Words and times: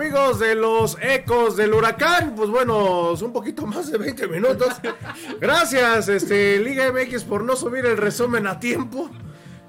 Amigos 0.00 0.38
de 0.40 0.54
los 0.54 0.98
ecos 1.00 1.56
del 1.56 1.72
huracán, 1.72 2.34
pues 2.36 2.50
bueno, 2.50 3.12
un 3.12 3.32
poquito 3.32 3.64
más 3.66 3.90
de 3.90 3.96
20 3.96 4.28
minutos. 4.28 4.68
Gracias, 5.40 6.08
este, 6.10 6.58
Liga 6.58 6.92
MX, 6.92 7.24
por 7.24 7.42
no 7.42 7.56
subir 7.56 7.86
el 7.86 7.96
resumen 7.96 8.46
a 8.46 8.60
tiempo. 8.60 9.10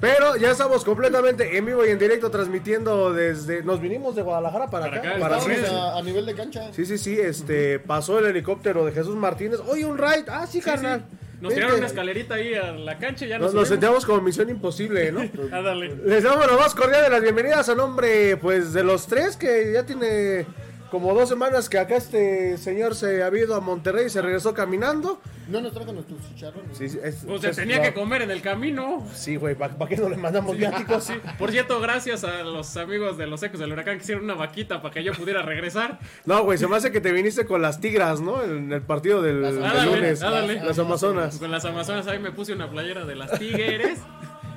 Pero 0.01 0.35
ya 0.35 0.51
estamos 0.51 0.83
completamente 0.83 1.57
en 1.57 1.65
vivo 1.65 1.85
y 1.85 1.91
en 1.91 1.97
directo 1.97 2.29
transmitiendo 2.29 3.13
desde. 3.13 3.63
Nos 3.63 3.79
vinimos 3.79 4.15
de 4.15 4.21
Guadalajara 4.21 4.67
para, 4.69 4.87
Para 4.87 4.97
acá. 4.97 5.09
acá, 5.11 5.19
para 5.19 5.37
estamos 5.37 5.57
sí, 5.59 5.65
a- 5.73 5.93
a, 5.93 5.97
a 5.97 6.01
nivel 6.03 6.25
de 6.25 6.35
cancha. 6.35 6.73
sí, 6.73 6.85
sí, 6.85 6.97
sí, 6.97 7.17
este, 7.19 7.79
pasó 7.79 8.19
el 8.19 8.25
helicóptero 8.25 8.85
de 8.85 8.91
Jesús 8.91 9.15
Martínez. 9.15 9.59
Oye, 9.69 9.85
un 9.85 9.97
ride. 9.97 10.25
Ah, 10.27 10.45
sí, 10.45 10.59
Sí, 10.59 10.65
carnal. 10.65 11.05
sí. 11.09 11.16
Nos 11.39 11.53
tiraron 11.53 11.77
una 11.77 11.87
escalerita 11.87 12.35
ahí 12.35 12.55
a 12.55 12.71
la 12.71 12.97
cancha 12.97 13.25
y 13.25 13.27
ya 13.29 13.37
Nos, 13.37 13.47
nos, 13.53 13.61
nos 13.61 13.67
sentíamos 13.67 14.05
como 14.05 14.21
misión 14.21 14.49
imposible, 14.49 15.11
¿no? 15.11 15.21
Ah, 15.51 15.61
dale. 15.61 15.95
Les 16.05 16.23
damos 16.23 16.47
la 16.47 16.57
más 16.57 16.73
cordial 16.73 17.03
de 17.03 17.09
las 17.09 17.21
bienvenidas 17.21 17.69
a 17.69 17.75
nombre, 17.75 18.37
pues, 18.37 18.73
de 18.73 18.83
los 18.83 19.05
tres 19.07 19.37
que 19.37 19.71
ya 19.73 19.85
tiene 19.85 20.45
como 20.91 21.13
dos 21.13 21.27
semanas 21.29 21.67
que 21.69 21.77
acá 21.79 21.95
este 21.97 22.57
señor 22.57 22.95
se 22.95 23.21
ha 23.23 23.29
ido 23.37 23.55
a 23.55 23.59
Monterrey 23.59 24.05
y 24.05 24.09
se 24.09 24.21
regresó 24.21 24.53
caminando. 24.53 25.19
No 25.49 25.61
nos 25.61 25.73
trajo 25.73 25.93
nuestros 25.93 26.19
chicharrones. 26.29 26.77
Sí, 26.77 26.89
sí, 26.89 26.99
es- 27.03 27.23
Pues 27.25 27.41
se 27.41 27.49
es- 27.51 27.55
tenía 27.55 27.77
no. 27.77 27.83
que 27.83 27.93
comer 27.93 28.21
en 28.23 28.31
el 28.31 28.41
camino. 28.41 29.05
Sí, 29.13 29.35
güey, 29.37 29.55
¿para 29.55 29.73
qué 29.87 29.95
no 29.97 30.09
le 30.09 30.17
mandamos 30.17 30.57
viáticos? 30.57 31.03
Sí. 31.07 31.13
Por 31.39 31.51
cierto, 31.51 31.79
gracias 31.79 32.23
a 32.25 32.43
los 32.43 32.75
amigos 32.77 33.17
de 33.17 33.27
los 33.27 33.41
ecos 33.43 33.59
del 33.59 33.71
huracán 33.71 33.97
que 33.97 34.03
hicieron 34.03 34.23
una 34.25 34.33
vaquita 34.33 34.81
para 34.81 34.93
que 34.93 35.03
yo 35.03 35.13
pudiera 35.13 35.41
regresar. 35.41 35.99
No, 36.25 36.43
güey, 36.43 36.57
se 36.57 36.67
me 36.67 36.75
hace 36.75 36.91
que 36.91 36.99
te 37.01 37.11
viniste 37.13 37.45
con 37.45 37.61
las 37.61 37.79
tigras, 37.79 38.19
¿no? 38.19 38.43
En 38.43 38.71
el 38.73 38.81
partido 38.81 39.21
del, 39.21 39.41
Las- 39.41 39.55
del 39.55 39.63
Ándale, 39.65 39.85
lunes. 39.95 40.21
Las 40.65 40.79
Amazonas. 40.79 41.37
Con 41.37 41.51
las 41.51 41.63
amazonas 41.65 42.07
ahí 42.07 42.19
me 42.19 42.31
puse 42.31 42.53
una 42.53 42.69
playera 42.69 43.05
de 43.05 43.15
las 43.15 43.37
tigres. 43.39 43.99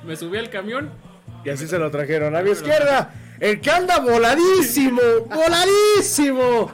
Me 0.05 0.15
subí 0.17 0.37
al 0.37 0.49
camión. 0.49 0.89
Y 1.45 1.49
así 1.49 1.67
se 1.67 1.77
lo 1.79 1.89
trajeron. 1.89 2.35
A 2.35 2.41
mi 2.41 2.51
izquierda, 2.51 3.13
el 3.41 3.59
que 3.59 3.69
anda 3.71 3.99
voladísimo, 3.99 5.01
voladísimo. 5.27 6.71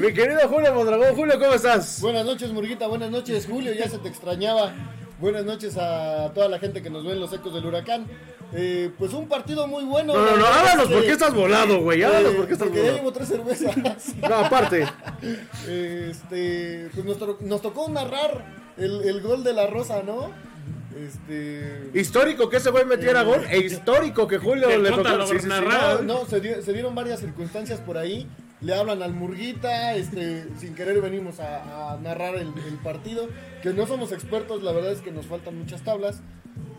Mi 0.00 0.12
querido 0.12 0.40
Julio 0.48 0.74
Mondragón. 0.74 1.14
Julio, 1.14 1.38
¿cómo 1.38 1.52
estás? 1.52 2.00
Buenas 2.00 2.24
noches, 2.24 2.50
Murguita. 2.50 2.86
Buenas 2.86 3.10
noches, 3.10 3.46
Julio. 3.48 3.72
Ya 3.74 3.88
se 3.88 3.98
te 3.98 4.08
extrañaba. 4.08 4.72
Buenas 5.20 5.44
noches 5.44 5.76
a 5.78 6.32
toda 6.34 6.48
la 6.48 6.58
gente 6.58 6.82
que 6.82 6.90
nos 6.90 7.04
ve 7.04 7.12
en 7.12 7.20
los 7.20 7.32
ecos 7.32 7.52
del 7.54 7.64
huracán. 7.66 8.06
Eh, 8.54 8.90
pues 8.98 9.12
un 9.12 9.28
partido 9.28 9.66
muy 9.66 9.84
bueno. 9.84 10.14
No, 10.14 10.24
no, 10.24 10.36
no, 10.36 10.46
háblanos 10.46 10.84
es 10.84 10.88
que, 10.88 10.94
por 10.94 11.04
qué 11.04 11.12
estás 11.12 11.34
volado, 11.34 11.80
güey. 11.82 12.02
Háblanos 12.02 12.32
eh, 12.32 12.36
por 12.36 12.46
qué 12.46 12.52
estás 12.54 12.68
porque 12.68 12.82
ya 12.84 12.90
volado. 12.92 12.98
llevo 12.98 13.12
tres 13.12 13.28
cervezas. 13.28 14.14
No, 14.28 14.34
aparte. 14.36 14.86
Este, 15.68 16.88
pues 16.94 17.04
nos, 17.04 17.18
to- 17.18 17.38
nos 17.40 17.60
tocó 17.62 17.88
narrar 17.90 18.44
el, 18.78 19.02
el 19.02 19.20
gol 19.20 19.42
de 19.44 19.52
la 19.52 19.66
Rosa, 19.66 20.02
¿no? 20.04 20.30
Este. 20.96 21.90
Histórico 21.94 22.48
que 22.48 22.56
ese 22.58 22.70
güey 22.70 22.84
metiera 22.84 23.22
gol 23.22 23.44
e 23.50 23.58
histórico 23.58 24.26
que 24.26 24.38
Julio 24.38 24.68
Que 24.68 24.78
le 24.78 24.90
tocó. 24.90 25.26
Sí, 25.26 25.38
sí, 25.40 25.46
no, 25.48 26.02
No, 26.02 26.24
se, 26.26 26.40
dio- 26.40 26.62
se 26.62 26.72
dieron 26.72 26.94
varias 26.94 27.20
circunstancias 27.20 27.80
por 27.80 27.98
ahí. 27.98 28.26
Le 28.62 28.74
hablan 28.74 29.02
al 29.02 29.12
Murguita, 29.12 29.94
este, 29.96 30.46
sin 30.58 30.74
querer 30.74 31.00
venimos 31.02 31.40
a, 31.40 31.92
a 31.92 31.96
narrar 31.98 32.36
el, 32.36 32.48
el 32.66 32.74
partido. 32.82 33.28
Que 33.62 33.74
no 33.74 33.86
somos 33.86 34.12
expertos, 34.12 34.62
la 34.62 34.72
verdad 34.72 34.92
es 34.92 35.00
que 35.00 35.10
nos 35.12 35.26
faltan 35.26 35.58
muchas 35.58 35.82
tablas. 35.82 36.22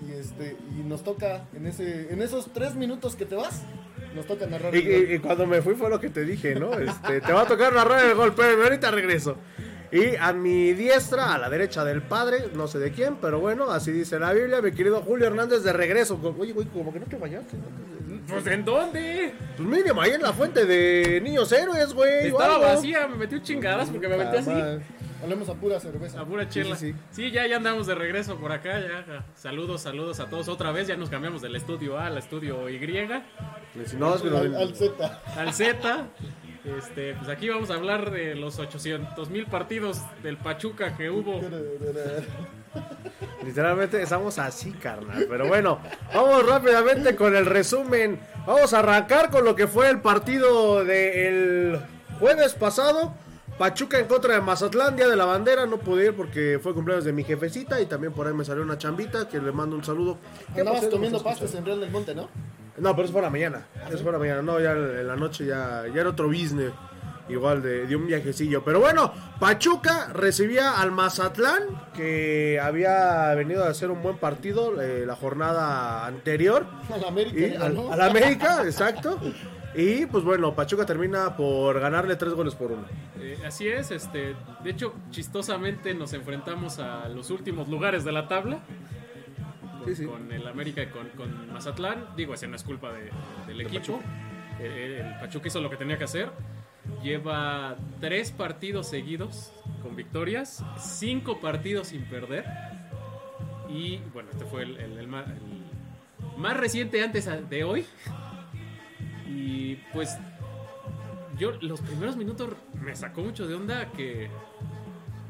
Y 0.07 0.13
este, 0.13 0.56
y 0.75 0.81
nos 0.83 1.03
toca 1.03 1.44
en 1.56 1.67
ese, 1.67 2.11
en 2.11 2.22
esos 2.22 2.51
tres 2.53 2.73
minutos 2.75 3.16
que 3.16 3.25
te 3.25 3.35
vas, 3.35 3.61
nos 4.16 4.25
toca 4.25 4.47
narrar 4.47 4.73
Y, 4.73 4.79
el 4.79 4.83
gol. 4.85 5.11
y- 5.11 5.13
y 5.16 5.19
cuando 5.19 5.45
me 5.45 5.61
fui 5.61 5.75
fue 5.75 5.89
lo 5.89 6.00
que 6.00 6.09
te 6.09 6.23
dije, 6.25 6.56
¿no? 6.56 6.73
Este, 6.73 7.22
te 7.22 7.31
va 7.33 7.41
a 7.41 7.45
tocar 7.47 7.73
narrar 7.73 8.03
el 8.06 8.16
gol, 8.16 8.33
pero 8.35 8.63
ahorita 8.63 8.89
regreso. 8.89 9.38
Y 9.91 10.15
a 10.17 10.33
mi 10.33 10.73
diestra, 10.73 11.33
a 11.33 11.37
la 11.37 11.49
derecha 11.49 11.83
del 11.85 12.01
padre, 12.01 12.45
no 12.53 12.67
sé 12.67 12.77
de 12.79 12.91
quién, 12.91 13.15
pero 13.21 13.39
bueno, 13.39 13.71
así 13.71 13.91
dice 13.91 14.19
la 14.19 14.33
Biblia, 14.33 14.61
mi 14.61 14.71
querido 14.71 15.01
Julio 15.01 15.27
Hernández 15.27 15.63
de 15.63 15.71
regreso. 15.73 16.19
Oye, 16.37 16.51
güey, 16.53 16.67
como 16.67 16.91
que 16.91 16.99
no 16.99 17.05
te 17.05 17.15
bañaste. 17.15 17.55
Pues 18.27 18.45
¿en 18.47 18.65
dónde? 18.65 19.33
Pues 19.55 19.67
mínimo, 19.67 20.01
ahí 20.01 20.11
en 20.11 20.21
la 20.21 20.33
fuente 20.33 20.65
de 20.65 21.21
Niños 21.21 21.49
Héroes, 21.51 21.93
güey. 21.93 22.27
Estaba 22.27 22.57
vacía, 22.57 23.07
me 23.07 23.15
metí 23.15 23.35
un 23.35 23.43
chingadas 23.43 23.89
porque 23.89 24.07
me 24.09 24.15
Ah, 24.21 24.33
así. 24.37 24.51
Hablemos 25.23 25.49
a 25.49 25.53
pura 25.55 25.79
cerveza. 25.79 26.21
A 26.21 26.25
pura 26.25 26.47
chela. 26.47 26.75
sí, 26.75 26.91
Sí, 26.91 27.23
sí. 27.23 27.31
ya, 27.31 27.47
ya 27.47 27.55
andamos 27.57 27.87
de 27.87 27.95
regreso 27.95 28.35
por 28.37 28.51
acá. 28.51 28.79
Ya. 28.79 29.25
Saludos, 29.35 29.81
saludos 29.81 30.19
a 30.19 30.29
todos 30.29 30.47
otra 30.47 30.71
vez. 30.71 30.87
Ya 30.87 30.95
nos 30.95 31.09
cambiamos 31.09 31.41
del 31.41 31.55
estudio 31.55 31.97
A 31.97 32.07
al 32.07 32.17
estudio 32.17 32.69
Y. 32.69 32.79
No- 33.97 34.13
al, 34.13 34.55
al 34.55 34.75
Z. 34.75 35.21
Al 35.37 35.53
Z. 35.53 36.07
Este, 36.67 37.13
pues 37.13 37.29
aquí 37.29 37.47
vamos 37.47 37.69
a 37.72 37.75
hablar 37.75 38.11
de 38.11 38.35
los 38.35 38.59
800 38.59 39.29
mil 39.29 39.45
partidos 39.45 40.01
del 40.22 40.38
Pachuca 40.38 40.97
que 40.97 41.09
hubo. 41.09 41.39
Literalmente 43.45 44.01
estamos 44.01 44.38
así, 44.38 44.72
carnal. 44.72 45.25
Pero 45.29 45.47
bueno, 45.47 45.79
vamos 46.13 46.45
rápidamente 46.45 47.16
con 47.16 47.35
el 47.35 47.45
resumen. 47.45 48.19
Vamos 48.45 48.73
a 48.73 48.79
arrancar 48.79 49.29
con 49.29 49.45
lo 49.45 49.56
que 49.56 49.67
fue 49.67 49.89
el 49.89 50.01
partido 50.01 50.83
del 50.83 51.79
jueves 52.19 52.53
pasado. 52.53 53.13
Pachuca 53.57 53.97
en 53.97 54.06
contra 54.06 54.35
de 54.35 54.41
Mazatlán, 54.41 54.95
Día 54.95 55.07
de 55.07 55.16
la 55.16 55.25
Bandera. 55.25 55.66
No 55.66 55.77
pude 55.77 56.07
ir 56.07 56.16
porque 56.16 56.59
fue 56.61 56.73
cumpleaños 56.73 57.06
de 57.06 57.13
mi 57.13 57.23
jefecita 57.23 57.79
y 57.81 57.85
también 57.85 58.11
por 58.13 58.27
ahí 58.27 58.33
me 58.33 58.44
salió 58.44 58.61
una 58.61 58.77
chambita 58.77 59.27
que 59.29 59.39
le 59.39 59.51
mando 59.51 59.75
un 59.75 59.83
saludo. 59.83 60.17
¿Qué 60.53 60.59
Andabas 60.59 60.85
comiendo 60.88 61.23
pastas 61.23 61.56
en 61.56 61.66
Real 61.66 61.79
del 61.79 61.89
Monte, 61.89 62.13
¿no? 62.13 62.29
No, 62.77 62.95
pero 62.95 63.05
eso 63.05 63.13
fue 63.13 63.21
la 63.21 63.29
mañana. 63.29 63.65
Eso 63.89 64.03
fue 64.03 64.11
la 64.11 64.19
mañana. 64.19 64.41
No, 64.41 64.59
ya 64.59 64.71
en 64.71 65.07
la 65.07 65.15
noche 65.15 65.45
ya, 65.45 65.83
ya 65.93 66.01
era 66.01 66.09
otro 66.09 66.27
business. 66.27 66.71
Igual 67.29 67.61
de, 67.61 67.88
de 67.88 67.95
un 67.95 68.07
viajecillo. 68.07 68.63
Pero 68.63 68.79
bueno, 68.79 69.11
Pachuca 69.39 70.13
recibía 70.13 70.79
al 70.79 70.91
Mazatlán, 70.91 71.63
que 71.93 72.57
había 72.61 73.35
venido 73.35 73.65
a 73.65 73.69
hacer 73.69 73.91
un 73.91 74.01
buen 74.01 74.17
partido 74.17 74.81
eh, 74.81 75.05
la 75.05 75.15
jornada 75.15 76.05
anterior. 76.05 76.65
Al 76.94 77.03
América. 77.03 77.38
Y 77.38 77.56
al 77.56 78.01
América, 78.01 78.63
exacto. 78.63 79.19
Y 79.75 80.06
pues 80.07 80.24
bueno, 80.24 80.56
Pachuca 80.56 80.85
termina 80.85 81.35
por 81.35 81.79
ganarle 81.79 82.15
tres 82.15 82.33
goles 82.33 82.56
por 82.56 82.71
uno. 82.71 82.85
Eh, 83.19 83.38
así 83.45 83.68
es, 83.68 83.91
este, 83.91 84.35
de 84.63 84.69
hecho, 84.69 84.94
chistosamente 85.12 85.94
nos 85.94 86.13
enfrentamos 86.13 86.79
a 86.79 87.07
los 87.09 87.29
últimos 87.29 87.68
lugares 87.68 88.03
de 88.03 88.12
la 88.12 88.27
tabla. 88.27 88.59
Con, 89.88 89.95
Sí, 89.95 90.04
sí. 90.04 90.06
con 90.10 90.31
el 90.31 90.48
América 90.48 90.84
y 90.84 90.88
con, 90.88 91.07
con 91.10 91.51
Mazatlán. 91.54 92.06
Digo, 92.16 92.34
esa 92.34 92.48
no 92.48 92.56
es 92.56 92.63
culpa 92.63 92.92
de- 92.92 93.12
del 93.48 93.62
equipo. 93.62 94.00
Eh, 94.60 95.04
El, 95.06 95.19
Pachuca 95.19 95.48
hizo 95.48 95.62
lo 95.62 95.69
que 95.69 95.78
tenía 95.78 95.98
que 95.98 96.04
hacer. 96.04 96.30
Lleva 97.04 97.75
tres 98.00 98.31
partidos 98.31 98.88
seguidos 98.89 99.51
con 99.84 99.95
victorias, 99.95 100.63
cinco 100.80 101.39
partidos 101.39 101.88
sin 101.89 102.04
perder. 102.06 102.45
Y 103.69 103.98
bueno, 104.13 104.30
este 104.31 104.45
fue 104.45 104.63
el, 104.63 105.07
más 106.38 106.57
reciente 106.57 107.04
antes 107.04 107.30
de 107.50 107.63
hoy. 107.63 107.86
Y 109.30 109.75
pues 109.94 110.18
yo 111.38 111.51
los 111.62 111.81
primeros 111.81 112.16
minutos 112.16 112.50
me 112.81 112.95
sacó 112.95 113.22
mucho 113.22 113.45
de 113.48 113.56
onda 113.56 113.92
que 113.92 114.30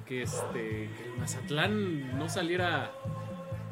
que 0.05 0.21
este 0.21 0.89
que 0.95 1.03
el 1.11 1.19
Mazatlán 1.19 2.17
no 2.17 2.29
saliera 2.29 2.91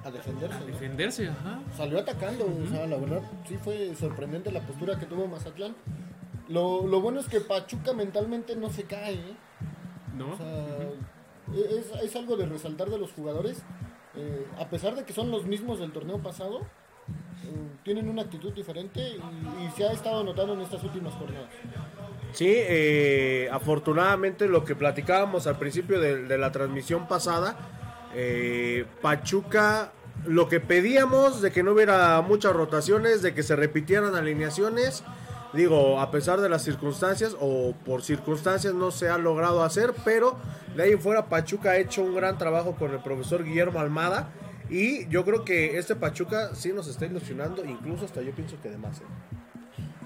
A 0.06 0.12
defenderse. 0.12 0.56
a 0.56 0.60
¿no? 0.60 0.66
defenderse, 0.68 1.28
ajá. 1.30 1.60
Salió 1.76 2.00
atacando, 2.00 2.46
o 2.46 2.68
sea, 2.70 2.86
la 2.86 2.98
verdad 2.98 3.22
sí 3.48 3.58
fue 3.58 3.96
sorprendente 3.96 4.52
la 4.52 4.62
postura 4.62 5.00
que 5.00 5.08
tuvo 5.08 5.28
Mazatlán. 5.28 5.76
Lo, 6.48 6.86
lo 6.86 7.02
bueno 7.02 7.20
es 7.20 7.28
que 7.28 7.42
Pachuca 7.42 7.92
mentalmente 7.94 8.56
no 8.56 8.70
se 8.70 8.84
cae, 8.84 9.16
¿eh? 9.16 9.36
¿No? 10.16 10.34
O 10.34 10.38
sea, 10.38 11.78
es, 11.80 11.92
es 12.04 12.16
algo 12.16 12.38
de 12.38 12.46
resaltar 12.46 12.90
de 12.90 13.00
los 13.00 13.12
jugadores. 13.14 13.64
Eh, 14.16 14.46
a 14.60 14.70
pesar 14.70 14.96
de 14.96 15.04
que 15.06 15.12
son 15.12 15.32
los 15.32 15.46
mismos 15.46 15.80
del 15.80 15.92
torneo 15.92 16.20
pasado, 16.20 16.60
eh, 16.60 17.68
tienen 17.84 18.08
una 18.08 18.22
actitud 18.22 18.54
diferente 18.54 19.02
y, 19.02 19.66
y 19.66 19.72
se 19.76 19.86
ha 19.86 19.92
estado 19.92 20.24
notando 20.24 20.54
en 20.54 20.62
estas 20.62 20.84
últimas 20.84 21.14
jornadas. 21.16 21.50
Sí, 22.32 22.48
eh, 22.48 23.50
afortunadamente 23.52 24.48
lo 24.48 24.64
que 24.64 24.76
platicábamos 24.76 25.48
al 25.48 25.58
principio 25.58 26.00
de, 26.00 26.24
de 26.24 26.38
la 26.38 26.52
transmisión 26.52 27.08
pasada, 27.08 27.58
eh, 28.18 28.86
Pachuca, 29.02 29.92
lo 30.26 30.48
que 30.48 30.62
pedíamos 30.62 31.42
de 31.42 31.52
que 31.52 31.64
no 31.64 31.74
hubiera 31.74 32.22
muchas 32.22 32.54
rotaciones, 32.54 33.22
de 33.22 33.34
que 33.34 33.44
se 33.44 33.58
repitieran 33.58 34.16
alineaciones, 34.16 35.04
digo, 35.52 36.00
a 36.00 36.12
pesar 36.12 36.40
de 36.40 36.48
las 36.48 36.64
circunstancias 36.64 37.36
o 37.40 37.74
por 37.86 38.04
circunstancias 38.04 38.74
no 38.74 38.92
se 38.92 39.10
ha 39.10 39.18
logrado 39.18 39.64
hacer, 39.64 39.94
pero 40.06 40.38
de 40.76 40.84
ahí 40.84 40.92
en 40.94 41.02
fuera 41.02 41.28
Pachuca 41.28 41.72
ha 41.72 41.78
hecho 41.78 42.04
un 42.04 42.16
gran 42.16 42.38
trabajo 42.38 42.76
con 42.76 42.92
el 42.92 43.00
profesor 43.00 43.44
Guillermo 43.44 43.80
Almada. 43.80 44.30
Y 44.70 45.08
yo 45.10 45.24
creo 45.26 45.46
que 45.46 45.78
este 45.78 45.96
Pachuca 45.96 46.56
sí 46.56 46.74
nos 46.74 46.88
está 46.88 47.06
ilusionando, 47.06 47.64
incluso 47.66 48.06
hasta 48.06 48.22
yo 48.22 48.32
pienso 48.32 48.60
que 48.62 48.70
de 48.70 48.78
más. 48.78 49.00
¿eh? 49.00 49.04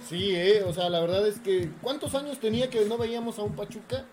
Sí, 0.07 0.35
eh, 0.35 0.63
o 0.65 0.73
sea, 0.73 0.89
la 0.89 0.99
verdad 0.99 1.27
es 1.27 1.39
que 1.39 1.69
¿cuántos 1.81 2.15
años 2.15 2.39
tenía 2.39 2.69
que 2.69 2.83
no 2.85 2.97
veíamos 2.97 3.39
a 3.39 3.43
un 3.43 3.55
Pachuca 3.55 4.05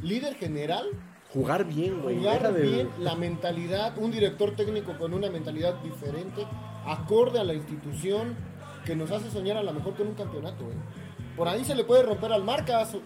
líder 0.00 0.34
general? 0.34 0.90
Jugar 1.32 1.64
bien, 1.64 2.00
güey. 2.02 2.18
Jugar 2.18 2.52
de- 2.52 2.62
bien, 2.62 2.90
la 2.98 3.14
mentalidad, 3.14 3.96
un 3.98 4.10
director 4.10 4.54
técnico 4.54 4.96
con 4.98 5.14
una 5.14 5.30
mentalidad 5.30 5.74
diferente, 5.82 6.46
acorde 6.86 7.38
a 7.40 7.44
la 7.44 7.54
institución, 7.54 8.36
que 8.84 8.94
nos 8.96 9.10
hace 9.12 9.30
soñar 9.30 9.56
a 9.56 9.62
lo 9.62 9.72
mejor 9.72 9.94
con 9.94 10.08
un 10.08 10.14
campeonato. 10.14 10.64
eh. 10.64 10.74
Por 11.36 11.48
ahí 11.48 11.64
se 11.64 11.74
le 11.74 11.84
puede 11.84 12.02
romper 12.02 12.32
al 12.32 12.44
Marcas. 12.44 12.96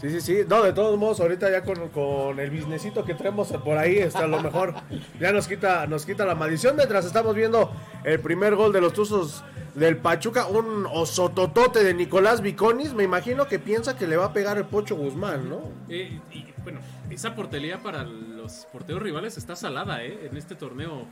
Sí, 0.00 0.08
sí, 0.08 0.20
sí. 0.22 0.38
No, 0.48 0.62
de 0.62 0.72
todos 0.72 0.98
modos, 0.98 1.20
ahorita 1.20 1.50
ya 1.50 1.62
con, 1.62 1.90
con 1.90 2.40
el 2.40 2.50
businessito 2.50 3.04
que 3.04 3.14
tenemos 3.14 3.48
por 3.48 3.76
ahí, 3.76 3.98
está 3.98 4.20
a 4.20 4.26
lo 4.26 4.40
mejor 4.40 4.74
ya 5.20 5.30
nos 5.30 5.46
quita, 5.46 5.86
nos 5.86 6.06
quita 6.06 6.24
la 6.24 6.34
maldición 6.34 6.74
mientras 6.74 7.04
estamos 7.04 7.34
viendo 7.34 7.70
el 8.04 8.18
primer 8.20 8.56
gol 8.56 8.72
de 8.72 8.80
los 8.80 8.94
Tuzos 8.94 9.44
del 9.74 9.98
Pachuca, 9.98 10.46
un 10.46 10.86
osototote 10.90 11.84
de 11.84 11.92
Nicolás 11.92 12.40
Viconis, 12.40 12.94
me 12.94 13.04
imagino 13.04 13.46
que 13.46 13.58
piensa 13.58 13.96
que 13.96 14.06
le 14.06 14.16
va 14.16 14.26
a 14.26 14.32
pegar 14.32 14.56
el 14.56 14.64
Pocho 14.64 14.96
Guzmán, 14.96 15.50
¿no? 15.50 15.60
Eh, 15.90 16.18
y 16.32 16.46
bueno, 16.62 16.80
esa 17.10 17.34
portería 17.34 17.82
para 17.82 18.04
los 18.04 18.66
porteros 18.72 19.02
rivales 19.02 19.36
está 19.36 19.54
salada, 19.54 20.02
¿eh? 20.02 20.28
En 20.30 20.36
este 20.36 20.54
torneo. 20.54 21.06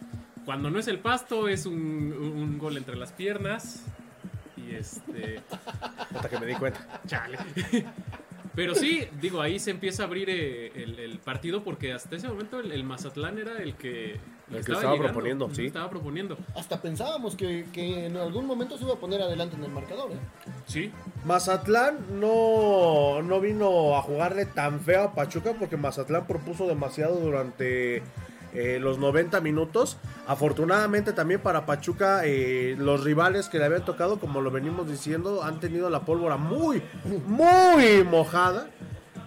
Cuando 0.45 0.71
no 0.71 0.79
es 0.79 0.89
el 0.89 0.99
pasto, 0.99 1.47
es 1.47 1.67
un, 1.67 1.75
un 1.75 2.59
gol 2.59 2.79
entre 2.79 2.97
las 2.97 3.13
piernas. 3.13 3.85
Y 4.57 4.75
este. 4.75 5.43
Hasta 6.15 6.29
que 6.29 6.41
me 6.41 6.47
di 6.47 6.55
cuenta. 6.55 6.87
Chale. 7.07 7.39
Pero 8.59 8.75
sí, 8.75 9.07
digo, 9.21 9.41
ahí 9.41 9.61
se 9.61 9.71
empieza 9.71 10.03
a 10.03 10.07
abrir 10.07 10.29
eh, 10.29 10.73
el, 10.75 10.99
el 10.99 11.19
partido 11.19 11.63
porque 11.63 11.93
hasta 11.93 12.17
ese 12.17 12.27
momento 12.27 12.59
el, 12.59 12.73
el 12.73 12.83
Mazatlán 12.83 13.39
era 13.39 13.59
el 13.63 13.77
que, 13.77 14.15
El 14.51 14.65
que 14.65 14.73
estaba 14.73 14.81
llegando, 14.81 15.03
proponiendo, 15.05 15.55
sí. 15.55 15.67
Estaba 15.67 15.89
proponiendo. 15.89 16.37
Hasta 16.57 16.83
pensábamos 16.83 17.37
que, 17.37 17.67
que 17.73 18.07
en 18.07 18.17
algún 18.17 18.47
momento 18.47 18.77
se 18.77 18.83
iba 18.83 18.95
a 18.95 18.97
poner 18.97 19.23
adelante 19.23 19.55
en 19.55 19.63
el 19.63 19.71
marcador. 19.71 20.11
¿eh? 20.11 20.17
Sí, 20.67 20.91
Mazatlán 21.25 22.19
no, 22.19 23.23
no 23.23 23.41
vino 23.41 23.97
a 23.97 24.03
jugarle 24.03 24.45
tan 24.45 24.81
feo 24.81 25.05
a 25.05 25.15
Pachuca 25.15 25.53
porque 25.57 25.77
Mazatlán 25.77 26.27
propuso 26.27 26.67
demasiado 26.67 27.21
durante 27.21 28.03
eh, 28.55 28.79
los 28.81 28.99
90 28.99 29.41
minutos. 29.41 29.99
Afortunadamente 30.27 31.13
también 31.13 31.41
para 31.41 31.67
Pachuca 31.67 32.23
eh, 32.25 32.77
los 32.79 33.05
rivales 33.05 33.49
que 33.49 33.59
le 33.59 33.65
habían 33.65 33.85
tocado, 33.85 34.19
como 34.19 34.41
lo 34.41 34.51
venimos 34.51 34.89
diciendo, 34.89 35.43
han 35.43 35.61
tenido 35.61 35.91
la 35.91 36.01
pólvora 36.01 36.37
muy, 36.37 36.83
muy 37.27 38.05
mojada. 38.05 38.69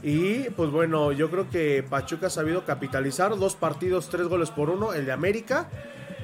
Y 0.03 0.49
pues 0.51 0.71
bueno, 0.71 1.11
yo 1.11 1.29
creo 1.29 1.49
que 1.49 1.83
Pachuca 1.87 2.27
ha 2.27 2.31
sabido 2.31 2.65
capitalizar 2.65 3.37
dos 3.37 3.55
partidos, 3.55 4.09
tres 4.09 4.27
goles 4.27 4.49
por 4.49 4.69
uno, 4.69 4.93
el 4.93 5.05
de 5.05 5.11
América, 5.11 5.69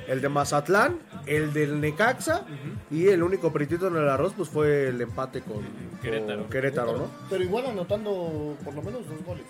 el 0.07 0.21
de 0.21 0.29
Mazatlán, 0.29 0.99
el 1.25 1.53
del 1.53 1.79
Necaxa 1.81 2.45
y 2.89 3.07
el 3.07 3.21
único 3.23 3.51
pritito 3.51 3.87
en 3.87 3.97
el 3.97 4.07
arroz 4.09 4.33
pues 4.35 4.49
fue 4.49 4.87
el 4.87 5.01
empate 5.01 5.41
con 5.41 5.57
con 5.57 5.99
Querétaro. 6.01 6.49
Querétaro, 6.49 6.97
¿no? 6.97 7.11
Pero 7.29 7.43
igual 7.43 7.65
anotando 7.65 8.55
por 8.63 8.73
lo 8.73 8.81
menos 8.81 9.07
dos 9.07 9.23
goles. 9.25 9.45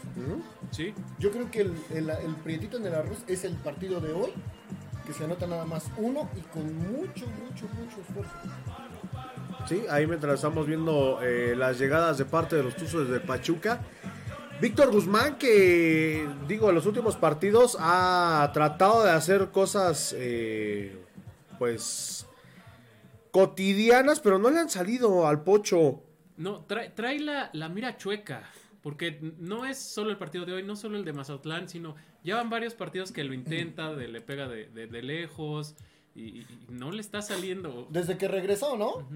Sí. 0.72 0.94
Yo 1.20 1.32
creo 1.32 1.50
que 1.52 1.62
el, 1.62 1.74
el, 1.94 2.10
el 2.10 2.36
prietito 2.44 2.78
en 2.78 2.86
el 2.88 2.96
arroz 2.96 3.20
es 3.28 3.44
el 3.44 3.56
partido 3.56 4.00
de 4.00 4.14
hoy, 4.14 4.32
que 5.06 5.14
se 5.14 5.26
anota 5.26 5.46
nada 5.48 5.66
más 5.66 5.86
uno 5.98 6.30
y 6.36 6.42
con 6.42 6.66
mucho, 6.78 7.26
mucho, 7.28 7.68
mucho 7.76 8.02
esfuerzo. 8.02 8.34
Sí, 9.68 9.84
ahí 9.90 10.08
mientras 10.08 10.36
estamos 10.36 10.66
viendo 10.66 11.20
eh, 11.22 11.54
las 11.58 11.78
llegadas 11.78 12.18
de 12.18 12.26
parte 12.26 12.56
de 12.56 12.64
los 12.64 12.76
Tuzos 12.76 13.10
de 13.10 13.20
Pachuca. 13.20 13.82
Víctor 14.60 14.92
Guzmán, 14.92 15.38
que 15.38 16.28
digo, 16.48 16.70
en 16.70 16.76
los 16.76 16.88
últimos 16.88 17.16
partidos 17.16 17.78
ha 17.80 18.50
tratado 18.54 19.04
de 19.04 19.12
hacer 19.12 19.52
cosas, 19.52 20.16
eh, 20.18 20.98
pues, 21.60 22.26
cotidianas, 23.32 24.20
pero 24.20 24.40
no 24.40 24.50
le 24.50 24.60
han 24.60 24.70
salido 24.70 25.28
al 25.28 25.44
pocho. 25.44 26.02
No, 26.38 26.62
trae, 26.66 26.90
trae 26.90 27.20
la, 27.20 27.70
mira 27.70 27.98
chueca. 27.98 28.44
Porque 28.82 29.20
no 29.38 29.66
es 29.66 29.78
solo 29.78 30.12
el 30.12 30.18
partido 30.18 30.46
de 30.46 30.54
hoy, 30.54 30.64
no 30.64 30.76
solo 30.76 30.98
el 30.98 31.04
de 31.04 31.12
Mazatlán, 31.12 31.68
sino 31.68 31.96
ya 32.24 32.38
van 32.38 32.50
varios 32.50 32.74
partidos 32.74 33.12
que 33.12 33.24
lo 33.26 33.34
intenta, 33.34 33.94
de, 33.94 34.08
le 34.08 34.22
pega 34.22 34.48
de 34.48 35.02
lejos 35.02 35.76
y, 36.18 36.46
no 36.70 36.92
le 36.92 37.00
está 37.02 37.22
saliendo. 37.22 37.88
Desde 37.92 38.18
que 38.18 38.28
regresó, 38.28 38.76
¿no? 38.76 39.08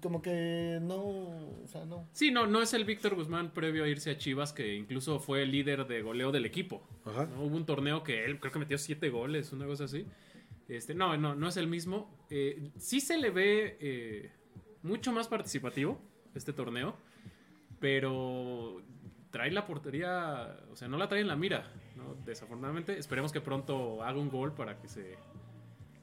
Como 0.00 0.22
que 0.22 0.78
no, 0.80 0.96
o 0.96 1.66
sea, 1.66 1.84
no. 1.84 2.08
Sí, 2.12 2.30
no, 2.30 2.46
no 2.46 2.62
es 2.62 2.72
el 2.72 2.84
Víctor 2.84 3.14
Guzmán 3.14 3.52
previo 3.52 3.84
a 3.84 3.88
irse 3.88 4.10
a 4.10 4.18
Chivas, 4.18 4.52
que 4.52 4.74
incluso 4.74 5.20
fue 5.20 5.42
el 5.42 5.52
líder 5.52 5.86
de 5.86 6.02
goleo 6.02 6.32
del 6.32 6.46
equipo. 6.46 6.82
Ajá. 7.04 7.26
¿no? 7.26 7.42
Hubo 7.42 7.56
un 7.56 7.66
torneo 7.66 8.02
que 8.02 8.24
él 8.24 8.40
creo 8.40 8.52
que 8.52 8.58
metió 8.58 8.78
siete 8.78 9.10
goles, 9.10 9.52
una 9.52 9.66
cosa 9.66 9.84
así. 9.84 10.06
Este, 10.68 10.94
no, 10.94 11.16
no, 11.16 11.34
no 11.34 11.48
es 11.48 11.56
el 11.56 11.66
mismo. 11.66 12.10
Eh, 12.30 12.70
sí 12.78 13.00
se 13.00 13.18
le 13.18 13.30
ve 13.30 13.76
eh, 13.80 14.32
mucho 14.82 15.12
más 15.12 15.28
participativo 15.28 16.00
este 16.34 16.52
torneo, 16.52 16.96
pero 17.80 18.82
trae 19.30 19.50
la 19.50 19.66
portería, 19.66 20.58
o 20.70 20.76
sea, 20.76 20.88
no 20.88 20.96
la 20.96 21.08
trae 21.08 21.20
en 21.20 21.28
la 21.28 21.36
mira, 21.36 21.70
¿no? 21.96 22.16
desafortunadamente. 22.24 22.98
Esperemos 22.98 23.32
que 23.32 23.40
pronto 23.40 24.02
haga 24.02 24.18
un 24.18 24.30
gol 24.30 24.54
para 24.54 24.78
que 24.78 24.88
se, 24.88 25.16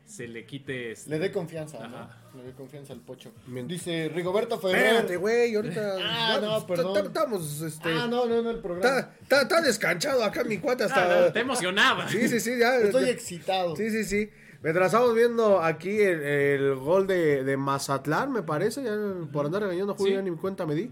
se 0.06 0.28
le 0.28 0.46
quite... 0.46 0.92
este- 0.92 1.10
Le 1.10 1.20
dé 1.20 1.32
confianza, 1.32 1.78
Ajá. 1.84 2.20
¿no? 2.34 2.40
Le 2.42 2.48
dé 2.48 2.54
confianza 2.54 2.94
al 2.94 3.00
pocho. 3.00 3.32
Dice 3.66 4.10
Rigoberto 4.14 4.60
Ferrer. 4.60 4.86
Espérate, 4.86 5.18
güey, 5.18 5.56
ahorita. 5.56 5.96
Ah, 6.02 6.38
no, 6.42 6.60
ya, 6.60 6.68
perdón. 6.68 6.94
ta- 6.94 7.02
ta- 7.02 7.08
Estamos, 7.08 7.62
este. 7.62 7.90
Ah, 7.90 8.08
no, 8.08 8.26
no, 8.26 8.42
no, 8.42 8.52
el 8.52 8.60
programa. 8.60 9.10
Está, 9.30 9.62
descanchado 9.62 10.24
acá 10.24 10.44
mi 10.44 10.58
cuate 10.60 10.84
Ah, 10.84 10.88
hasta. 10.88 11.34
te 11.34 11.40
emocionaba. 11.40 12.08
Sí, 12.10 12.28
sí, 12.28 12.40
sí, 12.40 12.58
ya. 12.60 12.78
Estoy 12.78 13.06
ya- 13.06 13.12
excitado. 13.12 13.76
Sí, 13.76 13.90
sí, 13.90 14.04
sí. 14.04 14.30
Mientras 14.62 14.88
estamos 14.88 15.14
viendo 15.14 15.62
aquí 15.62 16.00
el, 16.02 16.22
el 16.24 16.76
gol 16.76 17.06
de, 17.08 17.44
de 17.44 17.56
Mazatlán, 17.58 18.32
me 18.32 18.42
parece, 18.44 18.84
ya 18.84 18.96
por 19.32 19.46
andar 19.46 19.62
regañando 19.62 19.94
a 19.94 19.96
Julio, 19.96 20.14
Sí. 20.14 20.16
ya 20.18 20.22
ni 20.24 20.32
mi 20.32 20.38
cuenta 20.38 20.66
me 20.66 20.74
di. 20.76 20.92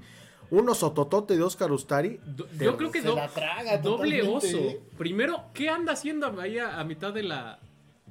Uno 0.51 0.75
sototote 0.75 1.35
de 1.35 1.41
Oscar 1.41 1.71
Ustari. 1.71 2.19
Do- 2.23 2.47
Yo 2.59 2.77
creo 2.77 2.91
que 2.91 3.01
Se 3.01 3.07
do- 3.07 3.15
la 3.15 3.27
traga 3.29 3.77
doble 3.79 4.19
totalmente, 4.19 4.47
oso. 4.47 4.57
¿eh? 4.57 4.79
Primero, 4.97 5.45
¿qué 5.55 5.69
anda 5.69 5.93
haciendo 5.93 6.39
ahí 6.39 6.59
a, 6.59 6.79
a 6.79 6.83
mitad 6.83 7.11
de 7.13 7.23
la, 7.23 7.59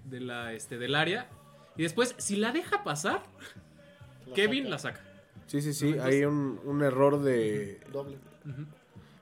de 0.04 0.20
la, 0.20 0.52
este, 0.52 0.78
del 0.78 0.94
área? 0.94 1.28
Y 1.76 1.82
después, 1.82 2.14
si 2.18 2.36
la 2.36 2.52
deja 2.52 2.84
pasar, 2.84 3.22
La 4.26 4.34
Kevin 4.34 4.64
saca. 4.64 4.70
la 4.70 4.78
saca. 4.78 5.00
Sí, 5.46 5.60
sí, 5.62 5.72
sí, 5.74 5.96
hay 6.00 6.24
un, 6.24 6.60
un 6.64 6.82
error 6.82 7.20
de... 7.22 7.80
Doble. 7.92 8.16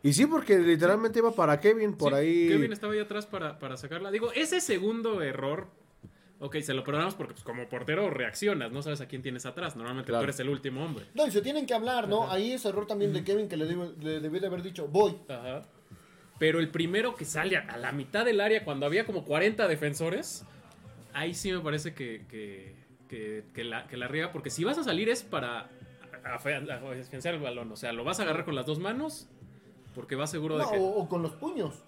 Y 0.02 0.12
sí, 0.12 0.26
porque 0.26 0.58
literalmente 0.58 1.18
iba 1.18 1.32
para 1.32 1.60
Kevin, 1.60 1.94
por 1.94 2.12
Sí, 2.12 2.18
ahí... 2.18 2.48
Kevin 2.48 2.72
estaba 2.72 2.92
ahí 2.92 2.98
atrás 3.00 3.26
para, 3.26 3.58
para 3.58 3.76
sacarla. 3.76 4.10
Digo, 4.10 4.32
ese 4.32 4.60
segundo 4.60 5.20
error, 5.22 5.66
ok, 6.38 6.56
se 6.60 6.72
lo 6.72 6.84
perdonamos 6.84 7.14
porque 7.14 7.34
pues, 7.34 7.44
como 7.44 7.68
portero 7.68 8.08
reaccionas, 8.10 8.72
no 8.72 8.80
sabes 8.82 9.00
a 9.00 9.06
quién 9.08 9.22
tienes 9.22 9.44
atrás. 9.46 9.76
Normalmente 9.76 10.08
Claro. 10.08 10.22
tú 10.22 10.24
eres 10.24 10.40
el 10.40 10.48
último 10.48 10.84
hombre. 10.84 11.04
No, 11.14 11.26
y 11.26 11.30
se 11.30 11.42
tienen 11.42 11.66
que 11.66 11.74
hablar, 11.74 12.08
¿no? 12.08 12.30
Ahí 12.30 12.52
es 12.52 12.64
error 12.64 12.86
también 12.86 13.12
de 13.12 13.24
Kevin 13.24 13.48
que 13.48 13.56
le, 13.56 13.66
debo- 13.68 13.94
le 14.00 14.20
debió 14.20 14.40
de 14.40 14.46
haber 14.46 14.62
dicho, 14.62 14.86
voy. 14.88 15.16
Ajá. 15.28 15.62
Pero 16.38 16.60
el 16.60 16.70
primero 16.70 17.14
que 17.14 17.26
sale 17.26 17.56
a, 17.58 17.60
a 17.60 17.76
la 17.76 17.92
mitad 17.92 18.24
del 18.24 18.40
área 18.40 18.64
cuando 18.64 18.86
había 18.86 19.04
como 19.04 19.24
40 19.24 19.68
defensores, 19.68 20.46
ahí 21.12 21.34
sí 21.34 21.52
me 21.52 21.60
parece 21.60 21.94
que, 21.94 22.26
que, 22.28 22.74
que- 23.08 23.44
que 23.54 23.64
la, 23.64 23.86
que 23.86 23.96
la 23.96 24.08
riega, 24.08 24.32
porque 24.32 24.50
si 24.50 24.64
vas 24.64 24.78
a 24.78 24.84
salir 24.84 25.08
es 25.08 25.22
para 25.22 25.68
afianzar 26.24 27.34
el 27.34 27.40
balón, 27.40 27.72
o 27.72 27.76
sea, 27.76 27.92
lo 27.92 28.04
vas 28.04 28.20
a 28.20 28.24
agarrar 28.24 28.44
con 28.44 28.54
las 28.54 28.66
dos 28.66 28.78
manos 28.78 29.28
porque 29.94 30.14
vas 30.14 30.30
seguro 30.30 30.58
No, 30.58 30.64
de 30.64 30.70
que... 30.70 30.78
o, 30.78 30.82
o 30.82 31.08
con 31.08 31.22
los 31.22 31.32
puños. 31.32 31.82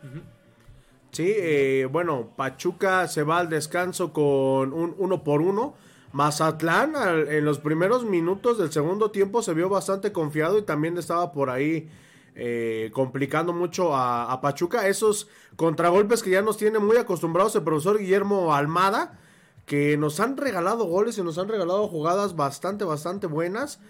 Sí, 1.12 1.30
eh, 1.36 1.86
bueno, 1.90 2.32
Pachuca 2.36 3.06
se 3.06 3.22
va 3.22 3.38
al 3.38 3.48
descanso 3.48 4.12
con 4.12 4.72
un 4.72 4.94
uno 4.98 5.22
por 5.22 5.42
uno. 5.42 5.74
Mazatlán 6.12 6.96
al- 6.96 7.28
en 7.28 7.44
los 7.44 7.58
primeros 7.58 8.04
minutos 8.04 8.58
del 8.58 8.72
segundo 8.72 9.10
tiempo 9.10 9.42
se 9.42 9.54
vio 9.54 9.68
bastante 9.68 10.12
confiado 10.12 10.58
y 10.58 10.62
también 10.62 10.96
estaba 10.98 11.32
por 11.32 11.48
ahí 11.50 11.88
eh, 12.34 12.90
complicando 12.92 13.52
mucho 13.52 13.94
a, 13.94 14.32
a 14.32 14.40
Pachuca. 14.40 14.88
Esos 14.88 15.28
contragolpes 15.56 16.22
que 16.22 16.30
ya 16.30 16.42
nos 16.42 16.56
tiene 16.56 16.78
muy 16.78 16.96
acostumbrados 16.96 17.54
el 17.56 17.62
profesor 17.62 17.98
Guillermo 17.98 18.54
Almada, 18.54 19.18
que 19.66 19.96
nos 19.96 20.20
han 20.20 20.36
regalado 20.36 20.84
goles 20.84 21.18
y 21.18 21.22
nos 21.22 21.38
han 21.38 21.48
regalado 21.48 21.88
jugadas 21.88 22.36
bastante, 22.36 22.84
bastante 22.84 23.26
buenas. 23.26 23.80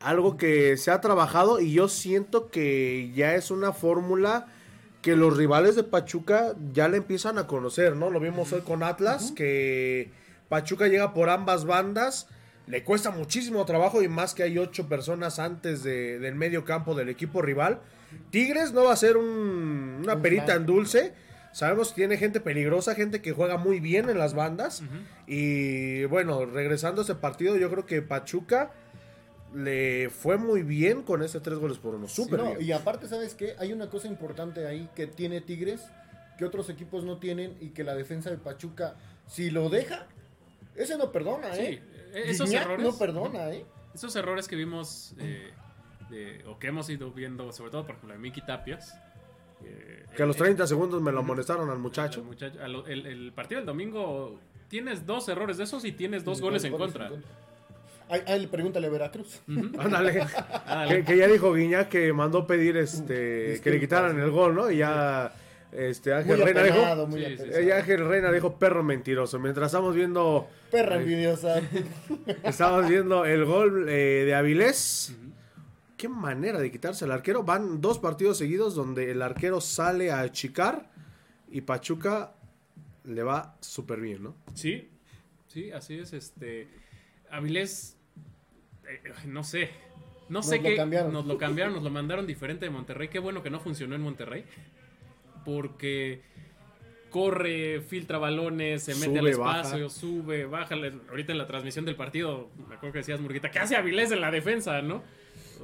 Algo 0.00 0.36
que 0.36 0.76
se 0.76 0.90
ha 0.90 1.00
trabajado 1.00 1.60
y 1.60 1.72
yo 1.72 1.88
siento 1.88 2.50
que 2.50 3.12
ya 3.14 3.34
es 3.34 3.50
una 3.50 3.72
fórmula 3.72 4.46
que 5.02 5.16
los 5.16 5.36
rivales 5.36 5.76
de 5.76 5.84
Pachuca 5.84 6.54
ya 6.72 6.88
le 6.88 6.98
empiezan 6.98 7.38
a 7.38 7.46
conocer, 7.46 7.96
¿no? 7.96 8.10
Lo 8.10 8.20
vimos 8.20 8.52
hoy 8.52 8.60
con 8.62 8.82
Atlas, 8.82 9.32
que 9.32 10.12
Pachuca 10.48 10.88
llega 10.88 11.14
por 11.14 11.30
ambas 11.30 11.64
bandas, 11.64 12.28
le 12.68 12.84
cuesta 12.84 13.10
muchísimo 13.10 13.64
trabajo 13.64 14.02
y 14.02 14.08
más 14.08 14.34
que 14.34 14.42
hay 14.42 14.58
ocho 14.58 14.88
personas 14.88 15.38
antes 15.38 15.82
de- 15.82 16.18
del 16.18 16.34
medio 16.34 16.64
campo 16.64 16.94
del 16.94 17.08
equipo 17.08 17.40
rival. 17.42 17.80
Tigres 18.30 18.72
no 18.72 18.84
va 18.84 18.92
a 18.92 18.96
ser 18.96 19.16
un- 19.16 20.00
una 20.02 20.14
Un 20.14 20.22
perita 20.22 20.54
en 20.54 20.66
dulce. 20.66 21.12
Sabemos 21.52 21.88
que 21.88 21.94
tiene 21.96 22.16
gente 22.18 22.40
peligrosa, 22.40 22.94
gente 22.94 23.22
que 23.22 23.32
juega 23.32 23.56
muy 23.56 23.80
bien 23.80 24.10
en 24.10 24.18
las 24.18 24.34
bandas. 24.34 24.82
Y 25.26 26.04
bueno, 26.04 26.44
regresando 26.46 27.00
a 27.00 27.04
ese 27.04 27.14
partido, 27.14 27.56
yo 27.56 27.70
creo 27.70 27.86
que 27.86 28.02
Pachuca 28.02 28.70
le 29.54 30.10
fue 30.10 30.36
muy 30.36 30.62
bien 30.62 31.02
con 31.02 31.22
ese 31.22 31.40
tres 31.40 31.58
goles 31.58 31.78
por 31.78 31.94
uno. 31.94 32.06
Súper 32.06 32.38
No, 32.38 32.44
bien. 32.54 32.62
y 32.62 32.72
aparte, 32.72 33.08
¿sabes 33.08 33.34
qué? 33.34 33.54
Hay 33.58 33.72
una 33.72 33.88
cosa 33.88 34.06
importante 34.08 34.66
ahí 34.66 34.88
que 34.94 35.06
tiene 35.06 35.40
Tigres, 35.40 35.80
que 36.36 36.44
otros 36.44 36.68
equipos 36.68 37.02
no 37.04 37.16
tienen 37.18 37.56
y 37.60 37.70
que 37.70 37.82
la 37.82 37.94
defensa 37.94 38.30
de 38.30 38.36
Pachuca, 38.36 38.96
si 39.26 39.50
lo 39.50 39.70
deja, 39.70 40.06
ese 40.76 40.96
no 40.98 41.10
perdona, 41.10 41.54
Sí, 41.54 41.62
¿eh? 41.62 41.82
Esos 42.14 42.48
Gignac 42.48 42.64
errores... 42.66 42.86
no 42.86 42.98
perdona, 42.98 43.50
¿eh? 43.50 43.64
Esos 43.94 44.14
errores 44.16 44.46
que 44.48 44.56
vimos 44.56 45.14
eh, 45.18 45.50
de- 46.10 46.42
o 46.46 46.58
que 46.58 46.68
hemos 46.68 46.88
ido 46.90 47.10
viendo, 47.10 47.52
sobre 47.52 47.70
todo 47.70 47.82
por 47.86 47.96
ejemplo 47.96 48.12
de 48.14 48.20
Miki 48.20 48.40
Tapias. 48.42 48.94
eh, 49.64 50.04
Que 50.16 50.22
a 50.22 50.26
los 50.26 50.36
eh, 50.36 50.40
30 50.40 50.66
segundos 50.66 51.02
me 51.02 51.10
lo 51.12 51.20
amonestaron 51.20 51.68
al 51.70 51.78
muchacho. 51.78 52.20
El, 52.20 52.26
muchacho- 52.26 52.62
a 52.62 52.68
lo- 52.68 52.86
el- 52.86 53.06
el 53.06 53.32
partido 53.32 53.60
del 53.60 53.66
domingo 53.66 54.38
tienes 54.68 55.06
dos 55.06 55.28
errores 55.28 55.56
de 55.56 55.64
esos 55.64 55.84
y 55.84 55.92
tienes 55.92 56.24
dos 56.24 56.40
goles 56.40 56.62
en 56.64 56.72
contra. 56.76 57.10
Ahí, 58.10 58.22
ahí 58.26 58.46
pregúntale 58.46 58.86
a 58.86 58.90
Veracruz. 58.90 59.40
Ándale. 59.78 60.26
que, 60.88 61.04
que 61.04 61.16
ya 61.16 61.26
dijo 61.26 61.52
Guiñac 61.52 61.88
que 61.90 62.12
mandó 62.12 62.46
pedir 62.46 62.76
este 62.78 63.60
que 63.62 63.70
le 63.70 63.80
quitaran 63.80 64.18
el 64.18 64.30
gol, 64.30 64.54
¿no? 64.54 64.70
Y 64.70 64.78
ya 64.78 65.32
Este 65.70 66.14
Ángel 66.14 66.36
Muy 66.38 66.44
Reina 66.46 66.60
apenado, 66.62 67.06
dijo. 67.06 67.06
muy 67.08 67.24
Sí, 67.24 67.36
sí, 67.36 67.42
apenado. 67.50 67.74
Ángel 67.76 68.08
Reina 68.08 68.32
dijo 68.32 68.58
perro 68.58 68.82
mentiroso. 68.82 69.38
Mientras 69.38 69.66
estamos 69.66 69.94
viendo. 69.94 70.48
Perra 70.70 70.96
eh, 70.96 71.02
envidiosa. 71.02 71.60
Estamos 72.44 72.88
viendo 72.88 73.24
el 73.24 73.44
gol 73.44 73.86
eh, 73.88 74.24
de 74.24 74.34
Avilés. 74.34 75.14
Qué 75.96 76.08
manera 76.08 76.58
de 76.60 76.70
quitarse 76.70 77.04
al 77.04 77.12
arquero. 77.12 77.42
Van 77.42 77.80
dos 77.80 77.98
partidos 77.98 78.38
seguidos 78.38 78.74
donde 78.74 79.10
el 79.10 79.20
arquero 79.20 79.60
sale 79.60 80.10
a 80.10 80.20
achicar 80.20 80.90
y 81.50 81.60
Pachuca 81.62 82.32
le 83.04 83.22
va 83.22 83.56
súper 83.60 84.00
bien, 84.00 84.22
¿no? 84.22 84.36
Sí, 84.54 84.88
sí, 85.48 85.70
así 85.72 85.98
es. 85.98 86.12
Este. 86.12 86.68
Avilés. 87.30 87.96
eh, 88.88 89.02
no 89.26 89.44
sé. 89.44 89.70
No 90.30 90.38
Nos 90.40 90.46
sé 90.46 90.56
lo 90.58 90.62
qué. 90.62 90.76
cambiaron. 90.76 91.12
Nos 91.12 91.26
lo 91.26 91.36
cambiaron, 91.38 91.74
nos 91.74 91.82
lo 91.82 91.90
mandaron 91.90 92.26
diferente 92.26 92.64
de 92.66 92.70
Monterrey. 92.70 93.08
Qué 93.08 93.18
bueno 93.18 93.42
que 93.42 93.50
no 93.50 93.60
funcionó 93.60 93.94
en 93.94 94.02
Monterrey. 94.02 94.44
Porque 95.48 96.20
corre, 97.08 97.80
filtra 97.80 98.18
balones, 98.18 98.82
se 98.82 98.94
mete 98.96 99.18
al 99.18 99.24
Sube, 99.24 99.30
espacio, 99.30 99.84
baja. 99.84 99.88
sube, 99.88 100.44
baja. 100.44 100.74
Ahorita 101.08 101.32
en 101.32 101.38
la 101.38 101.46
transmisión 101.46 101.86
del 101.86 101.96
partido, 101.96 102.50
me 102.68 102.74
acuerdo 102.74 102.92
que 102.92 102.98
decías, 102.98 103.18
Murguita, 103.18 103.50
¿qué 103.50 103.58
hace 103.58 103.74
Avilés 103.76 104.12
en 104.12 104.20
la 104.20 104.30
defensa, 104.30 104.82
no? 104.82 105.02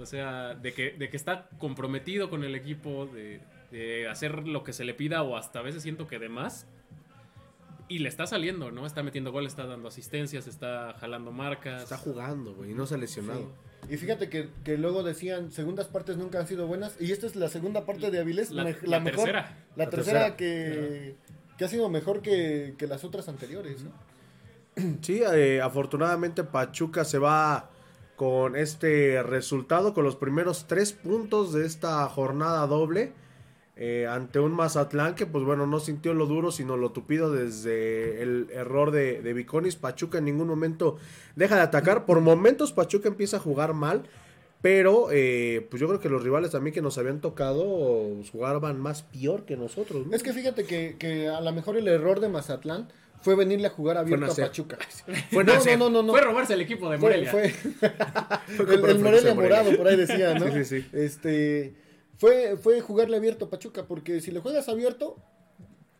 O 0.00 0.06
sea, 0.06 0.54
de 0.54 0.72
que, 0.72 0.92
de 0.92 1.10
que 1.10 1.18
está 1.18 1.50
comprometido 1.58 2.30
con 2.30 2.44
el 2.44 2.54
equipo, 2.54 3.04
de, 3.04 3.40
de 3.70 4.08
hacer 4.08 4.48
lo 4.48 4.64
que 4.64 4.72
se 4.72 4.86
le 4.86 4.94
pida 4.94 5.22
o 5.22 5.36
hasta 5.36 5.58
a 5.58 5.62
veces 5.62 5.82
siento 5.82 6.06
que 6.06 6.18
de 6.18 6.30
más. 6.30 6.66
Y 7.86 7.98
le 7.98 8.08
está 8.08 8.26
saliendo, 8.26 8.70
¿no? 8.70 8.86
Está 8.86 9.02
metiendo 9.02 9.30
goles, 9.30 9.52
está 9.52 9.66
dando 9.66 9.88
asistencias, 9.88 10.46
está 10.46 10.94
jalando 10.98 11.30
marcas. 11.30 11.82
Está 11.82 11.98
jugando, 11.98 12.54
güey, 12.54 12.70
y 12.70 12.74
no 12.74 12.86
se 12.86 12.94
ha 12.94 12.98
lesionado. 12.98 13.52
Y 13.90 13.96
fíjate 13.96 14.28
que, 14.28 14.48
que 14.64 14.78
luego 14.78 15.02
decían, 15.02 15.52
segundas 15.52 15.86
partes 15.88 16.16
nunca 16.16 16.38
han 16.40 16.46
sido 16.46 16.66
buenas. 16.66 16.94
Y 17.00 17.12
esta 17.12 17.26
es 17.26 17.36
la 17.36 17.48
segunda 17.48 17.84
parte 17.86 18.10
de 18.10 18.18
Avilés. 18.20 18.50
La- 18.50 18.64
mej- 18.64 18.82
la 18.82 19.00
mejor. 19.00 19.24
tercera. 19.24 19.56
La, 19.76 19.84
La 19.84 19.90
tercera, 19.90 20.20
tercera. 20.20 20.36
que, 20.36 21.16
que 21.58 21.64
ha 21.64 21.68
sido 21.68 21.88
mejor 21.88 22.22
que, 22.22 22.74
que 22.78 22.86
las 22.86 23.04
otras 23.04 23.28
anteriores. 23.28 23.82
¿no? 23.82 23.90
Sí, 25.02 25.22
eh, 25.32 25.60
afortunadamente 25.62 26.42
Pachuca 26.44 27.04
se 27.04 27.18
va 27.18 27.70
con 28.16 28.56
este 28.56 29.22
resultado, 29.22 29.92
con 29.94 30.04
los 30.04 30.16
primeros 30.16 30.66
tres 30.66 30.92
puntos 30.92 31.52
de 31.52 31.66
esta 31.66 32.08
jornada 32.08 32.66
doble. 32.66 33.12
Eh, 33.76 34.06
ante 34.08 34.38
un 34.38 34.52
Mazatlán 34.52 35.14
que, 35.16 35.26
pues 35.26 35.44
bueno, 35.44 35.66
no 35.66 35.80
sintió 35.80 36.14
lo 36.14 36.26
duro, 36.26 36.52
sino 36.52 36.76
lo 36.76 36.92
tupido 36.92 37.32
desde 37.32 38.22
el 38.22 38.48
error 38.52 38.90
de, 38.92 39.20
de 39.20 39.32
Viconis. 39.32 39.76
Pachuca 39.76 40.18
en 40.18 40.26
ningún 40.26 40.46
momento 40.48 40.96
deja 41.36 41.56
de 41.56 41.62
atacar. 41.62 42.04
Por 42.06 42.20
momentos 42.20 42.72
Pachuca 42.72 43.08
empieza 43.08 43.38
a 43.38 43.40
jugar 43.40 43.74
mal, 43.74 44.04
pero 44.62 45.08
eh, 45.10 45.66
pues 45.70 45.80
yo 45.80 45.88
creo 45.88 45.98
que 46.00 46.08
los 46.08 46.22
rivales 46.22 46.52
también 46.52 46.72
que 46.72 46.82
nos 46.82 46.96
habían 46.98 47.20
tocado 47.20 48.12
jugaban 48.32 48.80
más 48.80 49.02
peor 49.02 49.44
que 49.44 49.56
nosotros. 49.56 50.06
¿no? 50.06 50.14
Es 50.14 50.22
que 50.22 50.32
fíjate 50.32 50.64
que, 50.64 50.96
que 50.98 51.28
a 51.28 51.40
lo 51.40 51.52
mejor 51.52 51.76
el 51.76 51.88
error 51.88 52.20
de 52.20 52.28
Mazatlán 52.28 52.88
fue 53.22 53.34
venirle 53.34 53.66
a 53.66 53.70
jugar 53.70 53.96
abierto 53.96 54.26
a. 54.30 54.34
Pachuca. 54.36 54.78
Fue 55.32 55.42
no, 55.44 55.54
no, 55.54 55.76
no, 55.78 55.90
no, 55.90 56.02
no. 56.02 56.12
Fue 56.12 56.20
robarse 56.20 56.52
el 56.54 56.60
equipo 56.60 56.90
de 56.90 56.98
Morelia. 56.98 57.30
fue- 57.30 57.48
Fue 57.48 57.80
el, 58.74 58.84
el 58.84 58.98
Morelia 58.98 58.98
Morelia. 58.98 59.34
morado, 59.34 59.76
por 59.76 59.88
ahí 59.88 59.96
decía, 59.96 60.38
¿no? 60.38 60.46
Sí, 60.52 60.64
sí, 60.64 60.82
sí. 60.82 60.88
Este, 60.92 61.74
fue, 62.16 62.56
fue 62.56 62.80
jugarle 62.80 63.16
abierto 63.16 63.50
Pachuca, 63.50 63.86
porque 63.86 64.20
si 64.20 64.30
le 64.30 64.40
juegas 64.40 64.68
abierto, 64.68 65.16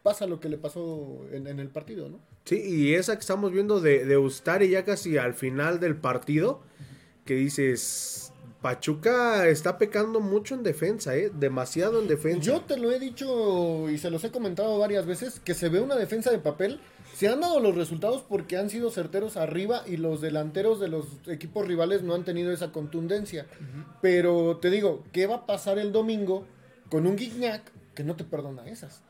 pasa 0.02 0.26
lo 0.26 0.38
que 0.38 0.49
le 0.49 0.59
pasó 0.59 1.25
en, 1.33 1.47
en 1.47 1.59
el 1.61 1.68
partido, 1.68 2.09
¿no? 2.09 2.21
Sí, 2.44 2.61
y 2.62 2.94
esa 2.94 3.14
que 3.14 3.21
estamos 3.21 3.52
viendo 3.52 3.80
de, 3.80 4.04
de 4.04 4.18
Ustari 4.18 4.68
ya 4.68 4.85
casi 4.85 5.16
al 5.16 5.35
final 5.35 5.80
del 5.80 5.97
partido, 5.97 6.62
que 7.25 7.35
dices, 7.35 8.34
Pachuca 8.64 9.47
está 9.47 9.76
pecando 9.76 10.21
mucho 10.21 10.54
en 10.54 10.62
defensa, 10.62 11.14
¿eh? 11.14 11.30
Demasiado 11.35 12.00
en 12.00 12.09
defensa. 12.09 12.40
Yo 12.40 12.62
te 12.62 12.78
lo 12.78 12.90
he 12.92 12.99
dicho 12.99 13.90
y 13.90 13.99
se 13.99 14.09
los 14.09 14.25
he 14.25 14.30
comentado 14.30 14.78
varias 14.78 15.04
veces, 15.04 15.38
que 15.38 15.52
se 15.52 15.68
ve 15.68 15.80
una 15.80 15.97
defensa 15.97 16.30
de 16.30 16.38
papel. 16.38 16.80
Se 17.12 17.28
han 17.28 17.42
dado 17.42 17.61
los 17.61 17.75
resultados 17.75 18.25
porque 18.26 18.56
han 18.56 18.71
sido 18.71 18.90
certeros 18.90 19.37
arriba 19.37 19.83
y 19.87 19.99
los 19.99 20.23
delanteros 20.23 20.80
de 20.80 20.88
los 20.88 21.04
equipos 21.26 21.68
rivales 21.68 22.04
no 22.04 22.14
han 22.14 22.25
tenido 22.25 22.52
esa 22.52 22.73
contundencia. 22.73 23.44
Pero 24.00 24.56
te 24.56 24.71
digo, 24.71 25.04
¿qué 25.12 25.26
va 25.26 25.35
a 25.35 25.47
pasar 25.47 25.78
el 25.78 25.92
domingo 25.92 26.47
con 26.88 27.06
un 27.06 27.16
Guignac 27.16 27.71
que 27.94 28.02
no 28.02 28.16
te 28.16 28.25
perdona 28.25 28.66
esas? 28.66 29.02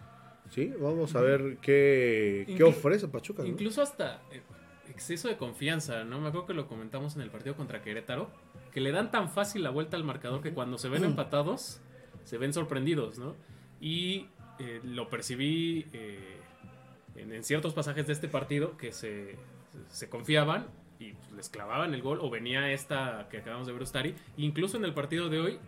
Sí, 0.51 0.73
vamos 0.81 1.15
a 1.15 1.21
ver 1.21 1.59
qué, 1.63 2.53
qué 2.57 2.65
ofrece 2.65 3.07
Pachuca. 3.07 3.45
¿no? 3.45 3.49
Incluso 3.49 3.83
hasta 3.83 4.21
eh, 4.33 4.43
exceso 4.95 5.29
de 5.29 5.37
confianza, 5.37 6.05
¿no? 6.05 6.21
Me 6.21 6.29
acuerdo 6.29 6.47
que 6.47 6.55
lo 6.55 6.67
comentamos 6.69 7.17
en 7.17 7.23
el 7.23 7.31
partido 7.31 7.57
contra 7.57 7.83
Querétaro, 7.83 8.31
que 8.73 8.81
le 8.81 8.93
dan 8.93 9.11
tan 9.11 9.29
fácil 9.29 9.63
la 9.63 9.71
vuelta 9.71 9.97
al 9.97 10.05
marcador 10.05 10.41
que 10.41 10.53
cuando 10.53 10.79
se 10.79 10.89
ven 10.89 11.05
empatados, 11.05 11.81
se 12.25 12.39
ven 12.39 12.53
sorprendidos, 12.53 13.19
¿no? 13.19 13.35
Y 13.81 14.29
eh, 14.59 14.81
lo 14.85 15.11
percibí 15.11 15.87
eh, 15.93 16.39
en, 17.17 17.33
en 17.33 17.45
ciertos 17.45 17.75
pasajes 17.75 18.07
de 18.07 18.13
este 18.13 18.29
partido 18.29 18.77
que 18.77 18.93
se, 18.93 19.37
se 19.89 20.09
confiaban 20.09 20.67
y 20.99 21.13
pues, 21.13 21.33
les 21.33 21.49
clavaban 21.49 21.93
el 21.93 22.03
gol 22.03 22.19
o 22.21 22.31
venía 22.31 22.71
esta 22.73 23.27
que 23.31 23.39
acabamos 23.39 23.67
de 23.67 23.73
ver 23.73 23.83
Ustari. 23.83 24.15
Incluso 24.37 24.77
en 24.77 24.85
el 24.85 24.95
partido 24.95 25.29
de 25.29 25.41
hoy, 25.41 25.59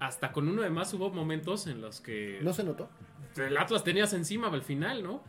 hasta 0.00 0.32
con 0.32 0.48
uno 0.48 0.62
de 0.62 0.70
más 0.70 0.92
hubo 0.94 1.10
momentos 1.10 1.66
en 1.66 1.80
los 1.80 2.00
que 2.00 2.40
¿No 2.42 2.52
se 2.52 2.64
notó? 2.64 2.88
el 3.36 3.56
Atlas 3.56 3.84
tenías 3.84 4.12
encima 4.12 4.48
al 4.48 4.62
final, 4.62 5.02
¿no? 5.02 5.22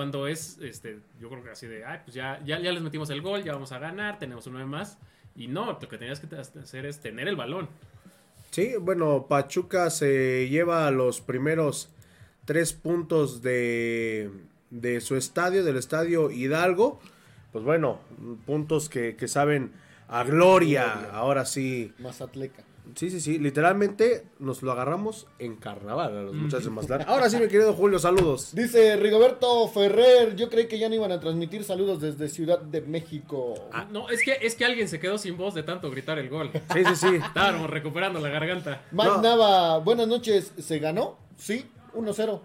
Cuando 0.00 0.26
es, 0.26 0.56
este, 0.62 1.00
yo 1.20 1.28
creo 1.28 1.44
que 1.44 1.50
así 1.50 1.66
de, 1.66 1.84
ay, 1.84 1.98
pues 2.02 2.14
ya, 2.14 2.40
ya, 2.42 2.58
ya 2.58 2.72
les 2.72 2.80
metimos 2.82 3.10
el 3.10 3.20
gol, 3.20 3.44
ya 3.44 3.52
vamos 3.52 3.70
a 3.72 3.78
ganar, 3.78 4.18
tenemos 4.18 4.46
uno 4.46 4.58
de 4.58 4.64
más. 4.64 4.96
Y 5.36 5.46
no, 5.46 5.66
lo 5.66 5.78
que 5.78 5.98
tenías 5.98 6.20
que 6.20 6.34
hacer 6.34 6.86
es 6.86 7.00
tener 7.00 7.28
el 7.28 7.36
balón. 7.36 7.68
Sí, 8.50 8.76
bueno, 8.80 9.26
Pachuca 9.28 9.90
se 9.90 10.48
lleva 10.48 10.90
los 10.90 11.20
primeros 11.20 11.90
tres 12.46 12.72
puntos 12.72 13.42
de, 13.42 14.30
de 14.70 15.02
su 15.02 15.16
estadio, 15.16 15.64
del 15.64 15.76
estadio 15.76 16.30
Hidalgo. 16.30 16.98
Pues 17.52 17.62
bueno, 17.62 18.00
puntos 18.46 18.88
que, 18.88 19.16
que 19.16 19.28
saben 19.28 19.70
a 20.08 20.24
gloria, 20.24 20.94
Gloria. 20.94 21.10
ahora 21.12 21.44
sí. 21.44 21.92
Mazatleca. 21.98 22.62
Sí, 22.94 23.10
sí, 23.10 23.20
sí, 23.20 23.38
literalmente 23.38 24.26
nos 24.38 24.62
lo 24.62 24.72
agarramos 24.72 25.26
en 25.38 25.56
carnaval 25.56 26.16
a 26.16 26.22
los 26.22 26.34
muchachos 26.34 26.64
de 26.64 26.70
Mazatlán. 26.70 27.08
Ahora 27.08 27.28
sí, 27.28 27.36
mi 27.36 27.48
querido 27.48 27.72
Julio, 27.74 27.98
saludos. 27.98 28.54
Dice 28.54 28.96
Rigoberto 28.96 29.68
Ferrer, 29.68 30.36
yo 30.36 30.48
creí 30.48 30.66
que 30.66 30.78
ya 30.78 30.88
no 30.88 30.94
iban 30.94 31.12
a 31.12 31.20
transmitir 31.20 31.64
saludos 31.64 32.00
desde 32.00 32.28
Ciudad 32.28 32.60
de 32.60 32.80
México. 32.82 33.54
Ah. 33.72 33.86
No, 33.90 34.08
es 34.08 34.22
que, 34.22 34.38
es 34.40 34.54
que 34.54 34.64
alguien 34.64 34.88
se 34.88 34.98
quedó 35.00 35.18
sin 35.18 35.36
voz 35.36 35.54
de 35.54 35.62
tanto 35.62 35.90
gritar 35.90 36.18
el 36.18 36.28
gol. 36.28 36.50
Sí, 36.72 36.84
sí, 36.84 36.96
sí. 36.96 37.14
Estábamos 37.16 37.68
recuperando 37.70 38.20
la 38.20 38.28
garganta. 38.28 38.82
Mike 38.92 39.08
No. 39.08 39.22
Nava, 39.22 39.78
buenas 39.78 40.08
noches. 40.08 40.52
¿Se 40.58 40.78
ganó? 40.78 41.18
Sí, 41.36 41.66
1-0. 41.94 42.40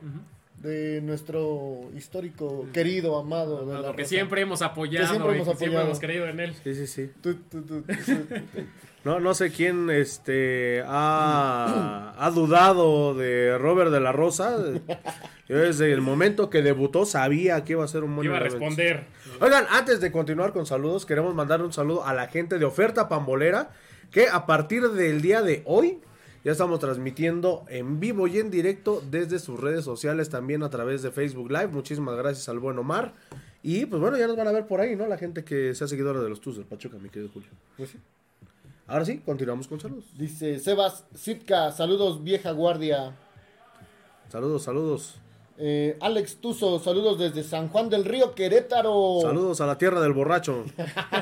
De 0.66 1.00
nuestro 1.02 1.92
histórico, 1.96 2.66
querido, 2.74 3.20
amado. 3.20 3.66
De 3.68 3.74
la 3.76 3.82
Lo 3.82 3.92
que 3.96 4.02
raza. 4.02 4.10
siempre 4.10 4.42
hemos 4.42 4.64
apoyado 4.64 5.06
Que 5.06 5.10
siempre 5.14 5.36
hemos 5.36 5.46
siempre 5.46 5.66
apoyado. 5.68 5.86
hemos 5.86 6.00
creído 6.00 6.26
en 6.28 6.40
él. 6.40 6.56
Sí, 6.64 6.74
sí, 6.74 6.88
sí. 6.88 7.12
No, 9.04 9.20
no 9.20 9.36
sé 9.36 9.52
quién 9.52 9.92
este 9.92 10.84
ha, 10.88 12.16
ha 12.18 12.32
dudado 12.32 13.14
de 13.14 13.56
Robert 13.60 13.92
de 13.92 14.00
la 14.00 14.12
Rosa. 14.12 14.58
Yo 15.48 15.58
desde 15.60 15.92
el 15.94 16.02
momento 16.02 16.50
que 16.50 16.64
debutó 16.64 17.06
sabía 17.06 17.64
que 17.64 17.74
iba 17.74 17.86
a 17.86 17.88
ser 17.88 18.04
un 18.04 18.16
buen 18.16 18.26
Iba 18.26 18.38
a 18.38 18.40
responder. 18.40 19.06
Oigan, 19.40 19.66
antes 19.70 20.02
de 20.02 20.12
continuar 20.12 20.54
con 20.54 20.66
saludos, 20.66 21.06
queremos 21.06 21.36
mandar 21.36 21.62
un 21.62 21.72
saludo 21.72 22.04
a 22.04 22.16
la 22.16 22.28
gente 22.28 22.58
de 22.58 22.66
Oferta 22.66 23.08
Pambolera, 23.08 23.70
que 24.10 24.28
a 24.28 24.48
partir 24.48 24.82
del 24.90 25.22
día 25.22 25.44
de 25.44 25.62
hoy 25.66 26.00
ya 26.46 26.52
estamos 26.52 26.80
transmitiendo 26.80 27.66
en 27.70 28.00
vivo 28.00 28.28
y 28.28 28.38
en 28.38 28.52
directo 28.52 29.02
desde 29.10 29.40
sus 29.40 29.60
redes 29.60 29.84
sociales, 29.84 30.30
también 30.30 30.62
a 30.62 30.70
través 30.70 31.02
de 31.02 31.10
Facebook 31.10 31.50
Live. 31.50 31.70
Muchísimas 31.70 32.16
gracias 32.16 32.48
al 32.50 32.60
buen 32.60 32.78
Omar. 32.78 33.16
Y 33.64 33.88
pues 33.88 34.00
bueno, 34.00 34.16
ya 34.16 34.28
nos 34.28 34.38
van 34.38 34.48
a 34.48 34.52
ver 34.52 34.68
por 34.68 34.80
ahí, 34.80 34.96
¿no? 34.96 35.08
La 35.08 35.18
gente 35.18 35.44
que 35.44 35.74
sea 35.74 35.88
seguidora 35.88 36.22
de 36.22 36.30
los 36.30 36.40
Tus 36.40 36.58
del 36.58 36.66
Pachuca, 36.68 37.00
mi 37.00 37.10
querido 37.10 37.32
Julio. 37.34 37.50
Pues 37.76 37.90
sí. 37.90 37.98
Ahora 38.86 39.06
sí, 39.06 39.18
continuamos 39.26 39.68
con 39.68 39.80
saludos. 39.80 40.06
Dice 40.16 40.60
Sebas 40.60 41.06
Sitka, 41.16 41.72
saludos 41.72 42.24
vieja 42.24 42.52
guardia. 42.52 43.16
Saludos, 44.30 44.62
saludos. 44.62 45.20
Eh, 45.58 45.98
Alex 46.02 46.38
Tuzo, 46.38 46.80
saludos 46.80 47.18
desde 47.18 47.44
San 47.44 47.70
Juan 47.70 47.90
del 47.90 48.04
Río, 48.04 48.36
Querétaro. 48.36 49.20
Saludos 49.22 49.62
a 49.62 49.66
la 49.66 49.78
tierra 49.78 50.02
del 50.02 50.12
borracho. 50.12 50.66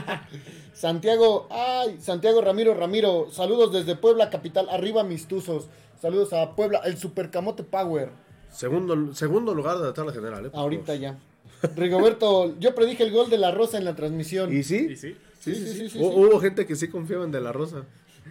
Santiago, 0.73 1.47
ay, 1.51 1.97
Santiago 1.99 2.41
Ramiro 2.41 2.73
Ramiro, 2.73 3.27
saludos 3.31 3.71
desde 3.71 3.95
Puebla 3.95 4.29
capital, 4.31 4.67
arriba 4.69 5.03
mis 5.03 5.27
tuzos. 5.27 5.67
Saludos 6.01 6.33
a 6.33 6.55
Puebla, 6.55 6.81
el 6.85 6.97
Supercamote 6.97 7.63
Power. 7.63 8.09
Segundo, 8.49 9.13
segundo 9.13 9.53
lugar 9.53 9.77
de 9.77 9.85
la 9.85 9.93
tabla 9.93 10.11
general, 10.11 10.47
¿eh? 10.47 10.49
por 10.49 10.59
Ahorita 10.59 10.95
ya. 10.95 11.17
Rigoberto, 11.75 12.57
yo 12.59 12.73
predije 12.73 13.03
el 13.03 13.11
gol 13.11 13.29
de 13.29 13.37
la 13.37 13.51
Rosa 13.51 13.77
en 13.77 13.85
la 13.85 13.95
transmisión. 13.95 14.51
¿Y 14.51 14.63
sí? 14.63 14.87
Y 14.91 14.95
sí. 14.95 15.15
Sí, 15.39 15.55
sí, 15.55 15.73
sí, 15.73 15.89
sí. 15.89 15.99
Hubo 16.01 16.39
gente 16.39 16.65
que 16.65 16.75
sí 16.75 16.87
confiaba 16.87 17.25
en 17.25 17.31
De 17.31 17.41
La 17.41 17.51
Rosa. 17.51 17.83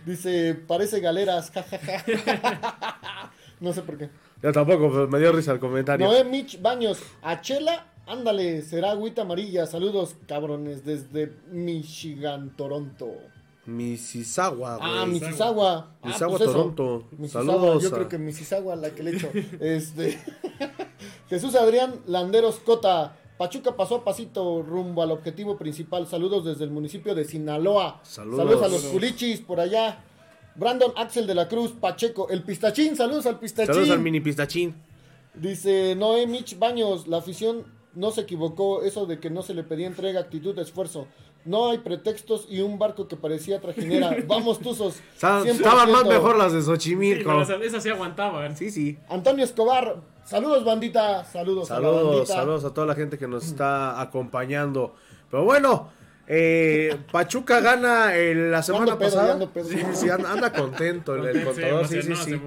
Dice, 0.06 0.54
parece 0.54 1.00
galeras, 1.00 1.50
jajaja. 1.54 3.30
no 3.60 3.72
sé 3.72 3.82
por 3.82 3.98
qué. 3.98 4.08
Yo 4.42 4.52
tampoco, 4.52 4.90
pero 4.90 5.08
me 5.08 5.18
dio 5.18 5.32
risa 5.32 5.52
el 5.52 5.60
comentario. 5.60 6.06
Noé 6.06 6.24
Mitch 6.24 6.60
Baños, 6.60 6.98
a 7.22 7.40
Chela, 7.40 7.86
ándale, 8.06 8.62
será 8.62 8.90
agüita 8.90 9.22
amarilla. 9.22 9.66
Saludos, 9.66 10.16
cabrones, 10.26 10.84
desde 10.84 11.32
Michigan, 11.50 12.54
Toronto. 12.56 13.06
Mississauga, 13.66 14.76
güey. 14.78 14.90
Ah, 14.92 15.06
Mississauga. 15.06 15.74
Ah, 15.78 16.06
Mississauga, 16.06 16.38
pues. 16.38 16.50
Toronto. 16.50 17.04
Mississauga, 17.16 17.52
Saludos 17.52 17.82
Yo 17.82 17.88
a- 17.88 17.92
creo 17.92 18.08
que 18.08 18.18
Mississauga 18.18 18.76
la 18.76 18.90
que 18.90 19.02
le 19.02 19.10
echo. 19.12 19.30
Este. 19.60 20.18
Jesús 21.28 21.54
Adrián 21.54 21.94
Landeros 22.06 22.56
Cota. 22.56 23.16
Pachuca 23.38 23.74
pasó 23.76 23.96
a 23.96 24.04
pasito 24.04 24.62
rumbo 24.62 25.02
al 25.02 25.10
objetivo 25.10 25.56
principal. 25.56 26.06
Saludos 26.06 26.44
desde 26.44 26.64
el 26.64 26.70
municipio 26.70 27.14
de 27.14 27.24
Sinaloa. 27.24 28.00
Saludos. 28.02 28.62
a 28.62 28.68
los 28.68 28.82
culichis 28.84 29.40
por 29.40 29.58
allá. 29.60 30.04
Brandon 30.54 30.92
Axel 30.96 31.26
de 31.26 31.34
la 31.34 31.48
Cruz, 31.48 31.72
Pacheco, 31.72 32.28
el 32.28 32.42
pistachín, 32.42 32.96
saludos 32.96 33.26
al 33.26 33.38
pistachín. 33.38 33.72
Saludos 33.74 33.90
al 33.90 34.00
mini 34.00 34.20
pistachín. 34.20 34.74
Dice 35.34 35.94
Noé 35.96 36.26
Mitch 36.26 36.58
Baños, 36.58 37.06
la 37.08 37.18
afición 37.18 37.64
no 37.94 38.10
se 38.10 38.22
equivocó, 38.22 38.82
eso 38.82 39.06
de 39.06 39.18
que 39.18 39.30
no 39.30 39.42
se 39.42 39.54
le 39.54 39.62
pedía 39.64 39.86
entrega, 39.86 40.20
actitud, 40.20 40.58
esfuerzo. 40.58 41.06
No 41.44 41.70
hay 41.70 41.78
pretextos 41.78 42.46
y 42.48 42.60
un 42.60 42.78
barco 42.78 43.08
que 43.08 43.16
parecía 43.16 43.60
trajinera. 43.60 44.14
Vamos, 44.28 44.60
Tuzos. 44.60 45.00
Estaban 45.14 45.44
100%. 45.44 45.90
más 45.90 46.04
mejor 46.06 46.36
las 46.36 46.52
de 46.52 46.60
Sí, 46.60 46.66
Xochimilco. 46.66 47.24
pero 47.46 47.62
esas, 47.64 47.82
sí 47.82 47.88
aguantaban. 47.88 48.56
Sí, 48.56 48.70
sí. 48.70 48.96
Antonio 49.08 49.44
Escobar, 49.44 49.96
saludos 50.24 50.64
bandita, 50.64 51.24
saludos, 51.24 51.70
a 51.70 51.80
la 51.80 51.86
Saludos, 51.88 52.04
bandita. 52.14 52.34
saludos 52.34 52.64
a 52.64 52.72
toda 52.74 52.86
la 52.86 52.94
gente 52.94 53.18
que 53.18 53.26
nos 53.26 53.44
está 53.44 54.00
acompañando. 54.00 54.94
Pero 55.30 55.44
bueno, 55.44 55.88
eh, 56.26 56.96
Pachuca 57.10 57.60
gana 57.60 58.16
eh, 58.16 58.34
la 58.34 58.62
semana 58.62 58.98
pedo, 58.98 59.10
pasada. 59.10 59.46
pedo. 59.52 59.64
Sí, 59.64 59.82
sí, 59.94 60.08
anda, 60.08 60.32
anda 60.32 60.52
contento 60.52 61.14
el, 61.16 61.44
contador. 61.44 61.88
Sí, 61.88 62.02
sí, 62.02 62.14
sí. 62.14 62.40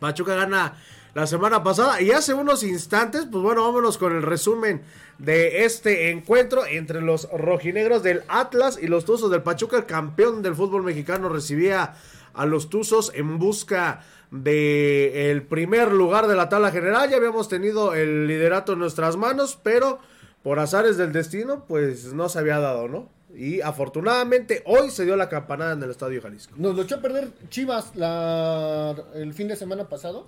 Pachuca 0.00 0.34
gana 0.34 0.76
la 1.14 1.26
semana 1.26 1.62
pasada 1.62 2.00
y 2.00 2.12
hace 2.12 2.34
unos 2.34 2.62
instantes, 2.62 3.26
pues 3.30 3.42
bueno, 3.42 3.64
vámonos 3.64 3.98
con 3.98 4.14
el 4.14 4.22
resumen 4.22 4.82
de 5.18 5.64
este 5.64 6.10
encuentro 6.10 6.64
entre 6.66 7.00
los 7.00 7.28
rojinegros 7.32 8.02
del 8.02 8.22
Atlas 8.28 8.78
y 8.80 8.86
los 8.86 9.04
Tuzos 9.04 9.30
del 9.30 9.42
Pachuca. 9.42 9.78
El 9.78 9.86
campeón 9.86 10.42
del 10.42 10.54
fútbol 10.54 10.82
mexicano 10.82 11.28
recibía 11.28 11.94
a 12.34 12.46
los 12.46 12.70
Tuzos 12.70 13.10
en 13.14 13.38
busca 13.38 14.04
de 14.30 15.30
el 15.30 15.42
primer 15.42 15.92
lugar 15.92 16.26
de 16.28 16.36
la 16.36 16.48
tabla 16.48 16.70
general. 16.70 17.10
Ya 17.10 17.16
habíamos 17.16 17.48
tenido 17.48 17.94
el 17.94 18.26
liderato 18.26 18.74
en 18.74 18.78
nuestras 18.78 19.16
manos, 19.16 19.58
pero 19.62 19.98
por 20.48 20.60
azares 20.60 20.96
del 20.96 21.12
destino, 21.12 21.66
pues 21.66 22.14
no 22.14 22.30
se 22.30 22.38
había 22.38 22.58
dado, 22.58 22.88
¿no? 22.88 23.10
Y 23.36 23.60
afortunadamente 23.60 24.62
hoy 24.64 24.88
se 24.88 25.04
dio 25.04 25.14
la 25.14 25.28
campanada 25.28 25.74
en 25.74 25.82
el 25.82 25.90
Estadio 25.90 26.22
Jalisco. 26.22 26.54
Nos 26.56 26.74
lo 26.74 26.84
echó 26.84 26.94
a 26.94 27.00
perder 27.02 27.28
Chivas 27.50 27.94
la, 27.96 28.96
el 29.14 29.34
fin 29.34 29.46
de 29.48 29.56
semana 29.56 29.90
pasado. 29.90 30.26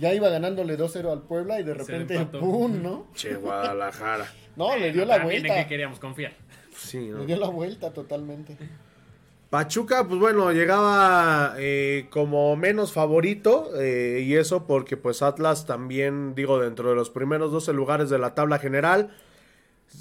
Ya 0.00 0.12
iba 0.12 0.28
ganándole 0.30 0.76
2-0 0.76 1.12
al 1.12 1.22
Puebla 1.22 1.60
y 1.60 1.62
de 1.62 1.74
repente. 1.74 2.26
¡pum! 2.26 2.82
¿no? 2.82 3.06
Che, 3.14 3.36
Guadalajara. 3.36 4.26
No, 4.56 4.76
le 4.76 4.90
dio 4.90 5.04
la 5.04 5.18
También 5.18 5.42
en 5.42 5.46
vuelta. 5.46 5.62
que 5.62 5.68
queríamos 5.68 6.00
confiar. 6.00 6.32
Sí, 6.76 7.06
¿no? 7.06 7.18
Le 7.18 7.26
dio 7.26 7.36
la 7.36 7.50
vuelta 7.50 7.92
totalmente. 7.92 8.56
Pachuca, 9.54 10.08
pues 10.08 10.18
bueno, 10.18 10.50
llegaba 10.50 11.54
eh, 11.58 12.08
como 12.10 12.56
menos 12.56 12.92
favorito 12.92 13.70
eh, 13.78 14.24
y 14.26 14.34
eso 14.34 14.66
porque 14.66 14.96
pues 14.96 15.22
Atlas 15.22 15.64
también, 15.64 16.34
digo, 16.34 16.58
dentro 16.58 16.90
de 16.90 16.96
los 16.96 17.08
primeros 17.08 17.52
12 17.52 17.72
lugares 17.72 18.10
de 18.10 18.18
la 18.18 18.34
tabla 18.34 18.58
general, 18.58 19.14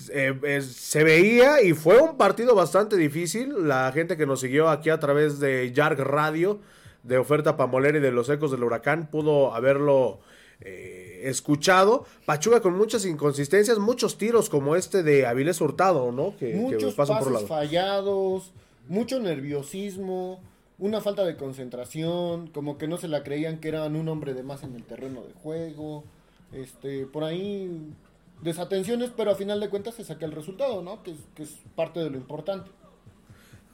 eh, 0.10 0.60
se 0.68 1.04
veía 1.04 1.62
y 1.62 1.74
fue 1.74 2.00
un 2.00 2.18
partido 2.18 2.56
bastante 2.56 2.98
difícil. 2.98 3.68
La 3.68 3.92
gente 3.92 4.18
que 4.18 4.26
nos 4.26 4.39
siguió 4.39 4.70
aquí 4.70 4.89
a 4.89 5.00
través 5.00 5.39
de 5.39 5.72
Yarg 5.72 6.00
Radio, 6.00 6.58
de 7.04 7.20
Oferta 7.20 7.56
Pamolera 7.56 8.00
y 8.00 8.02
de 8.02 8.12
los 8.12 8.30
Ecos 8.30 8.50
del 8.50 8.63
Huracán, 8.63 9.06
pudo 9.12 9.54
haberlo 9.54 10.18
eh, 10.62 11.22
escuchado. 11.26 12.08
Pachuca 12.26 12.60
con 12.60 12.76
muchas 12.76 13.06
inconsistencias, 13.06 13.78
muchos 13.78 14.18
tiros 14.18 14.50
como 14.50 14.76
este 14.76 15.04
de 15.04 15.28
Avilés 15.28 15.62
Hurtado, 15.62 16.12
¿no? 16.12 16.36
Que, 16.38 16.54
que 16.54 16.56
Muchos 16.56 16.96
pasan 16.96 17.18
pases 17.18 17.24
por 17.26 17.34
lado. 17.36 17.48
fallados, 17.48 18.52
mucho 18.88 19.19
nerviosismo, 19.19 20.41
una 20.80 21.02
falta 21.02 21.24
de 21.24 21.38
concentración, 21.38 22.48
como 22.48 22.78
que 22.78 22.88
no 22.88 22.98
se 22.98 23.08
la 23.08 23.24
creían 23.24 23.60
que 23.60 23.69
eran 23.69 23.96
un 23.96 24.10
hombre 24.10 24.34
de 24.34 24.43
más 24.43 24.63
en 24.63 24.76
el 24.76 24.84
terreno 24.84 25.22
de 25.24 25.34
juego. 25.34 26.04
Este, 26.52 27.06
por 27.06 27.24
ahí 27.24 27.93
desatenciones, 28.41 29.12
pero 29.15 29.32
a 29.32 29.36
final 29.36 29.60
de 29.60 29.69
cuentas 29.69 29.96
se 29.96 30.04
saca 30.04 30.26
el 30.26 30.32
resultado, 30.32 30.82
¿no? 30.82 31.02
Que 31.04 31.15
es, 31.41 31.50
parte 31.76 32.00
de 32.00 32.10
lo 32.10 32.17
importante. 32.17 32.69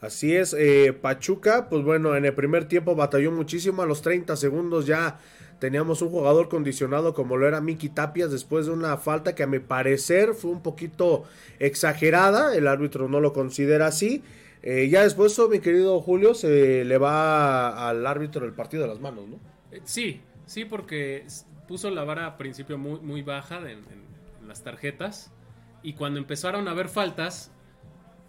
Así 0.02 0.34
es, 0.34 0.56
eh, 0.58 0.94
Pachuca, 0.94 1.68
pues 1.70 1.84
bueno, 1.84 2.16
en 2.16 2.24
el 2.24 2.34
primer 2.34 2.66
tiempo 2.66 2.96
batalló 2.96 3.32
muchísimo, 3.32 3.82
a 3.82 3.86
los 3.86 4.02
30 4.02 4.38
segundos 4.38 4.86
ya 4.86 5.20
teníamos 5.60 6.02
un 6.02 6.10
jugador 6.10 6.48
condicionado 6.48 7.14
como 7.14 7.36
lo 7.36 7.46
era 7.46 7.60
Miki 7.60 7.90
Tapias 7.90 8.32
después 8.32 8.68
de 8.68 8.72
una 8.72 8.96
falta 8.96 9.36
que 9.36 9.44
a 9.44 9.48
mi 9.48 9.60
parecer 9.60 10.36
fue 10.36 10.52
un 10.52 10.62
poquito 10.62 11.26
exagerada, 11.60 12.56
el 12.56 12.68
árbitro 12.68 13.10
no 13.10 13.20
lo 13.20 13.34
considera 13.34 13.88
así. 13.88 14.24
Eh, 14.62 14.90
ya 14.90 15.04
después, 15.04 15.40
mi 15.50 15.60
querido 15.60 16.02
Julio, 16.02 16.34
se 16.34 16.84
le 16.86 16.98
va 16.98 17.90
al 17.90 18.06
árbitro 18.06 18.46
el 18.46 18.54
partido 18.54 18.84
de 18.84 18.90
las 18.90 19.00
manos, 19.00 19.28
¿no? 19.28 19.40
Eh, 19.72 19.82
Sí, 19.84 20.22
sí, 20.46 20.66
porque 20.66 21.26
puso 21.68 21.90
la 21.92 22.04
vara 22.04 22.26
a 22.26 22.38
principio 22.38 22.78
muy, 22.78 23.00
muy 23.00 23.22
baja 23.22 23.60
en, 23.70 24.08
las 24.48 24.64
tarjetas. 24.64 25.32
Y 25.84 25.94
cuando 25.94 26.20
empezaron 26.20 26.68
a 26.68 26.72
haber 26.72 26.90
faltas, 26.90 27.52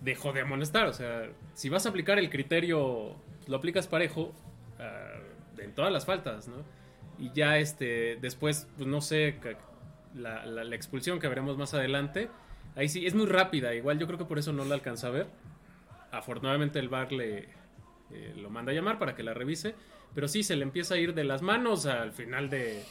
dejó 0.01 0.33
de 0.33 0.43
amonestar. 0.43 0.87
O 0.87 0.93
sea, 0.93 1.31
si 1.55 1.71
vas 1.71 1.87
a 1.87 1.89
aplicar 1.91 2.19
el 2.19 2.29
criterio, 2.31 3.17
lo 3.47 3.57
aplicas 3.57 3.87
parejo 3.89 4.33
ah, 4.79 5.15
en 5.59 5.75
todas 5.75 5.91
las 5.93 6.05
faltas, 6.05 6.49
¿no? 6.49 6.57
Y 7.19 7.33
ya 7.33 7.59
este, 7.59 8.17
después, 8.21 8.69
pues 8.77 8.87
no 8.89 9.01
sé, 9.01 9.37
la, 10.15 10.45
la- 10.47 10.65
la 10.65 10.77
expulsión 10.77 11.19
que 11.21 11.29
veremos 11.29 11.57
más 11.57 11.73
adelante. 11.75 12.29
Ahí 12.77 12.89
sí, 12.89 13.07
es 13.07 13.15
muy 13.15 13.27
rápida. 13.27 13.75
Igual 13.75 13.99
yo 13.99 14.07
creo 14.07 14.19
que 14.19 14.25
por 14.27 14.39
eso 14.39 14.53
no 14.53 14.65
la 14.67 14.75
alcanza 14.75 15.09
a 15.09 15.11
ver. 15.11 15.27
Afortunadamente 16.11 16.79
el 16.79 16.89
VAR 16.89 17.13
le 17.13 17.49
eh, 18.13 18.35
lo 18.37 18.51
manda 18.51 18.73
a 18.73 18.75
llamar 18.75 18.99
para 18.99 19.15
que 19.15 19.23
la 19.23 19.35
revise. 19.35 19.75
Pero 20.15 20.27
sí, 20.27 20.43
se 20.43 20.57
le 20.57 20.65
empieza 20.65 20.95
a 20.95 20.99
ir 20.99 21.15
de 21.15 21.23
las 21.25 21.41
manos 21.43 21.87
al 21.87 22.11
final 22.13 22.51
de, 22.51 22.83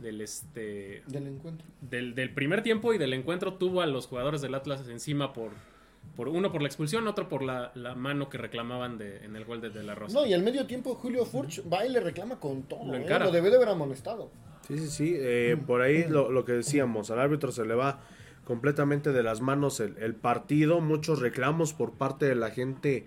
del, 0.00 0.20
este, 0.20 1.02
Del 1.06 1.28
encuentro. 1.28 1.66
del, 1.80 2.14
del 2.16 2.34
primer 2.34 2.62
tiempo 2.62 2.92
y 2.92 2.98
del 2.98 3.12
encuentro. 3.12 3.54
Tuvo 3.54 3.82
a 3.82 3.86
los 3.86 4.08
jugadores 4.08 4.40
del 4.40 4.54
Atlas 4.56 4.88
encima 4.88 5.32
por, 5.32 5.52
por 6.16 6.26
uno 6.28 6.50
por 6.50 6.62
la 6.62 6.66
expulsión, 6.68 7.06
otro 7.06 7.28
por 7.28 7.42
la, 7.44 7.70
la 7.76 7.94
mano 7.94 8.28
que 8.28 8.38
reclamaban 8.38 8.98
de, 8.98 9.24
en 9.24 9.36
el 9.36 9.44
gol 9.44 9.60
de, 9.60 9.70
de 9.70 9.84
la 9.84 9.94
Rosa. 9.94 10.18
No, 10.18 10.26
y 10.26 10.34
al 10.34 10.42
medio 10.42 10.66
tiempo 10.66 10.96
Julio 10.96 11.24
Furch 11.24 11.62
va 11.72 11.86
y 11.86 11.90
le 11.90 12.00
reclama 12.00 12.40
con 12.40 12.64
todo. 12.64 12.84
Lo 12.84 12.94
¿eh? 12.94 13.02
encara. 13.02 13.26
Lo 13.26 13.30
debe 13.30 13.50
de 13.50 13.56
haber 13.56 13.68
amonestado. 13.68 14.32
Sí, 14.66 14.76
sí, 14.78 14.88
sí. 14.88 15.14
eh, 15.16 15.56
por 15.64 15.82
ahí 15.82 16.06
lo, 16.08 16.32
lo 16.32 16.44
que 16.44 16.50
decíamos, 16.50 17.12
al 17.12 17.20
árbitro 17.20 17.52
se 17.52 17.64
le 17.64 17.76
va 17.76 18.00
completamente 18.46 19.12
de 19.12 19.22
las 19.24 19.40
manos 19.40 19.80
el, 19.80 20.14
partido. 20.14 20.80
Muchos 20.80 21.20
reclamos 21.20 21.74
por 21.74 21.92
parte 21.94 22.26
de 22.26 22.36
la 22.36 22.50
gente 22.50 23.06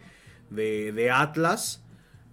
de, 0.49 0.91
de 0.91 1.11
Atlas. 1.11 1.83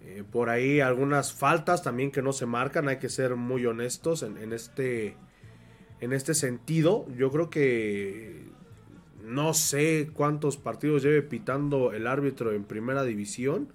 eh, 0.01 0.23
por 0.29 0.49
ahí 0.49 0.81
algunas 0.81 1.33
faltas 1.33 1.81
también 1.81 2.11
que 2.11 2.21
no 2.21 2.33
se 2.33 2.45
marcan. 2.45 2.89
Hay 2.89 2.97
que 2.97 3.09
ser 3.09 3.35
muy 3.37 3.65
honestos 3.65 4.23
en, 4.23 4.37
en 4.37 4.51
este, 4.51 5.15
en 6.01 6.11
este 6.11 6.33
sentido. 6.33 7.07
Yo 7.17 7.31
creo 7.31 7.49
que 7.49 8.49
no 9.23 9.53
sé 9.53 10.09
cuántos 10.13 10.57
partidos 10.57 11.01
lleve 11.01 11.21
pitando 11.21 11.93
el 11.93 12.07
árbitro 12.07 12.51
en 12.51 12.65
primera 12.65 13.03
división. 13.03 13.69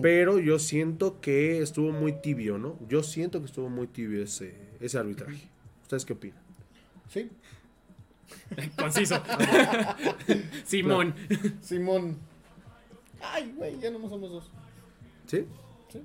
Pero 0.00 0.38
yo 0.38 0.58
siento 0.58 1.20
que 1.20 1.60
estuvo 1.60 1.92
muy 1.92 2.14
tibio, 2.14 2.56
¿no? 2.56 2.78
Yo 2.88 3.02
siento 3.02 3.40
que 3.40 3.46
estuvo 3.46 3.68
muy 3.68 3.88
tibio 3.88 4.22
ese, 4.22 4.54
ese 4.80 4.98
arbitraje. 4.98 5.48
¿Ustedes 5.82 6.06
qué 6.06 6.14
opinan? 6.14 6.42
Sí. 7.08 7.30
Conciso. 8.78 9.22
Simón. 10.64 11.14
Simón. 11.60 12.18
Ay, 13.20 13.52
güey, 13.56 13.78
ya 13.78 13.90
no 13.90 14.08
somos 14.08 14.30
dos. 14.30 14.50
¿Sí? 15.26 15.46
Sí. 15.88 16.02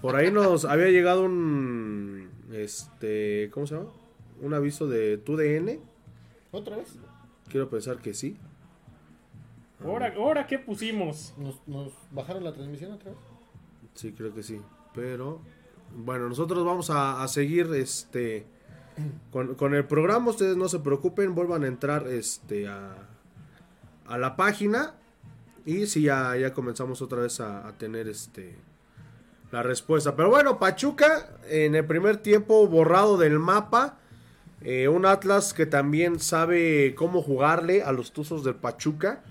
Por 0.00 0.16
ahí 0.16 0.30
nos 0.30 0.64
había 0.64 0.88
llegado 0.88 1.24
un. 1.24 2.30
Este. 2.52 3.50
¿Cómo 3.52 3.66
se 3.66 3.76
llama? 3.76 3.90
Un 4.40 4.54
aviso 4.54 4.86
de 4.86 5.18
TUDN. 5.18 5.80
¿Otra 6.52 6.76
vez? 6.76 6.98
Quiero 7.48 7.70
pensar 7.70 7.98
que 7.98 8.14
sí. 8.14 8.36
¿Ahora, 9.84 10.14
ahora 10.16 10.46
qué 10.46 10.58
pusimos? 10.58 11.34
¿Nos, 11.36 11.66
nos 11.66 11.92
bajaron 12.10 12.44
la 12.44 12.52
transmisión 12.52 12.92
otra 12.92 13.10
vez? 13.10 13.20
Sí, 13.94 14.12
creo 14.12 14.34
que 14.34 14.42
sí. 14.42 14.60
Pero. 14.94 15.40
Bueno, 15.96 16.28
nosotros 16.28 16.64
vamos 16.64 16.90
a, 16.90 17.22
a 17.22 17.28
seguir 17.28 17.66
este. 17.74 18.46
Con, 19.30 19.74
el 19.74 19.84
programa, 19.84 20.30
ustedes 20.30 20.56
no 20.56 20.68
se 20.68 20.78
preocupen, 20.78 21.34
vuelvan 21.34 21.64
a 21.64 21.66
entrar 21.66 22.06
este 22.06 22.68
a, 22.68 22.96
la 24.16 24.36
página. 24.36 24.94
Y 25.64 25.86
si 25.86 26.02
ya, 26.02 26.36
ya 26.36 26.54
comenzamos 26.54 27.02
otra 27.02 27.22
vez 27.22 27.40
a, 27.40 27.66
a 27.66 27.72
tener 27.72 28.08
este 28.08 28.56
la 29.52 29.62
respuesta. 29.62 30.16
Pero 30.16 30.30
bueno, 30.30 30.58
Pachuca 30.58 31.30
en 31.48 31.74
el 31.74 31.84
primer 31.84 32.18
tiempo 32.18 32.66
borrado 32.66 33.16
del 33.16 33.38
mapa. 33.38 33.98
Eh, 34.62 34.88
un 34.88 35.06
Atlas 35.06 35.54
que 35.54 35.66
también 35.66 36.18
sabe 36.18 36.94
cómo 36.96 37.22
jugarle 37.22 37.82
a 37.82 37.92
los 37.92 38.12
Tuzos 38.12 38.42
del 38.42 38.54
Pachuca. 38.54 39.22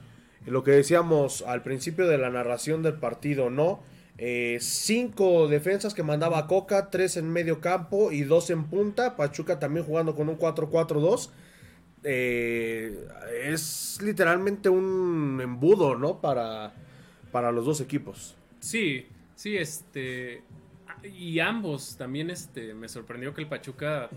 Lo 0.46 0.64
que 0.64 0.72
decíamos 0.72 1.44
al 1.48 1.64
principio 1.64 2.08
de 2.08 2.18
la 2.18 2.30
narración 2.30 2.84
del 2.84 2.94
partido, 2.94 3.50
¿no? 3.50 3.82
Eh, 4.18 4.58
cinco 4.62 5.48
defensas 5.50 5.94
que 5.94 6.02
mandaba 6.02 6.48
Coca, 6.48 6.90
tres 6.90 7.18
en 7.18 7.30
medio 7.30 7.60
campo 7.60 8.12
y 8.12 8.24
dos 8.24 8.50
en 8.50 8.66
punta. 8.66 9.16
Pachuca 9.16 9.60
también 9.60 9.86
jugando 9.86 10.16
con 10.16 10.30
un 10.30 10.38
4-4-2. 10.38 11.30
Eh, 12.04 13.08
es 13.44 14.00
literalmente 14.02 14.70
un 14.70 15.40
embudo, 15.42 15.96
¿no? 15.96 16.22
Para, 16.22 16.74
para 17.32 17.52
los 17.52 17.66
dos 17.66 17.82
equipos. 17.82 18.36
Sí, 18.60 19.08
sí, 19.36 19.58
este. 19.58 20.44
Y 21.04 21.40
ambos 21.40 21.98
también 21.98 22.30
este, 22.30 22.74
me 22.74 22.88
sorprendió 22.88 23.34
que 23.34 23.42
el 23.42 23.48
Pachuca 23.48 24.10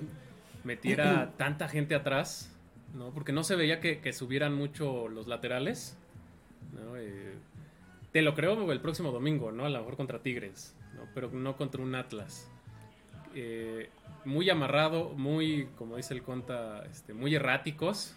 metiera 0.64 1.32
tanta 1.36 1.68
gente 1.68 1.94
atrás, 1.94 2.54
¿no? 2.94 3.10
Porque 3.10 3.32
no 3.32 3.42
se 3.42 3.56
veía 3.56 3.80
que, 3.80 4.00
que 4.00 4.12
subieran 4.12 4.54
mucho 4.54 5.08
los 5.08 5.26
laterales. 5.26 5.96
¿no? 6.72 6.96
Eh, 6.96 7.34
te 8.18 8.22
lo 8.22 8.34
creo 8.34 8.72
el 8.72 8.80
próximo 8.80 9.12
domingo, 9.12 9.52
¿no? 9.52 9.64
A 9.64 9.68
lo 9.68 9.78
mejor 9.78 9.96
contra 9.96 10.20
Tigres, 10.20 10.74
¿no? 10.96 11.02
Pero 11.14 11.30
no 11.30 11.56
contra 11.56 11.80
un 11.80 11.94
Atlas. 11.94 12.48
Eh, 13.32 13.90
muy 14.24 14.50
amarrado, 14.50 15.10
muy, 15.10 15.68
como 15.78 15.96
dice 15.96 16.14
el 16.14 16.24
Conta, 16.24 16.84
este, 16.90 17.14
muy 17.14 17.36
erráticos. 17.36 18.16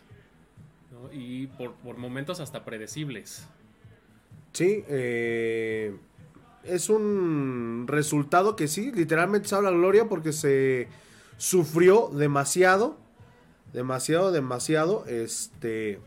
Y 1.14 1.46
por, 1.46 1.74
por 1.76 1.98
momentos 1.98 2.40
hasta 2.40 2.66
predecibles. 2.66 3.48
Sí, 4.54 4.84
eh, 4.88 5.96
es 6.64 6.90
un 6.90 7.86
resultado 7.88 8.56
que 8.56 8.68
sí, 8.68 8.92
literalmente 8.92 9.50
se 9.50 9.54
habla 9.54 9.70
gloria 9.70 10.10
porque 10.10 10.34
se 10.34 10.88
sufrió 11.38 12.10
demasiado, 12.12 12.98
demasiado, 13.72 14.32
demasiado. 14.32 15.06
Este, 15.06 16.00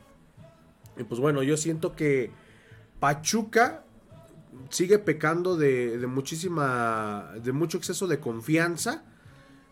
y 0.96 1.04
pues 1.04 1.20
bueno, 1.20 1.44
yo 1.44 1.56
siento 1.56 1.94
que 1.94 2.32
Pachuca 2.98 3.83
sigue 4.70 4.98
pecando 4.98 5.56
de, 5.56 5.98
muchísima, 6.06 7.32
de 7.42 7.52
mucho 7.52 7.78
exceso 7.78 8.06
de 8.06 8.20
confianza. 8.20 9.04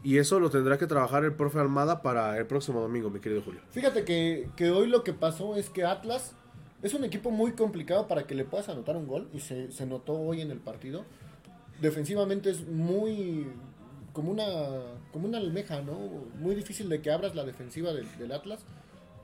Y 0.04 0.18
eso 0.18 0.40
lo 0.40 0.50
tendrá 0.50 0.78
que 0.78 0.86
trabajar 0.86 1.24
el 1.24 1.34
profe 1.34 1.60
Almada 1.60 2.02
para 2.02 2.36
el 2.36 2.46
próximo 2.46 2.80
domingo, 2.80 3.08
mi 3.08 3.20
querido 3.20 3.40
Julio. 3.42 3.60
Fíjate 3.70 4.04
que, 4.04 4.50
que 4.56 4.70
hoy 4.70 4.88
lo 4.88 5.04
que 5.04 5.12
pasó 5.12 5.54
es 5.54 5.70
que 5.70 5.84
Atlas 5.84 6.34
es 6.82 6.94
un 6.94 7.04
equipo 7.04 7.30
muy 7.30 7.52
complicado 7.52 8.08
para 8.08 8.26
que 8.26 8.34
le 8.34 8.44
puedas 8.44 8.68
anotar 8.68 8.96
un 8.96 9.06
gol 9.06 9.28
y 9.32 9.38
se, 9.38 9.70
se 9.70 9.86
notó 9.86 10.14
hoy 10.14 10.40
en 10.40 10.50
el 10.50 10.58
partido. 10.58 11.04
Defensivamente 11.80 12.50
es 12.50 12.66
muy 12.66 13.46
como 14.12 14.30
una 14.30 14.44
como 15.12 15.28
una 15.28 15.38
almeja, 15.38 15.80
¿no? 15.82 15.98
Muy 16.38 16.54
difícil 16.54 16.88
de 16.88 17.00
que 17.00 17.10
abras 17.10 17.34
la 17.34 17.44
defensiva 17.44 17.92
del, 17.92 18.06
del 18.18 18.32
Atlas. 18.32 18.64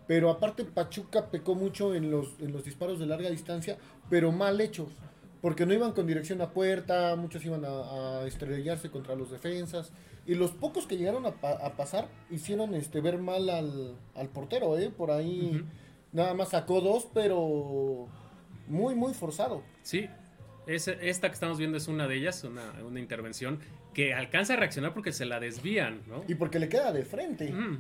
Pero 0.07 0.31
aparte 0.31 0.65
Pachuca 0.65 1.31
pecó 1.31 1.55
mucho 1.55 1.95
en 1.95 2.11
los, 2.11 2.29
en 2.41 2.53
los 2.53 2.65
disparos 2.65 2.99
de 2.99 3.07
larga 3.07 3.29
distancia, 3.29 3.77
pero 4.09 4.33
mal 4.33 4.61
hechos. 4.61 4.89
Porque 5.41 5.67
no 5.67 5.73
iban 5.73 5.93
con 5.93 6.07
dirección 6.07 6.41
a 6.41 6.51
puerta, 6.51 7.15
muchos 7.17 7.45
iban 7.45 7.65
a, 7.65 7.69
a 8.23 8.27
estrellarse 8.27 8.91
contra 8.91 9.15
los 9.15 9.31
defensas. 9.31 9.93
Y 10.27 10.35
los 10.35 10.51
pocos 10.51 10.87
que 10.87 10.97
llegaron 10.97 11.25
a, 11.27 11.31
pa- 11.33 11.53
a 11.65 11.75
pasar 11.77 12.09
hicieron 12.31 12.75
este 12.75 13.01
ver 13.01 13.19
mal 13.19 13.49
al, 13.49 13.95
al 14.15 14.29
portero, 14.29 14.77
¿eh? 14.79 14.91
Por 14.95 15.11
ahí 15.11 15.65
nada 16.13 16.35
más 16.35 16.51
sacó 16.51 16.81
dos, 16.81 17.09
pero 17.15 18.09
muy, 18.67 18.95
muy 18.95 19.15
forzado. 19.15 19.63
Sí, 19.83 20.09
es- 20.67 20.89
esta 20.89 21.29
que 21.29 21.35
estamos 21.35 21.57
viendo 21.57 21.77
es 21.79 21.87
una 21.89 22.09
de 22.09 22.17
ellas, 22.17 22.43
una, 22.45 22.73
una 22.85 22.99
intervención 23.01 23.61
que 23.95 24.13
alcanza 24.15 24.55
a 24.55 24.57
reaccionar 24.57 24.93
porque 24.93 25.13
se 25.13 25.25
la 25.25 25.41
desvían, 25.41 26.03
¿no? 26.09 26.25
Y 26.29 26.35
porque 26.35 26.59
le 26.59 26.69
queda 26.69 26.93
de 26.93 27.05
frente. 27.05 27.51
Mm. 27.53 27.79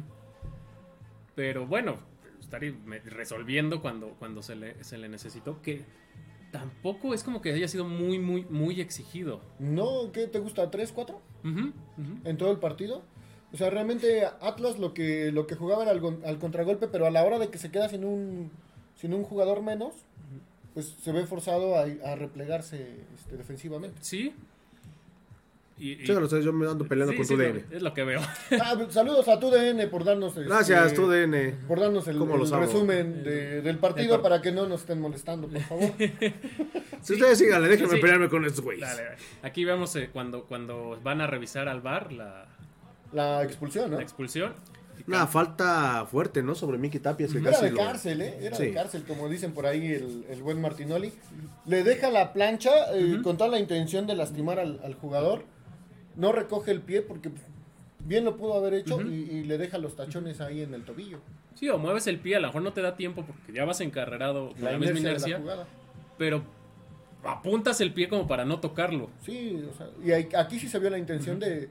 Pero 1.34 1.66
bueno, 1.66 1.98
estar 2.40 2.60
resolviendo 3.04 3.80
cuando, 3.82 4.10
cuando 4.18 4.42
se, 4.42 4.56
le, 4.56 4.82
se 4.84 4.96
le 4.98 5.08
necesitó, 5.08 5.60
que 5.62 5.82
tampoco 6.50 7.14
es 7.14 7.22
como 7.22 7.40
que 7.40 7.52
haya 7.52 7.68
sido 7.68 7.84
muy, 7.84 8.18
muy, 8.18 8.44
muy 8.44 8.80
exigido. 8.80 9.40
¿No? 9.58 10.12
¿Qué 10.12 10.26
te 10.26 10.38
gusta? 10.38 10.70
¿Tres, 10.70 10.92
cuatro? 10.92 11.20
Ujú, 11.44 11.72
ujú. 11.98 12.18
en 12.24 12.36
todo 12.36 12.50
el 12.50 12.58
partido. 12.58 13.02
O 13.52 13.56
sea, 13.56 13.70
realmente 13.70 14.26
Atlas 14.40 14.78
lo 14.78 14.92
que, 14.92 15.32
lo 15.32 15.46
que 15.46 15.54
jugaba 15.54 15.82
era 15.82 15.92
al, 15.92 16.20
al 16.24 16.38
contragolpe, 16.38 16.88
pero 16.88 17.06
a 17.06 17.10
la 17.10 17.24
hora 17.24 17.38
de 17.38 17.48
que 17.48 17.58
se 17.58 17.70
queda 17.70 17.88
sin 17.88 18.04
un, 18.04 18.50
sin 18.94 19.14
un 19.14 19.22
jugador 19.24 19.62
menos, 19.62 19.94
pues 20.74 20.86
se 21.02 21.12
ve 21.12 21.26
forzado 21.26 21.76
a, 21.76 21.82
a 21.82 22.16
replegarse 22.16 22.98
este, 23.14 23.36
defensivamente. 23.36 23.98
Sí. 24.02 24.34
Y, 25.78 25.92
y- 25.92 26.04
Chécalo 26.04 26.24
ustedes, 26.26 26.44
yo 26.44 26.52
me 26.52 26.68
ando 26.68 26.84
peleando 26.86 27.12
sí, 27.12 27.16
con 27.18 27.26
sí, 27.26 27.34
tu 27.34 27.40
DN. 27.40 27.64
es 27.70 27.82
lo 27.82 27.94
que 27.94 28.02
veo. 28.04 28.20
Ah, 28.60 28.76
saludos 28.90 29.28
a 29.28 29.38
tu 29.38 29.50
DN 29.50 29.86
por 29.86 30.04
darnos 30.04 30.36
este, 30.36 30.44
Gracias, 30.48 30.94
tu 30.94 31.08
DN. 31.08 31.54
por 31.68 31.78
darnos 31.80 32.08
el, 32.08 32.18
resumen 32.18 33.22
de- 33.22 33.62
del 33.62 33.78
partido 33.78 34.16
El 34.16 34.20
para 34.20 34.42
que 34.42 34.50
no 34.52 34.66
nos 34.66 34.80
estén 34.80 35.00
molestando, 35.00 35.46
por 35.48 35.60
favor. 35.62 35.90
Si 37.00 37.12
ustedes 37.14 37.38
síganle, 37.38 37.68
déjenme 37.68 37.94
Sí. 37.94 38.00
pelearme 38.00 38.28
con 38.28 38.44
estos 38.44 38.62
güeyes. 38.64 38.88
Dale. 38.88 39.02
Aquí 39.42 39.64
vemos 39.64 39.94
eh, 39.96 40.10
cuando, 40.12 40.44
cuando 40.44 40.98
van 41.02 41.20
a 41.20 41.26
revisar 41.28 41.68
al 41.68 41.80
bar 41.80 42.12
la, 42.12 42.46
La 43.12 43.42
expulsión, 43.44 43.90
¿no? 43.92 43.96
la 43.98 44.02
expulsión. 44.02 44.52
Una 45.06 45.28
falta 45.28 46.04
fuerte, 46.10 46.42
¿no? 46.42 46.56
Sobre 46.56 46.76
Miki 46.76 46.98
Tapias, 46.98 47.32
que 47.32 47.38
Era 47.38 47.52
casi 47.52 47.64
de 47.66 47.70
lo- 47.70 47.76
cárcel, 47.78 48.20
¿eh? 48.20 48.38
Era 48.42 48.56
Sí. 48.56 48.64
de 48.66 48.74
cárcel, 48.74 49.04
como 49.06 49.28
dicen 49.28 49.52
por 49.52 49.64
ahí 49.64 49.86
el, 49.92 50.26
el 50.28 50.42
buen 50.42 50.60
Martinoli. 50.60 51.12
Le 51.66 51.84
deja 51.84 52.10
la 52.10 52.32
plancha 52.32 52.70
eh, 52.94 53.20
con 53.22 53.36
toda 53.38 53.48
la 53.48 53.60
intención 53.60 54.06
de 54.08 54.16
lastimar 54.16 54.58
al, 54.58 54.80
al 54.82 54.94
jugador. 54.94 55.44
No 56.18 56.32
recoge 56.32 56.70
el 56.70 56.82
pie 56.82 57.00
porque 57.00 57.30
bien 58.00 58.24
lo 58.24 58.36
pudo 58.36 58.54
haber 58.54 58.74
hecho 58.74 59.00
y, 59.00 59.14
y 59.14 59.44
le 59.44 59.56
deja 59.56 59.78
los 59.78 59.96
tachones 59.96 60.42
ahí 60.42 60.60
en 60.60 60.74
el 60.74 60.84
tobillo. 60.84 61.20
Sí, 61.54 61.68
o 61.70 61.78
mueves 61.78 62.06
el 62.06 62.18
pie, 62.18 62.36
a 62.36 62.40
lo 62.40 62.48
mejor 62.48 62.62
no 62.62 62.72
te 62.74 62.82
da 62.82 62.94
tiempo 62.96 63.24
porque 63.24 63.52
ya 63.52 63.64
vas 63.64 63.80
encarrerado 63.80 64.50
con 64.52 64.64
la, 64.64 64.72
La, 64.72 64.78
misma 64.78 64.98
inercia, 64.98 65.38
la 65.38 65.66
pero 66.18 66.42
apuntas 67.24 67.80
el 67.80 67.94
pie 67.94 68.08
como 68.08 68.26
para 68.26 68.44
no 68.44 68.60
tocarlo. 68.60 69.08
Sí, 69.22 69.64
o 69.68 69.74
sea, 69.74 69.88
y 70.04 70.12
aquí 70.36 70.58
sí 70.58 70.68
se 70.68 70.78
vio 70.78 70.90
la 70.90 70.98
intención 70.98 71.38
de, 71.38 71.70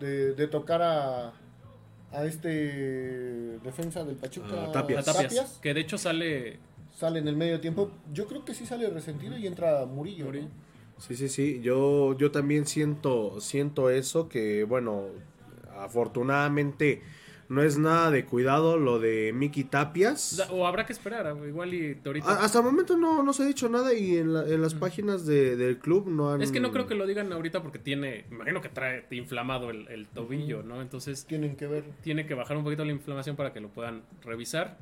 de, 0.00 0.34
de 0.34 0.46
tocar 0.48 0.82
a, 0.82 1.32
a 2.12 2.24
este 2.24 2.48
defensa 3.60 4.04
del 4.04 4.16
Pachuca. 4.16 4.64
A 4.64 4.72
Tapias. 4.72 5.08
A 5.08 5.12
Tapias, 5.12 5.34
Tapias. 5.34 5.58
que 5.62 5.74
de 5.74 5.80
hecho 5.80 5.98
sale 5.98 6.58
Sale 6.94 7.18
en 7.18 7.26
el 7.26 7.36
medio 7.36 7.60
tiempo. 7.60 7.90
Yo 8.12 8.26
creo 8.28 8.44
que 8.44 8.54
sí 8.54 8.66
sale 8.66 8.88
resentido 8.88 9.36
y 9.36 9.46
entra 9.48 9.84
Murillo. 9.84 10.32
¿no? 10.32 10.48
Sí, 10.98 11.16
sí, 11.16 11.28
sí. 11.28 11.60
Yo, 11.62 12.16
yo 12.16 12.30
también 12.30 12.66
siento, 12.66 13.40
siento 13.40 13.90
eso, 13.90 14.28
que 14.28 14.64
bueno, 14.64 15.06
afortunadamente 15.76 17.02
no 17.48 17.62
es 17.62 17.76
nada 17.78 18.10
de 18.10 18.24
cuidado 18.24 18.78
lo 18.78 18.98
de 18.98 19.32
Miki 19.34 19.64
Tapias. 19.64 20.48
O 20.50 20.66
habrá 20.66 20.86
que 20.86 20.94
esperar, 20.94 21.36
igual 21.46 21.74
y 21.74 22.00
ahorita. 22.04 22.26
A- 22.26 22.44
hasta 22.44 22.58
el 22.60 22.64
momento 22.64 22.96
no, 22.96 23.22
no 23.22 23.32
se 23.34 23.42
ha 23.42 23.46
dicho 23.46 23.68
nada 23.68 23.92
y 23.92 24.16
en, 24.16 24.32
la- 24.32 24.46
en 24.48 24.62
las 24.62 24.74
páginas 24.74 25.26
de- 25.26 25.54
del 25.56 25.78
club 25.78 26.08
no 26.08 26.30
han... 26.32 26.40
Es 26.40 26.50
que 26.50 26.60
no 26.60 26.72
creo 26.72 26.86
que 26.86 26.94
lo 26.94 27.06
digan 27.06 27.30
ahorita 27.32 27.62
porque 27.62 27.78
tiene, 27.78 28.24
imagino 28.30 28.62
que 28.62 28.70
trae 28.70 29.04
inflamado 29.10 29.68
el, 29.70 29.86
el 29.88 30.06
tobillo, 30.08 30.62
¿no? 30.62 30.80
Entonces 30.80 31.26
Tienen 31.26 31.54
que 31.56 31.66
ver. 31.66 31.84
tiene 32.02 32.26
que 32.26 32.32
bajar 32.34 32.56
un 32.56 32.64
poquito 32.64 32.84
la 32.84 32.92
inflamación 32.92 33.36
para 33.36 33.52
que 33.52 33.60
lo 33.60 33.68
puedan 33.68 34.02
revisar. 34.24 34.78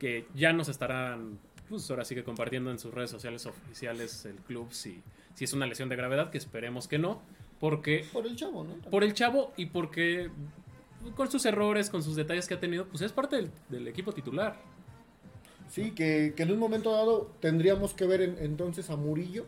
Que 0.00 0.26
ya 0.34 0.52
nos 0.52 0.68
estarán, 0.68 1.38
pues 1.68 1.88
ahora 1.90 2.04
sí 2.04 2.14
que 2.16 2.24
compartiendo 2.24 2.70
en 2.72 2.78
sus 2.78 2.92
redes 2.92 3.10
sociales 3.10 3.46
oficiales 3.46 4.24
el 4.24 4.36
club 4.36 4.68
si, 4.72 5.00
si 5.40 5.44
es 5.44 5.54
una 5.54 5.64
lesión 5.66 5.88
de 5.88 5.96
gravedad, 5.96 6.28
que 6.30 6.36
esperemos 6.36 6.86
que 6.86 6.98
no, 6.98 7.22
porque 7.60 8.04
Por 8.12 8.26
el 8.26 8.36
chavo, 8.36 8.62
¿no? 8.62 8.74
por 8.90 9.02
el 9.04 9.14
chavo 9.14 9.54
y 9.56 9.64
porque 9.66 10.28
con 11.16 11.30
sus 11.30 11.46
errores, 11.46 11.88
con 11.88 12.02
sus 12.02 12.14
detalles 12.14 12.46
que 12.46 12.52
ha 12.52 12.60
tenido, 12.60 12.84
pues 12.84 13.00
es 13.00 13.10
parte 13.10 13.36
del, 13.36 13.50
del 13.70 13.88
equipo 13.88 14.12
titular. 14.12 14.60
Sí, 15.70 15.92
que, 15.92 16.34
que 16.36 16.42
en 16.42 16.52
un 16.52 16.58
momento 16.58 16.92
dado 16.92 17.32
tendríamos 17.40 17.94
que 17.94 18.04
ver 18.06 18.20
en- 18.20 18.36
entonces 18.38 18.90
a 18.90 18.96
Murillo, 18.96 19.46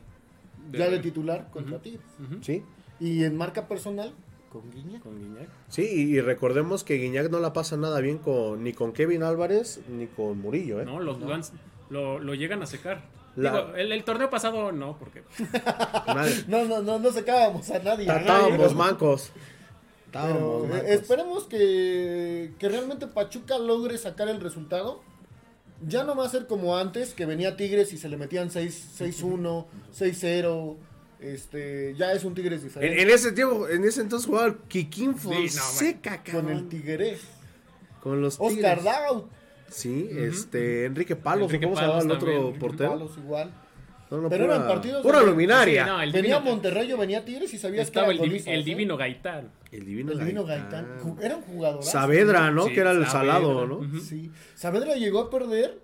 ya 0.73 0.89
de 0.89 0.99
titular 1.01 1.51
contra 1.51 1.75
Ujú. 1.75 1.83
Tigres. 1.83 2.07
Ujú. 2.27 2.43
Sí, 2.43 2.63
Y 2.99 3.25
en 3.25 3.37
marca 3.37 3.69
personal, 3.69 4.15
con 4.51 4.71
Guiñac. 4.71 5.03
Con 5.03 5.19
Guiñac. 5.21 5.49
sí, 5.69 5.83
y, 5.83 6.17
y 6.17 6.21
recordemos 6.23 6.85
que 6.85 6.95
Guiñac 6.95 7.31
no 7.31 7.39
la 7.39 7.53
pasa 7.53 7.77
nada 7.77 8.01
bien 8.01 8.17
con 8.17 8.65
ni 8.65 8.73
con 8.73 8.93
Kevin 8.95 9.25
Álvarez 9.25 9.83
ni 9.91 10.07
con 10.07 10.41
Murillo, 10.41 10.81
¿eh? 10.81 10.87
No, 10.87 11.01
lo, 11.01 11.19
lo 11.19 11.35
han- 11.35 11.43
lo- 11.91 12.19
lo 12.19 12.33
llegan 12.35 12.63
a 12.63 12.67
secar. 12.67 13.03
La- 13.37 13.51
Digo, 13.53 13.75
el, 13.77 13.93
el 13.93 14.05
torneo 14.05 14.29
pasado 14.31 14.73
no, 14.73 14.99
porque. 14.99 15.23
No, 16.49 16.65
no, 16.65 16.83
no, 16.83 16.99
no 16.99 17.13
secábamos 17.13 17.71
a 17.71 17.79
nadie. 17.79 18.05
a 18.11 18.15
nadie, 18.15 18.21
Estábamos 18.21 18.73
¿no? 18.73 18.79
mancos. 18.79 19.33
Pero, 20.11 20.25
Estábamos 20.27 20.65
eh, 20.65 20.69
mancos. 20.69 20.91
esperemos 20.91 21.45
que, 21.45 22.53
que 22.59 22.69
realmente 22.69 23.07
Pachuca 23.07 23.59
logre 23.59 23.97
sacar 23.99 24.29
el 24.29 24.41
resultado. 24.41 25.01
Ya 25.85 26.05
no 26.05 26.15
va 26.15 26.27
a 26.27 26.29
ser 26.29 26.47
como 26.47 26.77
antes, 26.77 27.13
que 27.15 27.27
venía 27.27 27.57
Tigres 27.57 27.93
y 27.93 27.99
se 27.99 28.09
le 28.09 28.17
metían 28.17 28.51
6 28.51 28.99
6-1, 29.01 29.67
6-0. 29.99 30.77
Este, 31.19 31.95
ya 31.97 32.13
es 32.13 32.25
un 32.25 32.35
Tigres 32.35 32.61
En, 32.61 32.65
diferente. 32.69 33.03
en 33.03 33.11
ese 33.11 33.33
tiempo, 33.33 33.69
en 33.69 33.85
ese 33.85 34.01
entonces 34.03 34.27
jugaba 34.29 34.57
Kikín 34.69 35.13
no, 35.13 35.17
Fonseca, 35.19 36.23
con 36.31 36.49
el. 36.51 36.69
Tigres. 36.69 37.21
Con 38.03 38.21
los 38.21 38.35
Oscar 38.41 38.79
Tigres. 38.79 38.85
Daut. 38.85 39.31
Sí, 39.73 40.09
este, 40.13 40.85
Enrique 40.85 41.17
Palos, 41.17 41.47
Enrique 41.47 41.67
¿o 41.67 41.69
¿cómo 41.71 41.77
se 41.77 41.83
llamaba 41.83 42.01
el 42.03 42.09
Palos 42.09 42.23
otro 42.23 42.33
también, 42.35 42.59
portero? 42.61 42.91
Palos 42.91 43.19
igual. 43.19 43.51
No, 44.11 44.21
no, 44.21 44.29
Pero 44.29 44.45
pura, 44.45 44.57
eran 44.57 44.69
partidos 44.69 45.03
pura 45.03 45.19
donde- 45.19 45.33
luminaria. 45.33 45.85
Sí, 45.85 45.91
no, 45.91 46.03
el 46.03 46.13
venía 46.13 46.35
divino- 46.37 46.51
Monterrey, 46.53 46.93
venía 46.93 47.25
Tigres 47.25 47.55
y 47.55 47.59
sabías 47.59 47.87
estaba 47.87 48.09
que 48.09 48.13
el, 48.13 48.17
era 48.19 48.27
divi- 48.27 48.29
golizas, 48.31 48.49
el 48.49 48.61
¿eh? 48.61 48.65
divino 48.65 48.97
Gaitán. 48.99 49.51
El 49.71 49.87
divino, 49.87 50.13
El 50.13 50.19
divino 50.19 50.45
Gaitán. 50.45 50.87
Gaitán. 51.03 51.25
Era 51.25 51.37
un 51.37 51.43
jugador. 51.43 51.83
Saavedra, 51.83 52.51
¿no? 52.51 52.67
Sí, 52.67 52.75
que 52.75 52.81
era 52.81 52.91
el 52.91 53.07
Saavedra. 53.07 53.35
salado, 53.35 53.67
¿no? 53.67 53.77
Ujú. 53.79 53.99
Sí. 54.01 54.31
Saavedra 54.55 54.97
llegó 54.97 55.21
a 55.21 55.31
perder, 55.31 55.79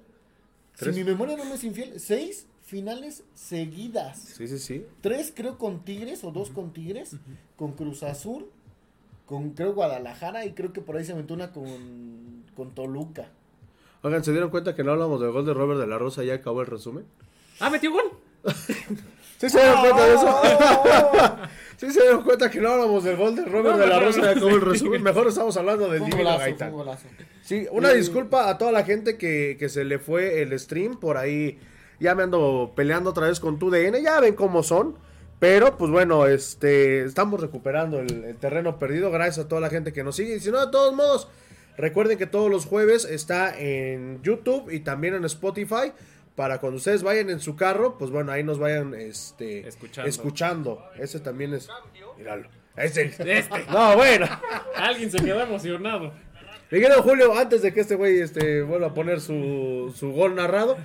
Tres. 0.77 0.95
si 0.95 1.01
mi 1.03 1.11
memoria 1.11 1.39
no 1.39 1.47
me 1.47 1.55
es 1.55 1.65
infiel, 1.65 1.99
seis 1.99 2.47
finales 2.67 3.25
seguidas. 3.35 4.19
Sí, 4.19 4.47
sí, 4.47 4.59
sí. 4.59 4.85
Tres 5.01 5.33
creo 5.35 5.57
con 5.57 5.83
Tigres 5.87 6.23
o 6.23 6.31
dos 6.31 6.51
con 6.51 6.75
Tigres, 6.75 7.17
con 7.57 7.73
Cruz 7.73 8.03
Azul, 8.03 8.45
con 9.25 9.51
creo 9.55 9.73
Guadalajara 9.73 10.45
y 10.45 10.53
creo 10.53 10.75
que 10.75 10.83
por 10.83 10.99
ahí 10.99 11.05
se 11.07 11.13
aventó 11.13 11.33
una 11.33 11.51
con, 11.51 12.45
con 12.55 12.75
Toluca. 12.75 13.31
Oigan, 14.03 14.23
¿se 14.25 14.31
dieron 14.33 14.51
cuenta 14.51 14.75
que 14.75 14.85
no 14.85 14.93
hablamos 14.93 15.21
del 15.21 15.31
gol 15.33 15.45
de 15.45 15.55
Robert 15.55 15.81
de 15.81 15.87
la 15.87 15.99
Rosa? 15.99 16.23
Ya 16.25 16.35
acabó 16.35 16.61
el 16.61 16.67
resumen. 16.69 17.05
¡Ah, 17.61 17.71
metió 17.71 17.91
gol! 17.93 18.05
¿Sí 19.39 19.49
se 19.51 19.59
dieron 19.61 19.81
cuenta 19.81 20.07
de 20.07 20.15
eso? 20.15 20.41
Sí 21.79 21.93
se 21.93 22.01
dieron 22.03 22.25
cuenta 22.25 22.51
que 22.51 22.61
no 22.61 22.71
hablamos 22.71 23.05
del 23.05 23.17
gol 23.17 23.37
de 23.37 23.45
Robert 23.45 23.77
No, 23.77 23.79
de 23.79 23.87
la 23.87 24.01
Rosa 24.01 24.35
no. 24.35 24.41
como 24.41 24.57
el 24.57 24.63
resumen. 24.63 25.01
Mejor 25.05 25.29
estamos 25.29 25.57
hablando 25.57 25.89
del 25.89 26.05
Divino 26.05 26.37
Gaitán. 26.37 26.75
Sí, 27.45 27.69
una 27.71 27.91
disculpa 27.91 28.51
a 28.51 28.59
toda 28.59 28.73
la 28.73 28.83
gente 28.83 29.17
que, 29.17 29.55
que 29.57 29.69
se 29.69 29.85
le 29.85 30.01
fue 30.01 30.43
el 30.43 30.59
stream 30.59 30.99
por 30.99 31.17
ahí. 31.17 31.61
Ya 32.01 32.17
me 32.17 32.25
ando 32.25 32.73
peleando 32.75 33.11
otra 33.11 33.29
vez 33.29 33.39
con 33.39 33.61
tu 33.61 33.71
DN, 33.71 34.03
ya 34.03 34.19
ven 34.19 34.35
cómo 34.35 34.65
son. 34.65 34.97
Pero 35.39 35.79
pues 35.79 35.89
bueno, 35.93 36.27
este 36.27 37.05
estamos 37.05 37.41
recuperando 37.41 38.01
el, 38.01 38.25
el 38.25 38.37
terreno 38.37 38.81
perdido 38.81 39.13
gracias 39.13 39.47
a 39.47 39.49
toda 39.49 39.61
la 39.61 39.71
gente 39.71 39.93
que 39.93 40.03
nos 40.03 40.17
sigue. 40.17 40.35
Y 40.35 40.41
si 40.41 40.51
no, 40.51 40.67
de 40.67 40.73
todos 40.73 40.93
modos, 40.97 41.29
recuerden 41.79 42.19
que 42.19 42.27
todos 42.27 42.51
los 42.51 42.67
jueves 42.67 43.07
está 43.07 43.59
en 43.59 44.23
YouTube 44.23 44.71
y 44.71 44.81
también 44.81 45.15
en 45.15 45.25
Spotify. 45.25 45.93
Para 46.35 46.61
cuando 46.61 46.77
ustedes 46.77 47.03
vayan 47.03 47.31
en 47.31 47.41
su 47.41 47.57
carro, 47.57 47.99
pues 47.99 48.13
bueno, 48.13 48.31
ahí 48.31 48.45
nos 48.45 48.61
vayan 48.61 48.95
este, 48.95 49.67
Escuchando. 49.67 50.09
escuchando. 50.09 50.85
Ese 50.97 51.19
también 51.19 51.55
es... 51.55 51.69
Míralo. 52.17 52.49
Es 52.77 52.97
el... 52.97 53.09
Este. 53.19 53.65
No, 53.71 53.97
bueno. 53.97 54.27
Alguien 54.77 55.11
se 55.11 55.19
quedó 55.19 55.41
emocionado. 55.41 56.13
Miguel 56.71 56.93
Julio, 57.03 57.37
antes 57.37 57.63
de 57.63 57.73
que 57.73 57.81
este 57.81 57.95
güey 57.95 58.21
este, 58.21 58.63
vuelva 58.63 58.89
a 58.89 58.95
poner 58.95 59.21
su, 59.21 59.93
su 59.97 60.13
gol 60.13 60.35
narrado, 60.35 60.77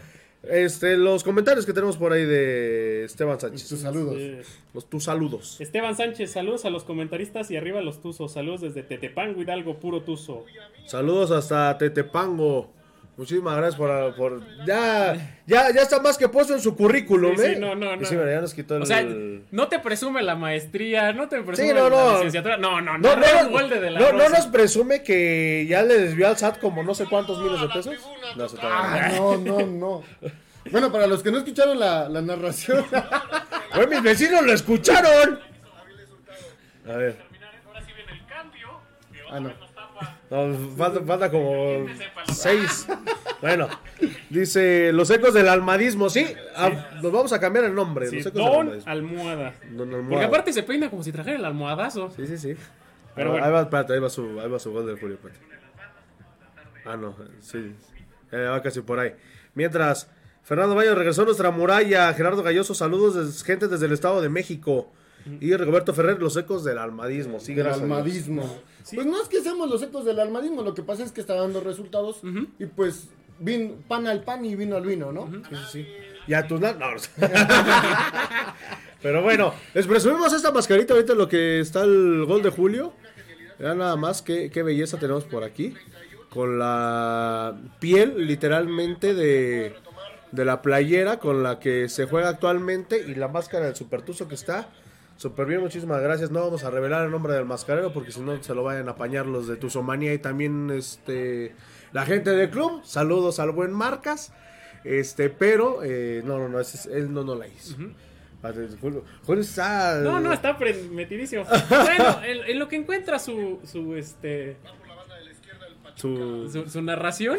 este, 0.44 0.98
los 0.98 1.24
comentarios 1.24 1.66
que 1.66 1.74
tenemos 1.74 1.98
por 1.98 2.12
ahí 2.14 2.26
de 2.26 3.06
Esteban 3.06 3.40
Sánchez. 3.40 3.68
Tus 3.70 3.80
saludos. 3.80 4.16
Eh, 4.18 4.42
Los, 4.74 4.90
tus 4.90 5.06
saludos. 5.06 5.60
Esteban 5.62 5.96
Sánchez, 5.96 6.32
saludos 6.32 6.66
a 6.66 6.70
los 6.70 6.84
comentaristas 6.84 7.50
y 7.52 7.56
arriba 7.58 7.82
los 7.82 8.02
tuzos. 8.02 8.34
Saludos 8.34 8.62
desde 8.62 8.84
Tetepango, 8.84 9.42
Hidalgo, 9.42 9.80
puro 9.80 10.02
tuzo. 10.02 10.46
Saludos 10.86 11.32
hasta 11.32 11.78
Tetepango. 11.78 12.72
Muchísimas 13.16 13.56
gracias 13.58 13.76
por, 13.76 14.16
por- 14.16 14.42
ya, 14.66 15.14
ya, 15.46 15.72
ya 15.72 15.82
está 15.84 16.00
más 16.02 16.18
que 16.18 16.28
puesto 16.30 16.54
en 16.56 16.60
su 16.62 16.76
currículum, 16.76 17.36
Sí, 17.38 17.44
sí, 17.44 17.52
¿eh? 17.52 17.56
no, 17.60 17.76
no, 17.76 17.94
Y 17.94 17.98
no. 17.98 18.06
sí, 18.06 18.16
mira, 18.16 18.32
ya 18.32 18.42
nos 18.42 18.56
quitó 18.56 18.76
el... 18.78 18.82
O 18.82 18.86
sea, 18.88 19.06
no 19.52 19.68
te 19.68 19.78
presume 19.78 20.24
la 20.24 20.36
maestría, 20.36 21.14
no 21.14 21.30
te 21.30 21.40
presume 21.44 21.68
Sí, 21.68 21.74
no, 21.76 21.90
la 21.90 21.96
no. 21.96 22.12
licenciatura. 22.16 22.58
No, 22.58 22.82
no, 22.82 22.98
no. 22.98 23.10
no, 23.10 23.16
no, 23.16 23.22
no, 23.22 23.44
no, 23.44 23.50
gol 23.52 23.70
de, 23.70 23.80
de 23.80 23.92
la 23.92 24.00
no, 24.00 24.12
no 24.14 24.18
Rosa. 24.20 24.38
nos 24.38 24.48
presume 24.48 25.04
que 25.04 25.68
ya 25.70 25.84
le 25.84 26.00
desvió 26.00 26.28
al 26.28 26.38
SAT 26.38 26.60
como 26.60 26.82
no 26.82 26.96
sé 26.96 27.06
cuántos 27.06 27.38
miles 27.40 27.62
de 27.62 27.68
pesos. 27.68 27.96
No. 28.36 28.48
Ah, 28.64 29.12
no, 29.16 29.38
no, 29.38 29.60
no. 29.68 30.04
Bueno, 30.72 30.92
para 30.92 31.06
los 31.06 31.22
que 31.22 31.30
no 31.30 31.38
escucharon 31.38 31.78
la, 31.80 32.10
la 32.10 32.22
narración, 32.22 32.84
Güey, 33.76 33.88
mis 33.90 34.02
vecinos 34.02 34.44
lo 34.44 34.54
escucharon. 34.54 35.40
A 36.88 36.94
ver. 36.98 37.18
Ahora 37.68 37.82
sí 37.86 37.92
viene 37.96 38.12
el 38.14 38.26
cambio. 38.28 38.68
Ah, 39.30 39.40
no. 39.40 39.54
No, 40.34 40.76
falta, 40.76 41.02
falta 41.02 41.30
como 41.32 41.86
seis. 42.34 42.88
Bueno, 43.44 43.68
dice 44.30 44.94
los 44.94 45.10
ecos 45.10 45.34
del 45.34 45.50
almadismo. 45.50 46.10
Sí, 46.10 46.26
ah, 46.56 46.72
nos 47.02 47.12
vamos 47.12 47.34
a 47.34 47.42
cambiar 47.42 47.66
el 47.66 47.76
nombre. 47.76 48.08
Sí, 48.08 48.16
los 48.18 48.26
ecos 48.28 48.34
del 48.42 48.46
Don 48.46 48.60
almadismo. 48.68 48.90
Almohada. 48.92 49.54
Don 49.72 49.88
Almohada. 49.94 50.10
Porque 50.10 50.26
aparte 50.26 50.54
se 50.54 50.64
peina 50.64 50.90
como 50.90 51.04
si 51.04 51.12
trajera 51.12 51.36
el 51.38 51.44
almohadazo. 51.44 52.10
Sí, 52.16 52.26
sí, 52.26 52.38
sí. 52.38 52.56
Pero 53.16 53.28
Ah, 53.28 53.32
bueno. 53.32 53.46
ahí, 53.46 53.52
va, 53.52 53.62
espérate, 53.64 53.94
ahí 53.94 54.00
va 54.00 54.10
su, 54.10 54.40
ahí 54.40 54.48
va 54.50 54.60
su 54.60 54.72
gol 54.72 54.86
del 54.86 54.98
Julio. 54.98 55.18
Ah, 56.86 56.96
no, 56.96 57.16
sí. 57.42 57.76
Ya 58.32 58.50
va 58.52 58.62
casi 58.62 58.80
por 58.80 58.98
ahí. 59.00 59.14
Mientras, 59.56 60.10
Fernando 60.44 60.74
Bayo 60.74 60.96
regresó 60.96 61.24
a 61.24 61.26
nuestra 61.26 61.52
muralla. 61.52 62.14
Gerardo 62.14 62.44
Galloso, 62.44 62.74
saludos 62.74 63.16
des- 63.16 63.44
gente 63.44 63.68
desde 63.68 63.88
el 63.88 63.92
Estado 63.92 64.22
de 64.22 64.30
México. 64.30 64.90
Y 65.40 65.56
Roberto 65.56 65.94
Ferrer, 65.94 66.20
los 66.22 66.36
ecos 66.38 66.64
del 66.64 66.78
almadismo. 66.78 67.40
Sí, 67.40 67.54
del 67.54 67.64
gracias 67.64 67.84
a 67.84 67.86
Dios. 67.86 67.98
almadismo. 67.98 68.60
Pues 68.94 69.06
no 69.06 69.22
es 69.22 69.28
que 69.30 69.42
seamos 69.42 69.70
los 69.70 69.82
ecos 69.82 70.04
del 70.06 70.20
almadismo, 70.20 70.62
lo 70.62 70.74
que 70.74 70.84
pasa 70.84 71.04
es 71.04 71.12
que 71.12 71.22
está 71.22 71.36
dando 71.36 71.62
resultados 71.62 72.22
y 72.60 72.66
pues 72.66 73.08
vin, 73.40 73.84
pan 73.88 74.08
al 74.08 74.24
pan 74.24 74.44
y 74.46 74.56
vino 74.56 74.76
al 74.76 74.86
vino, 74.86 75.12
¿no? 75.12 75.32
Sí, 75.32 75.42
sí, 75.50 75.58
sí. 75.72 75.88
Y 76.28 76.34
a 76.34 76.48
tus 76.48 76.60
no. 76.60 76.70
Pero 79.02 79.22
bueno, 79.22 79.54
les 79.74 79.86
presumimos 79.86 80.32
esta 80.34 80.52
mascarita 80.52 80.94
ahorita 80.94 81.14
lo 81.14 81.28
que 81.28 81.60
está 81.60 81.84
el 81.84 82.26
gol 82.26 82.42
de 82.42 82.50
Julio. 82.50 82.94
Vean 83.60 83.78
nada 83.80 83.96
más 83.96 84.22
qué, 84.22 84.50
qué 84.50 84.64
belleza 84.64 84.98
tenemos 84.98 85.26
por 85.26 85.44
aquí. 85.44 85.74
Con 86.30 86.58
la 86.58 87.56
piel 87.80 88.26
literalmente 88.26 89.14
de, 89.14 89.76
de 90.32 90.46
la 90.46 90.62
playera 90.62 91.20
con 91.20 91.44
la 91.44 91.60
que 91.60 91.90
se 91.90 92.06
juega 92.06 92.30
actualmente 92.30 93.04
y 93.06 93.16
la 93.16 93.28
máscara 93.28 93.66
del 93.66 93.76
supertuzo 93.76 94.28
que 94.28 94.36
está. 94.36 94.70
Súper 95.18 95.46
bien, 95.46 95.62
muchísimas 95.62 96.02
gracias. 96.02 96.32
No 96.32 96.42
vamos 96.42 96.64
a 96.64 96.70
revelar 96.70 97.06
el 97.06 97.12
nombre 97.12 97.34
del 97.34 97.46
mascarero 97.46 97.94
porque 97.94 98.12
si 98.12 98.20
no 98.20 98.42
se 98.44 98.54
lo 98.56 98.64
vayan 98.64 98.88
a 98.90 98.92
apañar 98.92 99.26
los 99.26 99.48
de 99.48 99.56
Tuzomanía 99.56 100.14
y 100.14 100.18
también 100.20 100.70
este 100.72 101.56
la 101.92 102.06
gente 102.06 102.32
del 102.32 102.50
club. 102.50 102.82
Saludos 102.84 103.40
al 103.40 103.52
buen 103.52 103.72
Marcas. 103.72 104.34
Este, 104.84 105.30
pero 105.30 105.82
eh, 105.84 106.22
no, 106.26 106.38
no, 106.40 106.50
no, 106.50 106.60
es- 106.60 106.88
él 106.88 107.14
no, 107.14 107.24
no 107.24 107.36
la 107.36 107.48
hizo. 107.48 107.78
Julio, 108.82 109.06
Julio 109.26 109.42
está. 109.42 110.00
No, 110.00 110.20
no, 110.20 110.34
está 110.34 110.58
metidísimo. 110.92 111.46
bueno, 111.70 112.22
en, 112.26 112.44
en 112.50 112.60
lo 112.60 112.68
que 112.68 112.76
encuentra 112.76 113.18
su, 113.18 113.62
su, 113.64 113.96
este, 113.96 114.58
Su... 115.96 116.50
su, 116.52 116.70
su 116.70 116.82
narración, 116.82 117.38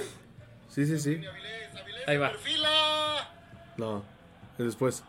Sí, 0.71 0.87
sí, 0.87 0.99
sí. 0.99 1.21
ahí 2.07 2.17
va. 2.17 2.33
No, 3.77 4.03
es 4.59 4.65
después. 4.65 5.05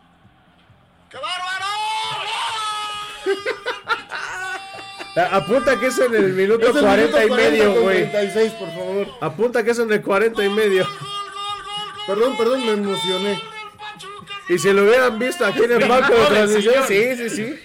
¡Qué 1.10 1.16
bárbaro! 1.16 1.75
Apunta 5.30 5.80
que 5.80 5.86
es 5.86 5.98
en 5.98 6.14
el 6.14 6.32
minuto 6.34 6.68
Es 6.68 6.76
el 6.76 6.82
40 6.82 7.24
y 7.24 7.24
minuto 7.24 7.28
40 7.28 7.36
medio, 7.36 7.72
con 7.74 7.82
güey. 7.84 8.10
36, 8.10 8.52
por 8.52 8.68
favor. 8.68 9.06
Apunta 9.22 9.64
que 9.64 9.70
es 9.70 9.78
en 9.78 9.90
el 9.92 10.02
40 10.02 10.44
y 10.44 10.48
medio. 10.50 10.86
Perdón, 12.06 12.36
perdón, 12.36 12.66
me 12.66 12.72
emocioné. 12.72 13.40
Y 14.48 14.58
si 14.58 14.72
lo 14.72 14.84
hubieran 14.84 15.18
visto 15.18 15.44
aquí 15.44 15.64
en 15.64 15.72
el 15.72 15.88
banco 15.88 16.14
de 16.14 16.48
señor. 16.48 16.86
sí, 16.86 17.16
sí, 17.16 17.30
sí. 17.30 17.58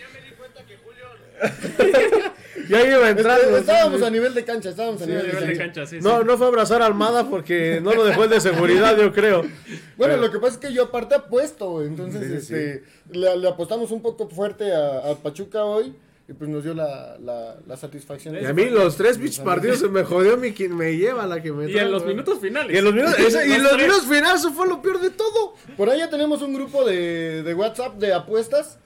ya 2.70 2.88
iba 2.88 3.10
entrando. 3.10 3.58
Estábamos 3.58 4.02
a 4.02 4.10
nivel 4.10 4.34
de 4.34 4.44
cancha, 4.44 4.70
estábamos 4.70 5.02
a 5.02 5.06
Sí, 5.06 5.12
a 5.12 5.16
nivel 5.16 5.32
de 5.32 5.38
cancha. 5.42 5.58
cancha, 5.58 5.86
sí, 5.86 5.98
sí. 5.98 6.04
No, 6.04 6.24
no 6.24 6.38
fue 6.38 6.46
a 6.48 6.50
abrazar 6.50 6.82
a 6.82 6.86
Almada 6.86 7.30
porque 7.30 7.80
no 7.82 7.94
lo 7.94 8.04
dejó 8.06 8.24
el 8.26 8.30
de 8.30 8.42
seguridad, 8.42 8.98
yo 8.98 9.12
creo. 9.14 9.42
Bueno, 9.42 10.16
Pero- 10.16 10.18
lo 10.18 10.32
que 10.32 10.40
pasa 10.40 10.54
es 10.54 10.58
que 10.60 10.74
yo 10.74 10.84
aparte 10.84 11.16
apuesto, 11.16 11.82
entonces 11.84 12.22
Sí, 12.22 12.28
sí, 12.48 12.54
este, 12.56 12.84
Le, 13.12 13.36
le 13.38 13.48
apostamos 13.48 13.92
un 13.92 14.02
poco 14.02 14.28
fuerte 14.30 14.74
a, 14.74 15.12
a 15.12 15.16
Pachuca 15.16 15.64
hoy 15.66 15.94
y 16.30 16.34
pues 16.34 16.50
nos 16.50 16.64
dio 16.64 16.74
la, 16.74 17.18
la, 17.20 17.58
la 17.68 17.76
satisfacción. 17.78 18.36
Y 18.42 18.46
a 18.46 18.54
mí 18.54 18.70
los 18.70 18.96
tres 18.96 19.18
partidos 19.44 19.80
se 19.80 19.90
me 19.90 20.04
jodió 20.04 20.38
mi 20.38 20.54
quien 20.54 20.78
me 20.78 20.96
lleva 20.96 21.28
la 21.28 21.42
que 21.42 21.52
me 21.52 21.70
Y 21.70 21.74
trae, 21.74 21.86
en 21.86 21.92
los 21.92 22.04
güey. 22.04 22.16
minutos 22.16 22.40
finales. 22.40 22.74
Y 22.74 22.78
en 22.78 22.86
los 22.86 22.94
minutos, 22.94 23.20
ese- 23.20 23.48
y 23.48 23.52
en 23.54 23.64
Los 23.64 23.72
los 23.72 23.72
tres. 23.74 23.88
minutos 23.88 24.08
finales 24.08 24.40
eso 24.40 24.54
fue 24.54 24.68
lo 24.68 24.82
peor 24.82 25.02
de 25.02 25.10
todo. 25.10 25.56
Por 25.76 25.90
ahí 25.90 26.00
ya 26.00 26.10
tenemos 26.10 26.42
un 26.42 26.54
grupo 26.54 26.86
de, 26.86 27.44
de 27.44 27.54
WhatsApp 27.54 27.96
de 27.98 28.14
apuestas 28.14 28.78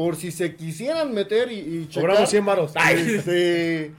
por 0.00 0.16
si 0.16 0.30
se 0.30 0.56
quisieran 0.56 1.12
meter 1.12 1.52
y, 1.52 1.58
y 1.58 1.86
checar. 1.88 2.08
Cobramos 2.08 2.30
100 2.30 2.46
varos. 2.46 2.72
Este, 2.74 3.92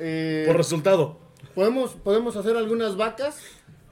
eh, 0.00 0.42
Por 0.48 0.56
resultado. 0.56 1.16
podemos, 1.54 1.92
podemos 1.92 2.34
hacer 2.34 2.56
algunas 2.56 2.96
vacas. 2.96 3.36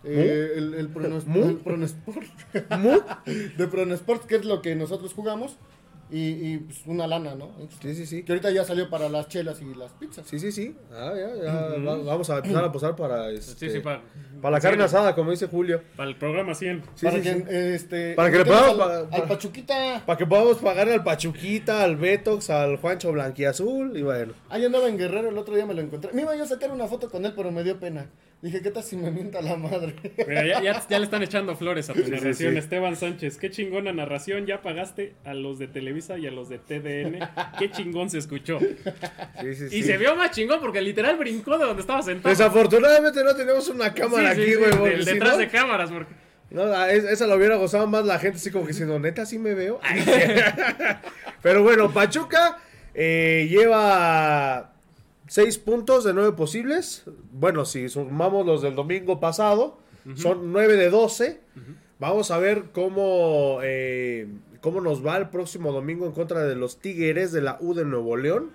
eh, 0.03 0.55
el, 0.57 0.75
el, 0.75 0.81
el 0.81 0.89
Pronesport. 0.89 2.27
De 3.57 3.69
Pronesport, 3.69 4.25
que 4.27 4.35
es 4.35 4.45
lo 4.45 4.61
que 4.61 4.75
nosotros 4.75 5.15
jugamos. 5.15 5.57
Y, 6.15 6.53
y, 6.53 6.59
pues, 6.59 6.83
una 6.87 7.07
lana, 7.07 7.35
¿no? 7.35 7.53
Sí, 7.81 7.95
sí, 7.95 8.05
sí. 8.05 8.23
Que 8.23 8.33
ahorita 8.33 8.51
ya 8.51 8.65
salió 8.65 8.91
para 8.91 9.09
las 9.09 9.29
chelas 9.29 9.63
y 9.63 9.75
las 9.75 9.93
pizzas. 9.93 10.27
Sí, 10.29 10.39
sí, 10.39 10.53
sí. 10.53 10.77
Ah, 10.93 11.11
ya, 11.17 11.43
ya. 11.43 11.53
va- 11.79 11.97
Vamos 12.03 12.29
a 12.29 12.37
empezar 12.37 12.63
a 12.65 12.71
posar 12.71 12.95
para 12.95 13.31
este, 13.31 13.55
Sí, 13.67 13.71
sí, 13.75 13.81
para, 13.81 14.03
para 14.43 14.53
la 14.57 14.61
carne 14.61 14.85
asada, 14.85 15.15
como 15.15 15.31
dice 15.31 15.47
Julio. 15.47 15.81
para 15.97 16.11
el 16.11 16.17
programa 16.17 16.55
100. 16.55 16.83
Sí, 16.97 17.07
para 17.07 17.17
sí, 17.17 17.23
que, 17.23 17.33
sí. 17.35 17.43
este, 17.49 18.15
Para 18.15 18.31
que 18.31 18.39
le 18.39 18.45
podamos 18.45 18.71
al, 18.73 18.77
pa- 19.09 19.17
al 19.17 19.23
pa- 19.23 19.29
Pachuquita. 19.29 20.03
Para 20.05 20.19
que 20.19 20.27
podamos 20.27 20.59
pagar 20.59 20.89
al 20.91 21.03
Pachuquita, 21.03 21.83
al 21.83 21.97
Betox, 21.97 22.51
al 22.51 22.77
Juancho 22.77 23.11
Blanquiazul 23.13 23.97
y 23.97 24.03
bueno. 24.03 24.35
Ahí 24.51 24.65
andaba 24.67 24.89
en 24.89 24.99
Guerrero, 24.99 25.31
el 25.31 25.39
otro 25.39 25.55
día 25.55 25.65
me 25.65 25.73
lo 25.73 25.81
encontré. 25.81 26.13
Me 26.13 26.23
iba 26.23 26.37
yo 26.37 26.45
a 26.45 26.47
sacar 26.47 26.71
una 26.73 26.87
foto 26.89 27.09
con 27.11 27.25
él, 27.25 27.33
pero 27.35 27.51
me 27.51 27.65
dio 27.65 27.81
pena. 27.81 28.11
Dije, 28.43 28.61
¿qué 28.61 28.73
tal 28.73 28.83
si 28.83 28.97
me 28.97 29.13
mienta 29.13 29.41
la 29.41 29.57
madre? 29.57 29.95
Mira, 30.27 30.45
ya, 30.45 30.61
ya, 30.61 30.83
ya 30.89 30.99
le 30.99 31.05
están 31.05 31.23
echando 31.23 31.55
flores 31.55 31.89
a 31.91 31.93
tu 31.95 32.03
sí, 32.03 32.11
narración, 32.11 32.53
sí. 32.55 32.59
Esteban 32.59 32.97
Sánchez. 32.97 33.37
Qué 33.39 33.51
chingona 33.53 33.93
narración. 33.93 34.47
Ya 34.47 34.63
pagaste 34.63 35.15
a 35.25 35.33
los 35.33 35.61
de 35.61 35.69
Televisa 35.69 36.19
y 36.19 36.27
a 36.27 36.33
los 36.33 36.49
de 36.49 36.59
TDN. 36.59 37.21
Qué 37.61 37.71
chingón 37.71 38.11
se 38.11 38.19
escuchó. 38.19 38.59
Sí, 38.59 39.55
sí, 39.55 39.65
Y 39.67 39.69
sí. 39.69 39.83
se 39.85 39.97
vio 39.97 40.17
más 40.17 40.33
chingón 40.33 40.59
porque 40.61 40.83
literal 40.83 41.17
brincó 41.19 41.57
de 41.57 41.67
donde 41.67 41.83
estaba 41.83 42.03
sentado. 42.03 42.31
Desafortunadamente 42.31 43.23
no 43.23 43.33
tenemos 43.37 43.69
una 43.69 43.95
cámara 43.95 44.35
Sí, 44.35 44.43
sí, 44.45 44.53
aquí, 44.55 44.65
sí, 44.73 44.77
güey. 44.79 45.05
detrás 45.05 45.33
no- 45.35 45.39
de 45.39 45.49
cámaras. 45.49 45.91
Porque... 45.93 46.13
No, 46.51 46.63
a- 46.65 46.91
es- 46.91 47.05
esa 47.05 47.29
la 47.29 47.37
hubiera 47.37 47.55
gozado 47.55 47.87
más 47.87 48.05
la 48.05 48.19
gente, 48.19 48.39
así 48.39 48.51
como 48.51 48.65
que 48.65 48.73
diciendo, 48.73 48.99
neta, 48.99 49.25
sí 49.25 49.39
me 49.39 49.55
veo. 49.55 49.79
Pero 51.43 51.63
bueno, 51.63 51.93
Pachuca 51.93 52.59
eh, 52.93 53.47
lleva 53.49 54.72
seis 55.33 55.57
puntos 55.57 56.05
de 56.05 56.13
nueve 56.13 56.33
posibles. 56.33 57.05
Bueno, 57.33 57.65
si 57.65 57.89
sumamos 57.89 58.45
los 58.45 58.61
del 58.61 58.75
domingo 58.75 59.19
pasado, 59.19 59.79
son 60.15 60.53
nueve 60.53 60.77
de 60.77 60.91
12. 60.91 61.41
Vamos 61.99 62.31
a 62.31 62.39
ver 62.39 62.65
cómo, 62.73 63.61
eh, 63.63 64.29
cómo 64.61 64.83
nos 64.83 65.05
va 65.05 65.17
el 65.17 65.31
próximo 65.31 65.73
domingo 65.73 66.05
en 66.05 66.13
contra 66.13 66.45
de 66.45 66.55
los 66.55 66.81
Tigres 66.81 67.33
de 67.33 67.41
la 67.41 67.57
U 67.63 67.73
de 67.73 67.87
Nuevo 67.87 68.19
León. 68.19 68.51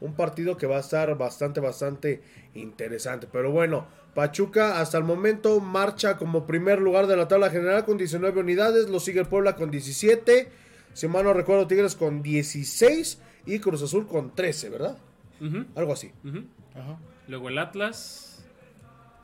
Un 0.00 0.14
partido 0.14 0.56
que 0.56 0.66
va 0.66 0.78
a 0.78 0.80
estar 0.80 1.16
bastante, 1.16 1.60
bastante 1.60 2.20
interesante. 2.54 3.28
Pero 3.30 3.52
bueno, 3.52 3.86
Pachuca 4.14 4.80
hasta 4.80 4.98
el 4.98 5.04
momento 5.04 5.60
marcha 5.60 6.16
como 6.16 6.48
primer 6.48 6.80
lugar 6.80 7.06
de 7.06 7.16
la 7.16 7.28
tabla 7.28 7.48
general 7.48 7.84
con 7.84 7.96
19 7.96 8.40
unidades. 8.40 8.88
Lo 8.88 8.98
sigue 8.98 9.20
el 9.20 9.28
Puebla 9.28 9.54
con 9.54 9.70
17. 9.70 10.48
Si 10.94 11.06
mal 11.06 11.22
no 11.22 11.32
recuerdo, 11.32 11.68
Tigres 11.68 11.94
con 11.94 12.22
16 12.22 13.20
y 13.46 13.60
Cruz 13.60 13.82
Azul 13.82 14.08
con 14.08 14.34
13, 14.34 14.68
¿verdad? 14.68 14.98
Algo 15.76 15.92
así. 15.92 16.12
Ajá. 16.74 16.98
Luego 17.28 17.48
el 17.48 17.58
Atlas. 17.58 18.44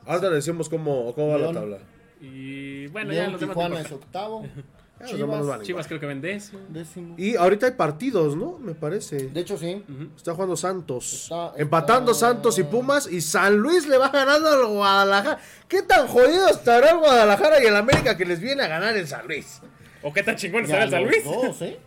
Ahora 0.06 0.28
le 0.30 0.36
decimos 0.36 0.68
cómo, 0.68 1.14
cómo 1.14 1.28
va 1.28 1.38
León. 1.38 1.54
la 1.54 1.60
tabla. 1.60 1.78
Y 2.20 2.86
bueno, 2.88 3.12
ya 3.12 3.28
los 3.28 3.40
demás. 3.40 3.56
Tijuana 3.56 3.80
es 3.80 3.92
octavo. 3.92 4.46
Chivas, 5.04 5.62
Chivas 5.62 5.86
creo 5.88 5.98
que 6.00 6.06
ven 6.06 6.20
décimo. 6.20 6.60
décimo. 6.68 7.14
Y 7.18 7.34
ahorita 7.36 7.66
hay 7.66 7.72
partidos, 7.72 8.36
¿no? 8.36 8.58
Me 8.58 8.74
parece. 8.74 9.28
De 9.28 9.40
hecho, 9.40 9.58
sí. 9.58 9.82
Está 10.16 10.32
jugando 10.34 10.56
Santos. 10.56 11.24
Está- 11.24 11.52
Empatando 11.56 12.14
Santos 12.14 12.58
y 12.58 12.62
Pumas. 12.62 13.10
Y 13.10 13.20
San 13.20 13.56
Luis 13.56 13.86
le 13.88 13.98
va 13.98 14.08
ganando 14.08 14.48
al 14.48 14.66
Guadalajara. 14.66 15.38
¿Qué 15.68 15.82
tan 15.82 16.06
jodido 16.06 16.48
estará 16.48 16.90
el 16.92 16.98
Guadalajara 16.98 17.62
y 17.62 17.66
el 17.66 17.76
América 17.76 18.16
que 18.16 18.24
les 18.24 18.40
viene 18.40 18.62
a 18.62 18.68
ganar 18.68 18.96
el 18.96 19.06
San 19.06 19.26
Luis? 19.26 19.60
¿O 20.02 20.12
qué 20.12 20.22
tan 20.22 20.36
chingón 20.36 20.62
está 20.64 20.84
el 20.84 20.90
San 20.90 21.02
Luis? 21.04 21.24
dos, 21.24 21.60
¿eh? 21.62 21.78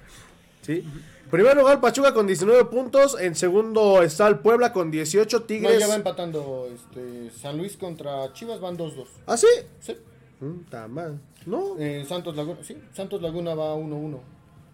Sí. 0.62 0.84
Primer 1.32 1.58
lugar, 1.58 1.82
Pachuca 1.82 2.14
con 2.14 2.26
19 2.28 2.66
puntos. 2.66 3.20
En 3.20 3.36
segundo 3.36 4.02
está 4.02 4.28
el 4.28 4.40
Puebla 4.40 4.72
con 4.72 4.90
18. 4.92 5.40
No, 5.40 5.44
Tigres. 5.46 5.80
ya 5.80 5.88
va 5.88 5.96
empatando 5.96 6.70
este, 6.74 7.30
San 7.32 7.58
Luis 7.58 7.76
contra 7.78 8.32
Chivas, 8.34 8.60
van 8.62 8.78
2-2. 8.78 9.06
¿Ah, 9.26 9.36
sí? 9.38 9.48
Sí. 9.80 9.98
Puta 10.40 10.88
madre. 10.88 11.16
No. 11.46 11.78
Eh, 11.80 12.06
Santos 12.08 12.36
Laguna, 12.36 12.60
sí, 12.64 12.78
Santos 12.94 13.22
Laguna 13.22 13.56
va 13.56 13.76
1-1 13.76 14.20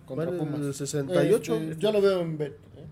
contra 0.06 0.26
Van 0.26 0.34
en 0.36 0.40
Pumas. 0.40 0.60
el 0.62 0.74
68. 0.74 1.56
Este, 1.56 1.76
yo 1.82 1.92
lo 1.92 2.02
veo 2.02 2.20
en 2.22 2.38
bet. 2.38 2.54
¿eh? 2.54 2.86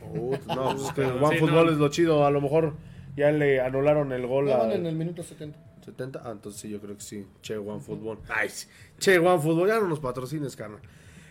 Puta, 0.00 0.54
no, 0.54 0.74
pues 0.74 0.86
es 0.88 0.92
que 0.92 1.00
el 1.02 1.08
Sí, 1.18 1.24
One 1.24 1.38
Fútbol 1.38 1.66
no. 1.66 1.72
es 1.72 1.78
lo 1.78 1.88
chido. 1.90 2.24
A 2.26 2.30
lo 2.30 2.40
mejor 2.40 2.74
ya 3.16 3.30
le 3.30 3.60
anularon 3.60 4.12
el 4.12 4.26
gol 4.26 4.48
Ya 4.48 4.62
a 4.62 4.72
en 4.74 4.86
el 4.86 4.94
minuto 4.96 5.22
70. 5.22 5.58
70. 5.84 6.22
Ah, 6.24 6.32
entonces 6.32 6.60
sí, 6.60 6.68
yo 6.70 6.80
creo 6.80 6.96
que 6.96 7.02
sí. 7.02 7.26
Che 7.42 7.56
One 7.56 7.80
Fútbol. 7.80 8.18
Ay. 8.28 8.48
Che 8.98 9.18
One 9.18 9.40
Fútbol. 9.40 9.68
Ya 9.68 9.78
no 9.78 9.86
nos 9.88 10.00
patrocines, 10.00 10.56
carnal. 10.56 10.80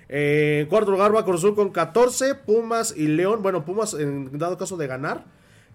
Eh, 0.09 0.59
en 0.63 0.67
cuarto 0.67 0.91
lugar 0.91 1.15
va 1.15 1.25
Cruz 1.25 1.37
Azul 1.41 1.55
con 1.55 1.69
14. 1.71 2.35
Pumas 2.35 2.93
y 2.95 3.07
León. 3.07 3.41
Bueno, 3.41 3.65
Pumas, 3.65 3.93
en 3.95 4.37
dado 4.37 4.57
caso 4.57 4.77
de 4.77 4.87
ganar, 4.87 5.25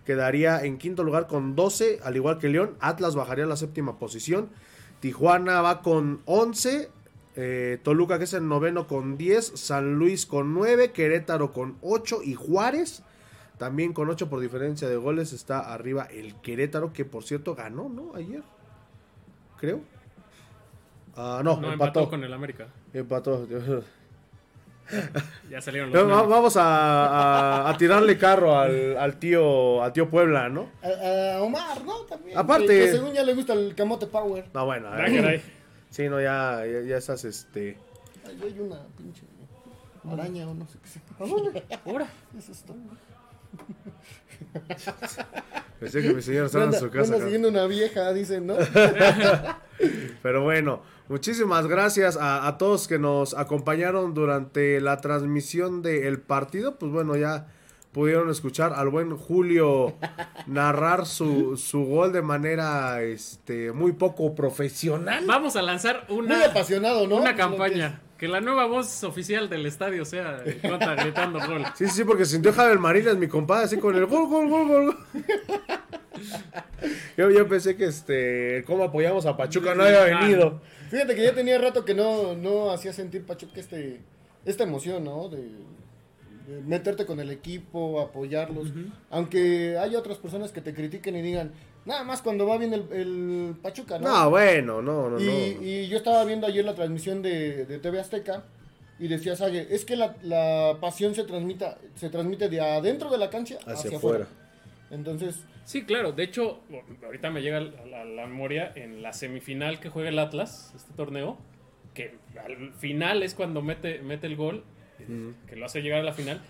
quedaría 0.04 0.64
en 0.64 0.78
quinto 0.78 1.02
lugar 1.04 1.26
con 1.26 1.56
12, 1.56 2.00
al 2.04 2.16
igual 2.16 2.38
que 2.38 2.48
León. 2.48 2.76
Atlas 2.80 3.14
bajaría 3.14 3.44
a 3.44 3.48
la 3.48 3.56
séptima 3.56 3.98
posición. 3.98 4.48
Tijuana 5.00 5.60
va 5.62 5.82
con 5.82 6.20
11. 6.26 6.90
eh, 7.36 7.78
Toluca, 7.82 8.18
que 8.18 8.24
es 8.24 8.34
el 8.34 8.46
noveno, 8.48 8.86
con 8.86 9.16
10. 9.16 9.52
San 9.54 9.94
Luis 9.94 10.26
con 10.26 10.52
9. 10.54 10.92
Querétaro 10.92 11.52
con 11.52 11.76
8. 11.80 12.20
Y 12.22 12.34
Juárez, 12.34 13.02
también 13.58 13.92
con 13.92 14.08
8 14.10 14.28
por 14.28 14.40
diferencia 14.40 14.88
de 14.88 14.96
goles, 14.96 15.32
está 15.32 15.72
arriba 15.72 16.04
el 16.04 16.34
Querétaro, 16.36 16.92
que 16.92 17.04
por 17.04 17.24
cierto 17.24 17.54
ganó, 17.54 17.88
¿no? 17.88 18.14
Ayer. 18.14 18.42
Creo. 19.58 19.80
Ah, 21.16 21.40
no, 21.44 21.60
No, 21.60 21.72
empató. 21.72 22.00
empató 22.00 22.10
con 22.10 22.24
el 22.24 22.32
América. 22.32 22.68
Empató. 22.92 23.46
Ya 25.50 25.60
salieron 25.60 25.92
los. 25.92 26.28
Vamos 26.28 26.56
a, 26.56 27.06
a- 27.66 27.70
a 27.70 27.76
tirarle 27.76 28.16
carro 28.18 28.58
al, 28.58 28.96
al 28.96 29.18
tío 29.18 29.82
al 29.82 29.92
tío 29.92 30.08
Puebla, 30.10 30.48
¿no? 30.48 30.68
A, 30.82 31.36
a 31.36 31.42
Omar, 31.42 31.84
¿no? 31.84 32.00
También. 32.02 32.36
Aparte- 32.38 32.66
Que, 32.66 32.84
que 32.86 32.92
según 32.92 33.12
ya 33.12 33.22
le 33.22 33.34
gusta 33.34 33.52
el 33.52 33.74
camote 33.74 34.06
power. 34.06 34.46
No, 34.54 34.64
bueno. 34.66 34.88
Ah, 34.92 34.96
caray. 35.04 35.42
Sí, 35.90 36.08
no, 36.08 36.20
ya, 36.20 36.64
ya, 36.66 36.82
ya 36.82 36.96
esas, 36.98 37.24
este... 37.24 37.76
Ay, 38.26 38.38
hay 38.42 38.60
una 38.60 38.76
pinche 38.96 39.22
araña 40.08 40.48
o 40.48 40.54
no 40.54 40.66
sé 40.68 40.78
qué 40.82 40.88
sea. 40.88 41.02
Ahora. 41.84 42.06
Eso 42.38 42.52
es 42.52 42.62
todo. 42.62 42.76
Pensé 45.80 46.02
que 46.02 46.12
mi 46.14 46.22
señora 46.22 46.46
estaba 46.46 46.64
en 46.66 46.74
su 46.74 46.90
casa. 46.90 47.14
anda 47.14 47.24
siguiendo 47.24 47.48
una 47.48 47.66
vieja, 47.66 48.12
dicen, 48.12 48.46
¿no? 48.46 48.54
Pero 50.22 50.42
bueno, 50.44 50.82
muchísimas 51.10 51.66
gracias 51.66 52.16
a, 52.16 52.46
a 52.46 52.56
todos 52.56 52.88
que 52.88 52.98
nos 52.98 53.34
acompañaron 53.34 54.14
durante 54.14 54.80
la 54.80 55.02
transmisión 55.02 55.82
del 55.82 56.20
partido. 56.20 56.76
Pues 56.76 56.90
bueno, 56.90 57.16
ya 57.16 57.48
pudieron 57.92 58.30
escuchar 58.30 58.72
al 58.74 58.88
buen 58.88 59.16
Julio 59.16 59.94
narrar 60.46 61.06
su, 61.06 61.56
su 61.56 61.84
gol 61.84 62.12
de 62.12 62.22
manera 62.22 63.02
este 63.02 63.72
muy 63.72 63.92
poco 63.92 64.34
profesional. 64.34 65.24
Vamos 65.26 65.56
a 65.56 65.62
lanzar 65.62 66.06
Muy 66.08 66.20
una, 66.20 66.44
apasionado, 66.46 67.06
¿no? 67.06 67.16
una 67.16 67.30
Es 67.30 67.36
campaña. 67.36 68.00
Que 68.16 68.28
la 68.28 68.42
nueva 68.42 68.66
voz 68.66 69.02
oficial 69.02 69.48
del 69.48 69.64
estadio 69.64 70.04
sea 70.04 70.42
el 70.44 70.60
Conta 70.60 70.94
gritando 70.94 71.38
gol. 71.38 71.64
Sí, 71.74 71.86
sí, 71.86 71.92
sí, 71.96 72.04
porque 72.04 72.26
sintió 72.26 72.52
Javier 72.52 72.78
Marinas, 72.78 73.16
mi 73.16 73.28
compadre, 73.28 73.64
así 73.64 73.78
con 73.78 73.96
el 73.96 74.04
gol, 74.04 74.26
gol, 74.28 74.48
gol, 74.48 74.68
gol. 74.68 74.96
Yo, 77.16 77.30
yo 77.30 77.48
pensé 77.48 77.76
que 77.76 77.86
este, 77.86 78.62
cómo 78.66 78.84
apoyamos 78.84 79.24
a 79.24 79.36
Pachuca 79.36 79.74
no 79.74 79.84
había 79.84 80.04
venido. 80.04 80.60
Fíjate 80.90 81.14
que 81.14 81.22
ya 81.22 81.34
tenía 81.34 81.56
rato 81.58 81.84
que 81.84 81.94
no, 81.94 82.34
no 82.34 82.70
hacía 82.70 82.92
sentir 82.92 83.24
Pachuca 83.24 83.60
este, 83.60 84.00
esta 84.44 84.64
emoción, 84.64 85.04
¿no? 85.04 85.28
De, 85.28 85.38
de 85.38 86.60
meterte 86.66 87.06
con 87.06 87.20
el 87.20 87.30
equipo, 87.30 88.00
apoyarlos. 88.00 88.68
Aunque 89.10 89.78
hay 89.78 89.94
otras 89.94 90.18
personas 90.18 90.50
que 90.50 90.60
te 90.60 90.74
critiquen 90.74 91.14
y 91.16 91.22
digan, 91.22 91.52
nada 91.84 92.02
más 92.02 92.22
cuando 92.22 92.46
va 92.46 92.58
bien 92.58 92.74
el, 92.74 92.84
el 92.92 93.54
Pachuca, 93.62 93.98
¿no? 93.98 94.08
No, 94.08 94.30
bueno, 94.30 94.82
no, 94.82 95.08
no, 95.10 95.20
y, 95.20 95.24
no. 95.24 95.62
y 95.62 95.86
yo 95.88 95.96
estaba 95.96 96.24
viendo 96.24 96.46
ayer 96.46 96.64
la 96.64 96.74
transmisión 96.74 97.22
de, 97.22 97.66
de 97.66 97.78
TV 97.78 98.00
Azteca 98.00 98.44
y 98.98 99.06
decía 99.08 99.36
Sage, 99.36 99.68
es 99.74 99.84
que 99.84 99.96
la, 99.96 100.16
la 100.22 100.76
pasión 100.80 101.14
se 101.14 101.24
transmita, 101.24 101.78
se 101.94 102.10
transmite 102.10 102.48
de 102.48 102.60
adentro 102.60 103.10
de 103.10 103.16
la 103.18 103.30
cancha 103.30 103.56
hacia, 103.60 103.72
Hacia 103.72 103.96
afuera. 103.98 104.24
afuera. 104.24 104.39
Entonces, 104.90 105.44
Sí, 105.64 105.84
claro. 105.84 106.10
De 106.12 106.24
hecho, 106.24 106.60
ahorita 107.04 107.30
me 107.30 107.42
llega 107.42 107.58
a 107.58 107.60
la, 107.60 108.02
a 108.02 108.04
la 108.04 108.26
memoria 108.26 108.72
en 108.74 109.02
la 109.02 109.12
semifinal 109.12 109.78
que 109.78 109.88
juega 109.88 110.08
el 110.08 110.18
Atlas, 110.18 110.72
este 110.74 110.92
torneo, 110.94 111.38
que 111.94 112.18
al 112.44 112.72
final 112.74 113.22
es 113.22 113.34
cuando 113.34 113.62
mete, 113.62 114.00
mete 114.00 114.26
el 114.26 114.34
gol, 114.36 114.64
que 115.46 115.56
lo 115.56 115.66
hace 115.66 115.80
llegar 115.82 116.00
a 116.00 116.02
la 116.02 116.12
final. 116.12 116.40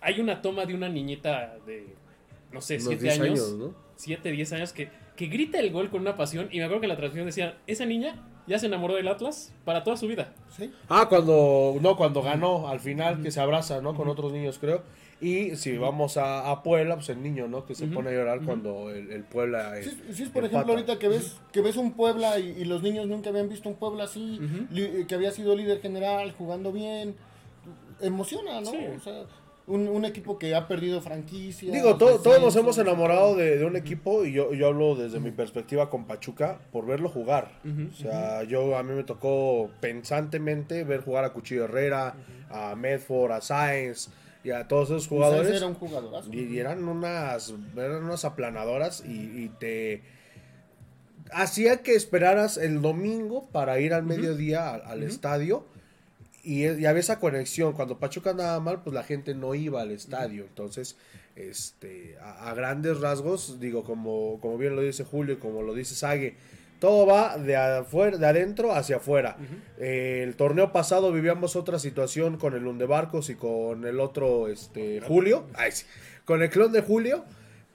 Hay 0.00 0.20
una 0.20 0.40
toma 0.40 0.66
de 0.66 0.74
una 0.74 0.88
niñita 0.88 1.56
de, 1.66 1.86
no 2.52 2.60
sé, 2.60 2.74
Unos 2.76 2.86
7 2.88 3.02
10 3.02 3.20
años. 3.20 3.26
años, 3.40 3.52
¿no? 3.54 3.74
7, 3.96 4.30
10 4.30 4.52
años 4.52 4.72
que, 4.72 4.88
que 5.16 5.26
grita 5.26 5.58
el 5.58 5.70
gol 5.72 5.90
con 5.90 6.00
una 6.02 6.16
pasión. 6.16 6.48
Y 6.52 6.58
me 6.58 6.64
acuerdo 6.64 6.80
que 6.82 6.86
en 6.86 6.90
la 6.90 6.96
transmisión 6.96 7.26
decían, 7.26 7.54
esa 7.66 7.86
niña 7.86 8.22
ya 8.46 8.58
se 8.58 8.66
enamoró 8.66 8.94
del 8.94 9.08
Atlas 9.08 9.52
para 9.64 9.82
toda 9.82 9.96
su 9.96 10.06
vida. 10.06 10.32
sí. 10.56 10.72
Ah, 10.88 11.06
cuando, 11.08 11.76
no, 11.80 11.96
cuando 11.96 12.22
ganó 12.22 12.68
al 12.68 12.78
final, 12.80 13.22
que 13.22 13.30
se 13.30 13.40
abraza, 13.40 13.80
¿no? 13.80 13.94
Con 13.94 14.08
otros 14.08 14.32
niños, 14.32 14.58
creo. 14.58 14.82
Y 15.26 15.56
si 15.56 15.76
vamos 15.78 16.16
a, 16.16 16.50
a 16.50 16.62
Puebla, 16.62 16.96
pues 16.96 17.08
el 17.08 17.22
niño, 17.22 17.48
¿no? 17.48 17.64
Que 17.64 17.74
se 17.74 17.86
pone 17.86 18.10
a 18.10 18.12
llorar 18.12 18.40
cuando 18.44 18.90
el, 18.90 19.10
el 19.12 19.22
Puebla. 19.24 19.78
eh, 19.78 19.82
Sí, 19.84 19.90
sí, 20.12 20.22
es 20.24 20.28
por 20.28 20.44
empata. 20.44 20.46
ejemplo 20.46 20.72
ahorita 20.74 20.98
que 20.98 21.08
ves 21.08 21.36
que 21.52 21.60
ves 21.62 21.76
un 21.76 21.92
Puebla 21.92 22.38
y, 22.38 22.48
y 22.60 22.64
los 22.64 22.82
niños 22.82 23.06
nunca 23.06 23.30
habían 23.30 23.48
visto 23.48 23.68
un 23.68 23.76
Puebla 23.76 24.04
así, 24.04 24.38
li- 24.70 25.04
que 25.06 25.14
había 25.14 25.30
sido 25.30 25.56
líder 25.56 25.80
general, 25.80 26.32
jugando 26.32 26.72
bien, 26.72 27.14
emociona, 28.00 28.60
¿no? 28.60 28.70
Sí. 28.70 28.76
O 28.96 29.00
sea, 29.00 29.22
un, 29.66 29.88
un 29.88 30.04
equipo 30.04 30.38
que 30.38 30.54
ha 30.54 30.68
perdido 30.68 31.00
franquicia. 31.00 31.72
Digo, 31.72 31.96
to- 31.96 32.18
todos 32.18 32.38
nos 32.38 32.54
hemos 32.56 32.76
enamorado 32.76 33.34
de, 33.34 33.56
de 33.56 33.64
un 33.64 33.76
equipo 33.76 34.24
y 34.26 34.32
yo, 34.32 34.52
yo 34.52 34.66
hablo 34.66 34.94
desde 34.94 35.20
mi 35.20 35.30
perspectiva 35.30 35.88
con 35.88 36.04
Pachuca 36.04 36.58
por 36.70 36.84
verlo 36.84 37.08
jugar. 37.08 37.50
O 37.64 37.96
sea, 37.96 38.42
yo 38.42 38.76
a 38.76 38.82
mí 38.82 38.92
me 38.92 39.04
tocó 39.04 39.70
pensantemente 39.80 40.84
ver 40.84 41.00
jugar 41.00 41.24
a 41.24 41.32
Cuchillo 41.32 41.64
Herrera, 41.64 42.14
a 42.50 42.74
Medford, 42.76 43.32
a 43.32 43.40
Sáenz 43.40 44.10
y 44.44 44.50
a 44.50 44.68
todos 44.68 44.90
esos 44.90 45.08
jugadores. 45.08 45.56
Era 45.56 45.66
un 45.66 45.74
jugadorazo. 45.74 46.32
Y, 46.32 46.58
eran 46.58 46.84
unas, 46.84 47.54
eran 47.76 48.04
unas 48.04 48.24
aplanadoras 48.24 49.02
y, 49.04 49.44
y 49.44 49.50
te 49.58 50.02
hacía 51.32 51.78
que 51.82 51.94
esperaras 51.94 52.58
el 52.58 52.82
domingo 52.82 53.48
para 53.50 53.80
ir 53.80 53.94
al 53.94 54.04
mediodía 54.04 54.74
al, 54.74 54.82
al 54.82 55.02
estadio 55.02 55.64
y, 56.42 56.66
y 56.66 56.86
había 56.86 57.00
esa 57.00 57.18
conexión. 57.18 57.72
Cuando 57.72 57.98
Pachuca 57.98 58.30
andaba 58.30 58.60
mal, 58.60 58.82
pues 58.82 58.94
la 58.94 59.02
gente 59.02 59.34
no 59.34 59.54
iba 59.54 59.80
al 59.80 59.90
estadio. 59.90 60.44
Entonces, 60.44 60.96
este, 61.34 62.16
a, 62.20 62.50
a 62.50 62.54
grandes 62.54 63.00
rasgos, 63.00 63.58
digo, 63.58 63.82
como, 63.82 64.38
como 64.40 64.58
bien 64.58 64.76
lo 64.76 64.82
dice 64.82 65.04
Julio 65.04 65.34
y 65.34 65.38
como 65.38 65.62
lo 65.62 65.74
dice 65.74 65.94
Sague, 65.94 66.36
todo 66.78 67.06
va 67.06 67.38
de 67.38 67.56
afuera, 67.56 68.18
de 68.18 68.26
adentro 68.26 68.72
hacia 68.72 68.96
afuera. 68.96 69.36
Eh, 69.78 70.22
el 70.22 70.36
torneo 70.36 70.72
pasado 70.72 71.12
vivíamos 71.12 71.56
otra 71.56 71.78
situación 71.78 72.36
con 72.36 72.54
el 72.54 72.66
Undebarcos 72.66 73.30
y 73.30 73.34
con 73.34 73.84
el 73.84 74.00
otro, 74.00 74.48
este, 74.48 75.00
Julio. 75.00 75.46
Ay, 75.54 75.72
sí, 75.72 75.86
con 76.24 76.42
el 76.42 76.50
clon 76.50 76.72
de 76.72 76.82
Julio. 76.82 77.24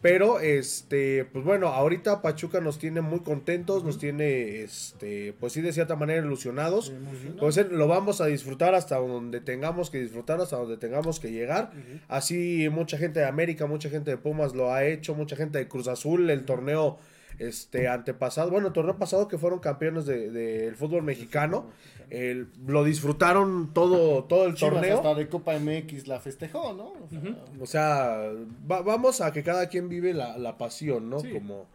Pero, 0.01 0.39
este, 0.39 1.25
pues 1.25 1.43
bueno, 1.43 1.67
ahorita 1.67 2.21
Pachuca 2.21 2.61
nos 2.61 2.79
tiene 2.79 3.01
muy 3.01 3.19
contentos, 3.19 3.83
nos 3.83 3.99
tiene, 3.99 4.61
este, 4.61 5.33
pues 5.41 5.51
sí, 5.51 5.61
de 5.61 5.73
cierta 5.73 5.97
manera 5.97 6.25
ilusionados. 6.25 6.93
Pues 7.37 7.57
eh, 7.57 7.67
lo 7.69 7.87
vamos 7.87 8.21
a 8.21 8.25
disfrutar 8.27 8.75
hasta 8.75 8.95
donde 8.95 9.41
tengamos 9.41 9.89
que 9.89 9.99
disfrutar, 9.99 10.39
hasta 10.39 10.55
donde 10.55 10.77
tengamos 10.77 11.19
que 11.19 11.31
llegar. 11.31 11.71
Así 12.07 12.69
mucha 12.71 12.97
gente 12.97 13.19
de 13.19 13.25
América, 13.25 13.65
mucha 13.65 13.89
gente 13.89 14.11
de 14.11 14.17
Pumas 14.17 14.55
lo 14.55 14.71
ha 14.71 14.85
hecho, 14.85 15.15
mucha 15.15 15.35
gente 15.35 15.57
de 15.57 15.67
Cruz 15.67 15.89
Azul, 15.89 16.29
el 16.29 16.45
torneo 16.45 16.97
este 17.39 17.87
antepasado, 17.87 18.51
bueno, 18.51 18.67
el 18.67 18.73
torneo 18.73 18.97
pasado 18.97 19.27
que 19.27 19.37
fueron 19.37 19.59
campeones 19.59 20.05
del 20.05 20.33
de, 20.33 20.59
del 20.65 20.75
fútbol 20.75 21.03
mexicano, 21.03 21.65
el- 22.09 22.47
lo 22.67 22.83
disfrutaron 22.83 23.71
todo, 23.73 24.23
todo 24.25 24.45
el 24.45 24.55
Chivas 24.55 24.73
torneo. 24.75 24.97
hasta 24.97 25.15
de 25.15 25.27
Copa 25.29 25.57
MX 25.57 26.07
la 26.07 26.19
festejó, 26.19 26.73
¿no? 26.73 26.93
O 26.93 27.07
sea, 27.09 27.61
O 27.61 27.65
sea, 27.65 28.31
va- 28.69 28.81
vamos 28.81 29.21
a 29.21 29.31
que 29.31 29.41
cada 29.43 29.67
quien 29.69 29.89
vive 29.89 30.13
la, 30.13 30.37
la 30.37 30.57
pasión, 30.57 31.09
¿no? 31.09 31.19
Sí. 31.19 31.31
Como, 31.31 31.65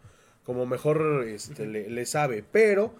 como 0.45 0.65
mejor 0.65 1.25
este, 1.27 1.65
le, 1.65 1.89
le 1.89 2.05
sabe. 2.05 2.43
Pero, 2.51 2.93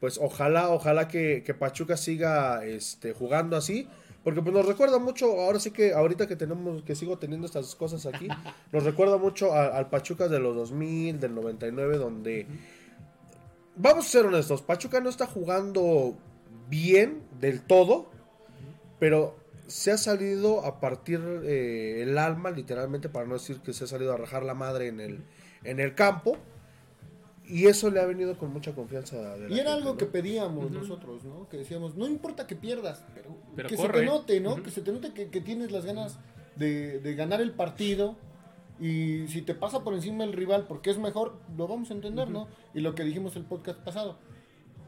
pues 0.00 0.18
ojalá, 0.22 0.70
ojalá 0.70 1.08
que, 1.08 1.42
que 1.44 1.54
Pachuca 1.54 1.96
siga 1.96 2.64
este, 2.64 3.12
jugando 3.12 3.56
así 3.56 3.88
Porque 4.24 4.40
pues 4.40 4.54
nos 4.54 4.66
recuerda 4.66 4.98
mucho, 4.98 5.40
ahora 5.40 5.58
sí 5.58 5.70
que 5.72 5.92
ahorita 5.92 6.28
que 6.28 6.36
tenemos, 6.36 6.82
que 6.84 6.94
sigo 6.94 7.18
teniendo 7.18 7.46
estas 7.46 7.74
cosas 7.74 8.06
aquí, 8.06 8.28
nos 8.72 8.84
recuerda 8.84 9.16
mucho 9.18 9.52
a- 9.52 9.66
al 9.76 9.90
Pachuca 9.90 10.28
de 10.28 10.38
los 10.38 10.54
2000, 10.54 11.18
del 11.18 11.34
99, 11.34 11.96
donde, 11.98 12.46
vamos 13.76 14.06
a 14.06 14.08
ser 14.08 14.26
honestos, 14.26 14.62
Pachuca 14.62 15.00
no 15.00 15.08
está 15.08 15.26
jugando 15.26 16.16
bien 16.68 17.22
del 17.40 17.62
todo, 17.62 18.10
pero 18.98 19.36
se 19.66 19.90
ha 19.90 19.98
salido 19.98 20.64
a 20.64 20.80
partir 20.80 21.20
eh, 21.44 22.02
el 22.02 22.16
alma, 22.18 22.50
literalmente, 22.50 23.08
para 23.08 23.26
no 23.26 23.34
decir 23.34 23.58
que 23.60 23.72
se 23.72 23.84
ha 23.84 23.86
salido 23.86 24.12
a 24.12 24.16
rajar 24.16 24.42
la 24.44 24.54
madre 24.54 24.88
en 24.88 25.00
el, 25.00 25.24
en 25.64 25.80
el 25.80 25.94
campo. 25.94 26.36
Y 27.44 27.66
eso 27.66 27.90
le 27.90 28.00
ha 28.00 28.06
venido 28.06 28.38
con 28.38 28.52
mucha 28.52 28.72
confianza. 28.72 29.16
de 29.36 29.48
la 29.48 29.54
Y 29.54 29.58
era 29.58 29.70
gente, 29.70 29.70
algo 29.70 29.90
¿no? 29.90 29.96
que 29.96 30.06
pedíamos 30.06 30.70
nosotros, 30.70 31.24
¿no? 31.24 31.48
Que 31.48 31.58
decíamos, 31.58 31.96
no 31.96 32.06
importa 32.06 32.46
que 32.46 32.54
pierdas, 32.56 33.04
pero, 33.14 33.36
Pero 33.56 33.68
que 33.68 33.76
se 33.76 33.88
te 33.88 34.04
note, 34.04 34.40
¿no? 34.40 34.62
Que 34.62 34.70
se 34.70 34.80
te 34.80 34.92
note 34.92 35.12
que, 35.12 35.28
que 35.28 35.40
tienes 35.40 35.72
las 35.72 35.84
ganas 35.84 36.18
de, 36.56 37.00
de 37.00 37.14
ganar 37.14 37.40
el 37.40 37.52
partido. 37.52 38.16
Y 38.80 39.26
si 39.28 39.42
te 39.42 39.54
pasa 39.54 39.84
por 39.84 39.94
encima 39.94 40.24
el 40.24 40.32
rival 40.32 40.66
porque 40.66 40.90
es 40.90 40.98
mejor, 40.98 41.34
lo 41.56 41.68
vamos 41.68 41.90
a 41.90 41.94
entender, 41.94 42.30
¿no? 42.30 42.48
Y 42.74 42.80
lo 42.80 42.94
que 42.94 43.04
dijimos 43.04 43.36
el 43.36 43.44
podcast 43.44 43.78
pasado. 43.80 44.18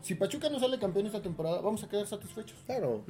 Si 0.00 0.14
Pachuca 0.14 0.48
no 0.50 0.58
sale 0.58 0.78
campeón 0.78 1.06
esta 1.06 1.22
temporada, 1.22 1.60
vamos 1.60 1.82
a 1.84 1.88
quedar 1.88 2.06
satisfechos. 2.06 2.58
Claro, 2.66 3.04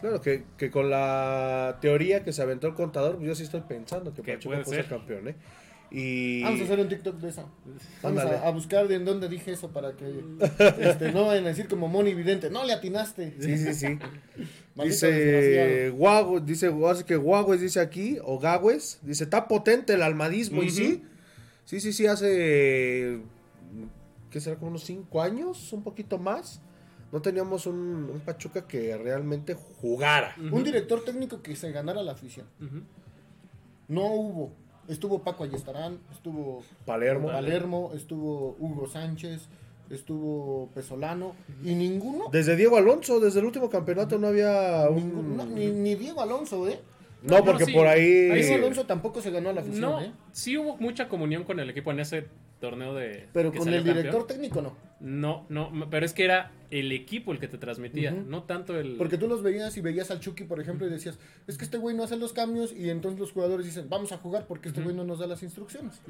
claro, 0.00 0.20
que, 0.20 0.44
que 0.56 0.70
con 0.70 0.90
la 0.90 1.78
teoría 1.80 2.22
que 2.24 2.32
se 2.32 2.42
aventó 2.42 2.66
el 2.68 2.74
contador, 2.74 3.16
pues 3.16 3.28
yo 3.28 3.34
sí 3.34 3.44
estoy 3.44 3.62
pensando 3.62 4.12
que 4.12 4.22
Pachuca 4.22 4.62
puede 4.62 4.64
ser. 4.64 4.88
campeón, 4.88 5.28
¿eh? 5.28 5.36
Y... 5.90 6.42
Vamos 6.42 6.60
a 6.60 6.64
hacer 6.64 6.80
un 6.80 6.88
TikTok 6.88 7.16
de 7.16 7.28
eso. 7.28 7.50
Vamos 8.02 8.22
a, 8.22 8.46
a 8.46 8.50
buscar 8.50 8.86
de 8.86 8.94
en 8.94 9.04
dónde 9.04 9.28
dije 9.28 9.52
eso 9.52 9.70
para 9.72 9.96
que 9.96 10.04
este, 10.78 11.12
no 11.12 11.26
vayan 11.26 11.44
a 11.46 11.48
decir 11.48 11.66
como 11.68 11.88
Moni 11.88 12.14
Vidente. 12.14 12.48
No 12.48 12.64
le 12.64 12.72
atinaste. 12.72 13.34
Sí, 13.40 13.58
sí, 13.58 13.74
sí. 13.74 13.98
Dice. 14.84 15.90
Guago, 15.90 16.40
dice, 16.40 16.72
así 16.88 17.04
que 17.04 17.16
Guagües 17.16 17.60
dice 17.60 17.80
aquí, 17.80 18.18
o 18.22 18.38
Gagües, 18.38 18.98
dice, 19.02 19.24
está 19.24 19.48
potente 19.48 19.94
el 19.94 20.02
almadismo, 20.02 20.62
y 20.62 20.70
sí, 20.70 21.02
sí, 21.64 21.80
sí, 21.80 21.92
sí, 21.92 22.06
hace, 22.06 23.20
¿qué 24.30 24.40
será? 24.40 24.56
Como 24.56 24.70
unos 24.70 24.84
cinco 24.84 25.20
años, 25.20 25.72
un 25.72 25.82
poquito 25.82 26.18
más, 26.18 26.62
no 27.12 27.20
teníamos 27.20 27.66
un, 27.66 28.08
un 28.10 28.20
Pachuca 28.20 28.66
que 28.66 28.96
realmente 28.96 29.54
jugara. 29.54 30.34
Un 30.50 30.64
director 30.64 31.04
técnico 31.04 31.42
que 31.42 31.56
se 31.56 31.72
ganara 31.72 32.02
la 32.02 32.12
afición. 32.12 32.46
No 33.88 34.06
hubo. 34.06 34.52
Estuvo 34.90 35.20
Paco 35.20 35.44
Ayestarán, 35.44 35.98
estuvo 36.12 36.62
Palermo. 36.84 37.28
Palermo, 37.28 37.92
estuvo 37.94 38.56
Hugo 38.58 38.88
Sánchez, 38.88 39.48
estuvo 39.88 40.68
Pesolano 40.74 41.32
y 41.64 41.74
ninguno, 41.74 42.24
Desde 42.32 42.56
Diego 42.56 42.76
Alonso, 42.76 43.20
desde 43.20 43.38
el 43.40 43.46
último 43.46 43.70
campeonato 43.70 44.18
no 44.18 44.26
había 44.28 44.88
ninguno- 44.90 45.20
un... 45.20 45.36
no, 45.36 45.46
ni, 45.46 45.66
ni 45.68 45.94
Diego 45.94 46.20
Alonso, 46.20 46.68
¿eh? 46.68 46.78
No, 47.22 47.38
No, 47.38 47.44
porque 47.44 47.66
sí. 47.66 47.72
por 47.72 47.86
ahí... 47.86 48.30
Diego 48.30 48.54
Alonso 48.56 48.84
tampoco 48.86 49.20
se 49.22 49.30
ganó 49.30 49.52
la 49.52 49.60
afición, 49.60 49.80
No, 49.80 50.00
¿eh? 50.00 50.12
sí 50.32 50.56
hubo 50.58 50.76
mucha 50.78 51.08
comunión 51.08 51.44
con 51.44 51.60
el 51.60 51.70
equipo 51.70 51.90
en 51.92 52.00
ese 52.00 52.26
torneo 52.60 52.94
de. 52.94 53.28
Pero 53.32 53.52
con 53.52 53.68
el 53.68 53.76
campeón. 53.76 53.96
director 53.96 54.26
técnico 54.26 54.62
no. 54.62 54.76
No, 55.00 55.46
no, 55.48 55.88
pero 55.88 56.04
es 56.04 56.12
que 56.12 56.24
era 56.24 56.52
el 56.70 56.92
equipo 56.92 57.32
el 57.32 57.38
que 57.38 57.48
te 57.48 57.56
transmitía, 57.56 58.10
no 58.10 58.42
tanto 58.42 58.78
el. 58.78 58.96
Porque 58.96 59.16
tú 59.16 59.26
los 59.28 59.42
veías 59.42 59.76
y 59.76 59.80
veías 59.80 60.10
al 60.10 60.20
Chucky, 60.20 60.44
por 60.44 60.60
ejemplo, 60.60 60.86
y 60.86 60.90
decías, 60.90 61.18
es 61.46 61.56
que 61.56 61.64
este 61.64 61.78
güey 61.78 61.96
no 61.96 62.04
hace 62.04 62.16
los 62.16 62.32
cambios 62.32 62.72
y 62.72 62.90
entonces 62.90 63.18
los 63.18 63.32
jugadores 63.32 63.64
dicen, 63.64 63.88
vamos 63.88 64.12
a 64.12 64.18
jugar 64.18 64.46
porque 64.46 64.68
este 64.68 64.82
güey 64.82 64.94
no 64.94 65.04
nos 65.04 65.18
da 65.18 65.26
las 65.26 65.42
instrucciones. 65.42 66.00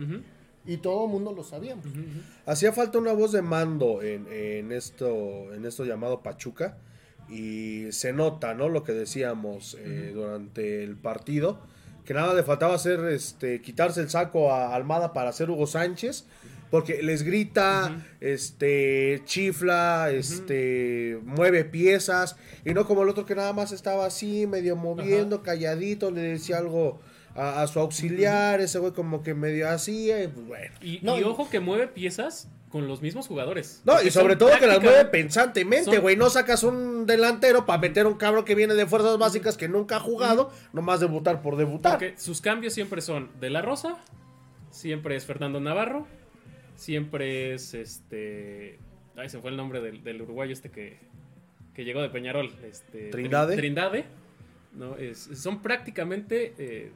Y 0.66 0.76
todo 0.78 1.06
el 1.06 1.10
mundo 1.10 1.32
lo 1.32 1.42
sabíamos. 1.44 1.86
Hacía 2.46 2.72
falta 2.72 2.98
una 2.98 3.12
voz 3.12 3.32
de 3.32 3.42
mando 3.42 4.02
en, 4.02 4.26
en 4.30 4.72
esto 4.72 5.54
en 5.54 5.64
esto 5.64 5.84
llamado 5.84 6.22
Pachuca 6.22 6.76
y 7.30 7.92
se 7.92 8.12
nota, 8.12 8.54
¿no? 8.54 8.68
Lo 8.68 8.82
que 8.82 8.92
decíamos 8.92 9.76
eh, 9.78 10.10
durante 10.12 10.82
el 10.82 10.96
partido, 10.96 11.60
que 12.04 12.12
nada 12.12 12.34
le 12.34 12.42
faltaba 12.42 12.74
hacer 12.74 13.00
este 13.06 13.62
quitarse 13.62 14.00
el 14.00 14.10
saco 14.10 14.52
a 14.52 14.74
Almada 14.74 15.12
para 15.12 15.30
hacer 15.30 15.48
Hugo 15.48 15.66
Sánchez, 15.66 16.26
porque 16.70 17.02
les 17.02 17.22
grita, 17.22 17.96
este 18.20 19.22
chifla, 19.24 20.10
este 20.12 21.18
mueve 21.24 21.64
piezas 21.64 22.36
y 22.64 22.74
no 22.74 22.86
como 22.86 23.02
el 23.02 23.08
otro 23.08 23.26
que 23.26 23.34
nada 23.34 23.52
más 23.52 23.72
estaba 23.72 24.06
así 24.06 24.46
medio 24.46 24.76
moviendo, 24.76 25.42
calladito, 25.42 26.10
le 26.10 26.20
decía 26.22 26.58
algo 26.58 27.00
a, 27.34 27.62
a 27.62 27.66
su 27.66 27.80
auxiliar, 27.80 28.60
ese 28.60 28.78
güey 28.78 28.92
como 28.92 29.22
que 29.22 29.34
medio 29.34 29.68
así, 29.68 30.10
eh, 30.10 30.28
pues 30.32 30.46
bueno. 30.46 30.74
Y, 30.80 31.00
No, 31.02 31.16
y 31.16 31.20
y- 31.20 31.24
ojo 31.24 31.48
que 31.50 31.60
mueve 31.60 31.86
piezas 31.88 32.48
con 32.70 32.86
los 32.86 33.02
mismos 33.02 33.26
jugadores. 33.26 33.80
No, 33.84 34.00
y 34.00 34.12
sobre 34.12 34.36
todo 34.36 34.50
que 34.60 34.66
las 34.68 34.80
mueve 34.80 35.04
pensantemente, 35.06 35.86
son- 35.90 36.00
güey. 36.00 36.14
No 36.16 36.30
sacas 36.30 36.62
un 36.62 37.04
delantero 37.06 37.66
para 37.66 37.80
meter 37.80 38.06
un 38.06 38.14
cabrón 38.14 38.44
que 38.44 38.54
viene 38.54 38.74
de 38.74 38.86
fuerzas 38.86 39.18
básicas 39.18 39.56
que 39.56 39.68
nunca 39.68 39.96
ha 39.96 40.00
jugado, 40.00 40.52
nomás 40.72 41.00
debutar 41.00 41.42
por 41.42 41.56
debutar. 41.56 41.92
Porque 41.98 42.14
sus 42.16 42.40
cambios 42.40 42.72
siempre 42.74 43.00
son 43.00 43.28
de 43.40 43.50
la 43.50 43.60
Rosa, 43.62 43.96
siempre 44.70 45.16
es 45.16 45.24
Fernando 45.24 45.58
Navarro, 45.60 46.06
siempre 46.80 47.52
es 47.54 47.74
este. 47.74 48.78
Ay, 49.16 49.28
se 49.28 49.38
fue 49.38 49.50
el 49.50 49.56
nombre 49.56 49.80
del, 49.80 50.02
del 50.02 50.22
uruguayo 50.22 50.52
este 50.52 50.70
que, 50.70 50.98
que 51.74 51.84
llegó 51.84 52.00
de 52.00 52.08
Peñarol. 52.08 52.50
Este, 52.64 53.10
Trindade. 53.10 53.54
Trin- 53.56 53.58
Trindade. 53.60 54.04
¿no? 54.74 54.96
Es- 54.96 55.28
son 55.34 55.60
prácticamente 55.62 56.54
eh, 56.58 56.92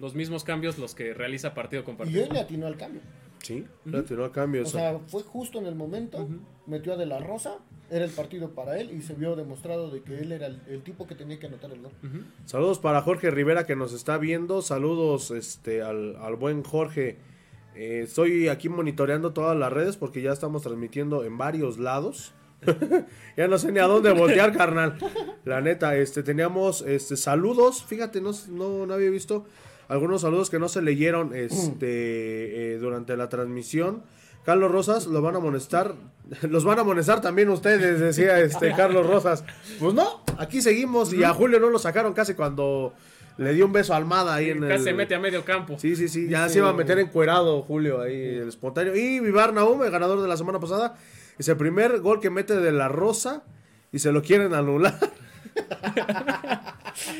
los 0.00 0.14
mismos 0.14 0.42
cambios 0.44 0.78
los 0.78 0.94
que 0.94 1.12
realiza 1.12 1.54
partido 1.54 1.84
con 1.84 1.94
Y 1.94 1.98
partido. 1.98 2.24
él 2.24 2.30
le 2.32 2.40
atinó 2.40 2.66
al 2.66 2.76
cambio. 2.76 3.00
Sí, 3.42 3.64
le 3.84 4.02
tiró 4.02 4.24
a 4.24 4.32
cambio 4.32 4.62
O 4.62 4.64
eso. 4.64 4.76
sea, 4.78 4.98
fue 5.06 5.22
justo 5.22 5.58
en 5.60 5.66
el 5.66 5.74
momento, 5.76 6.26
metió 6.66 6.94
a 6.94 6.96
De 6.96 7.06
La 7.06 7.18
Rosa, 7.20 7.58
era 7.90 8.04
el 8.04 8.10
partido 8.10 8.50
para 8.50 8.80
él 8.80 8.90
y 8.92 9.02
se 9.02 9.14
vio 9.14 9.36
demostrado 9.36 9.88
de 9.90 10.02
que 10.02 10.18
él 10.18 10.32
era 10.32 10.46
el, 10.46 10.60
el 10.68 10.82
tipo 10.82 11.06
que 11.06 11.14
tenía 11.14 11.38
que 11.38 11.46
anotar 11.46 11.70
el 11.70 11.80
gol. 11.82 11.92
Saludos 12.44 12.80
para 12.80 13.02
Jorge 13.02 13.30
Rivera 13.30 13.64
que 13.64 13.76
nos 13.76 13.92
está 13.92 14.18
viendo. 14.18 14.62
Saludos 14.62 15.30
este 15.30 15.82
al, 15.82 16.16
al 16.16 16.34
buen 16.34 16.64
Jorge. 16.64 17.18
Eh, 17.76 18.02
estoy 18.04 18.48
aquí 18.48 18.68
monitoreando 18.68 19.32
todas 19.32 19.56
las 19.56 19.72
redes 19.72 19.96
porque 19.96 20.22
ya 20.22 20.32
estamos 20.32 20.62
transmitiendo 20.62 21.24
en 21.24 21.36
varios 21.36 21.78
lados. 21.78 22.32
ya 23.36 23.48
no 23.48 23.58
sé 23.58 23.70
ni 23.70 23.80
a 23.80 23.84
dónde 23.84 24.12
voltear, 24.12 24.56
carnal. 24.56 24.98
La 25.44 25.60
neta, 25.60 25.94
este 25.96 26.22
teníamos 26.22 26.82
este 26.82 27.16
saludos. 27.16 27.84
Fíjate, 27.84 28.20
no, 28.20 28.32
no, 28.48 28.86
no 28.86 28.94
había 28.94 29.10
visto 29.10 29.44
algunos 29.88 30.22
saludos 30.22 30.50
que 30.50 30.58
no 30.58 30.68
se 30.68 30.82
leyeron 30.82 31.34
este 31.34 32.74
eh, 32.74 32.78
durante 32.78 33.16
la 33.16 33.28
transmisión. 33.28 34.02
Carlos 34.44 34.70
Rosas, 34.70 35.06
lo 35.06 35.20
van 35.22 35.34
a 35.34 35.38
amonestar. 35.38 35.94
Los 36.42 36.64
van 36.64 36.78
a 36.78 36.82
amonestar 36.82 37.20
también 37.20 37.50
ustedes, 37.50 38.00
decía 38.00 38.40
este 38.40 38.72
Carlos 38.74 39.06
Rosas. 39.06 39.44
Pues 39.78 39.92
no, 39.92 40.22
aquí 40.38 40.62
seguimos. 40.62 41.12
Y 41.12 41.24
a 41.24 41.34
Julio 41.34 41.60
no 41.60 41.68
lo 41.68 41.78
sacaron 41.78 42.14
casi 42.14 42.34
cuando 42.34 42.94
le 43.38 43.52
dio 43.54 43.66
un 43.66 43.72
beso 43.72 43.92
a 43.92 43.96
Almada 43.96 44.34
ahí 44.34 44.50
en 44.50 44.60
Casi 44.60 44.72
el. 44.74 44.82
se 44.82 44.92
mete 44.94 45.14
a 45.14 45.18
medio 45.20 45.44
campo. 45.44 45.78
Sí, 45.78 45.94
sí, 45.96 46.08
sí. 46.08 46.28
Ya 46.28 46.48
se 46.48 46.58
iba 46.58 46.68
a 46.68 46.72
meter 46.72 46.98
encuerado 46.98 47.62
Julio 47.62 48.00
ahí, 48.00 48.36
el 48.36 48.48
espontáneo. 48.48 48.96
Y 48.96 49.20
Vivar 49.20 49.52
Naum, 49.52 49.82
el 49.82 49.90
ganador 49.90 50.22
de 50.22 50.28
la 50.28 50.36
semana 50.36 50.58
pasada. 50.58 50.96
Es 51.38 51.48
el 51.48 51.56
primer 51.56 52.00
gol 52.00 52.20
que 52.20 52.30
mete 52.30 52.54
de 52.56 52.72
la 52.72 52.88
Rosa 52.88 53.42
y 53.92 53.98
se 53.98 54.10
lo 54.10 54.22
quieren 54.22 54.54
anular. 54.54 54.98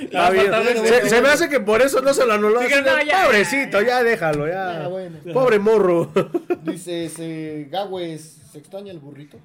Está 0.00 0.30
bien. 0.30 0.52
Se, 0.84 1.08
se 1.08 1.22
me 1.22 1.28
hace 1.28 1.48
que 1.48 1.60
por 1.60 1.82
eso 1.82 2.00
no 2.00 2.14
se 2.14 2.26
lo 2.26 2.32
anuló. 2.32 2.62
No, 2.62 2.68
ya, 3.02 3.24
Pobrecito, 3.24 3.82
ya 3.82 4.02
déjalo, 4.02 4.48
ya. 4.48 4.88
Bueno. 4.88 5.18
Pobre 5.32 5.58
morro. 5.58 6.10
Dice 6.62 7.06
ese 7.06 7.68
Gagües, 7.70 8.38
¿se 8.52 8.58
extraña 8.58 8.92
el 8.92 8.98
burrito? 8.98 9.38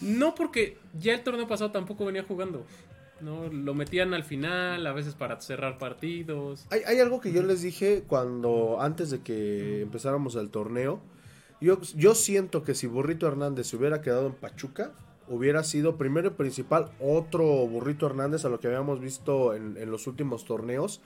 No, 0.00 0.34
porque 0.34 0.78
ya 0.98 1.14
el 1.14 1.22
torneo 1.22 1.46
pasado 1.46 1.70
tampoco 1.70 2.04
venía 2.04 2.24
jugando. 2.24 2.64
No, 3.22 3.48
lo 3.48 3.74
metían 3.74 4.14
al 4.14 4.24
final, 4.24 4.86
a 4.86 4.92
veces 4.92 5.14
para 5.14 5.40
cerrar 5.40 5.78
partidos. 5.78 6.66
Hay, 6.70 6.80
hay 6.86 6.98
algo 6.98 7.20
que 7.20 7.32
yo 7.32 7.42
les 7.42 7.62
dije 7.62 8.04
cuando, 8.06 8.80
antes 8.80 9.10
de 9.10 9.20
que 9.20 9.82
empezáramos 9.82 10.34
el 10.34 10.50
torneo. 10.50 11.00
Yo, 11.60 11.80
yo 11.94 12.16
siento 12.16 12.64
que 12.64 12.74
si 12.74 12.88
Burrito 12.88 13.28
Hernández 13.28 13.68
se 13.68 13.76
hubiera 13.76 14.02
quedado 14.02 14.26
en 14.26 14.32
Pachuca, 14.32 14.92
hubiera 15.28 15.62
sido 15.62 15.96
primero 15.96 16.28
y 16.28 16.30
principal 16.32 16.90
otro 17.00 17.44
Burrito 17.44 18.06
Hernández 18.06 18.44
a 18.44 18.48
lo 18.48 18.58
que 18.58 18.66
habíamos 18.66 19.00
visto 19.00 19.54
en, 19.54 19.76
en 19.76 19.90
los 19.90 20.08
últimos 20.08 20.44
torneos. 20.44 21.00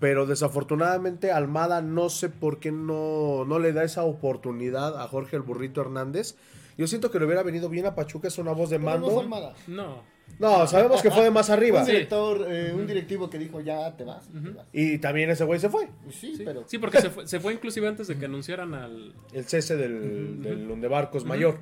Pero 0.00 0.26
desafortunadamente 0.26 1.30
Almada 1.30 1.80
no 1.80 2.08
sé 2.10 2.28
por 2.28 2.58
qué 2.58 2.72
no, 2.72 3.44
no 3.44 3.60
le 3.60 3.72
da 3.72 3.84
esa 3.84 4.02
oportunidad 4.02 5.00
a 5.00 5.06
Jorge 5.06 5.36
el 5.36 5.42
Burrito 5.42 5.80
Hernández. 5.80 6.34
Yo 6.76 6.88
siento 6.88 7.12
que 7.12 7.20
le 7.20 7.26
hubiera 7.26 7.44
venido 7.44 7.68
bien 7.68 7.86
a 7.86 7.94
Pachuca, 7.94 8.26
es 8.26 8.38
una 8.38 8.52
voz 8.52 8.70
de 8.70 8.80
no 8.80 8.86
mando. 8.86 9.20
Almada. 9.20 9.54
No. 9.68 10.02
No, 10.38 10.66
sabemos 10.66 11.02
que 11.02 11.10
fue 11.10 11.24
de 11.24 11.30
más 11.30 11.50
arriba. 11.50 11.80
Un 11.80 11.86
director, 11.86 12.46
eh, 12.48 12.72
un 12.74 12.86
directivo 12.86 13.30
que 13.30 13.38
dijo, 13.38 13.60
ya 13.60 13.96
te 13.96 14.04
vas. 14.04 14.28
te 14.28 14.50
vas. 14.50 14.66
Y 14.72 14.98
también 14.98 15.30
ese 15.30 15.44
güey 15.44 15.60
se 15.60 15.68
fue. 15.68 15.88
Pues 16.02 16.16
sí, 16.16 16.34
Sí, 16.36 16.42
pero... 16.44 16.64
sí, 16.66 16.78
porque 16.78 17.00
se 17.00 17.10
fue, 17.10 17.26
se 17.28 17.38
fue 17.40 17.52
inclusive 17.54 17.86
antes 17.86 18.08
de 18.08 18.16
que 18.18 18.24
anunciaran 18.24 18.74
al... 18.74 19.12
El 19.32 19.44
cese 19.44 19.76
del, 19.76 20.42
del 20.42 20.66
Lundebarcos 20.66 21.24
mayor. 21.24 21.58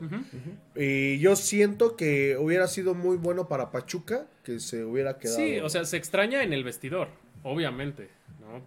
Y 0.77 1.19
yo 1.19 1.37
siento 1.37 1.97
que 1.97 2.37
hubiera 2.39 2.67
sido 2.69 2.95
muy 2.95 3.17
bueno 3.17 3.49
para 3.49 3.71
Pachuca 3.71 4.27
que 4.45 4.61
se 4.61 4.85
hubiera 4.85 5.19
quedado. 5.19 5.37
Sí, 5.39 5.59
o 5.59 5.69
sea, 5.69 5.85
se 5.85 5.97
extraña 5.97 6.43
en 6.43 6.53
el 6.53 6.65
vestidor, 6.65 7.09
obviamente, 7.43 8.09
¿no? 8.41 8.63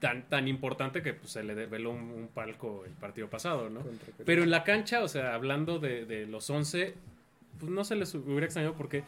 Tan, 0.00 0.28
tan 0.28 0.48
importante 0.48 1.00
que 1.00 1.14
pues, 1.14 1.32
se 1.32 1.42
le 1.42 1.54
develó 1.54 1.90
un, 1.92 2.10
un 2.10 2.28
palco 2.28 2.84
el 2.84 2.92
partido 2.92 3.30
pasado, 3.30 3.70
¿no? 3.70 3.80
Contra 3.80 3.98
Querétaro. 4.04 4.24
Pero 4.26 4.42
en 4.42 4.50
la 4.50 4.62
cancha, 4.62 5.02
o 5.02 5.08
sea, 5.08 5.34
hablando 5.34 5.78
de, 5.78 6.04
de 6.04 6.26
los 6.26 6.50
11, 6.50 6.92
pues 7.58 7.72
no 7.72 7.84
se 7.84 7.96
les 7.96 8.14
hubiera 8.14 8.44
extrañado 8.44 8.74
porque 8.74 9.04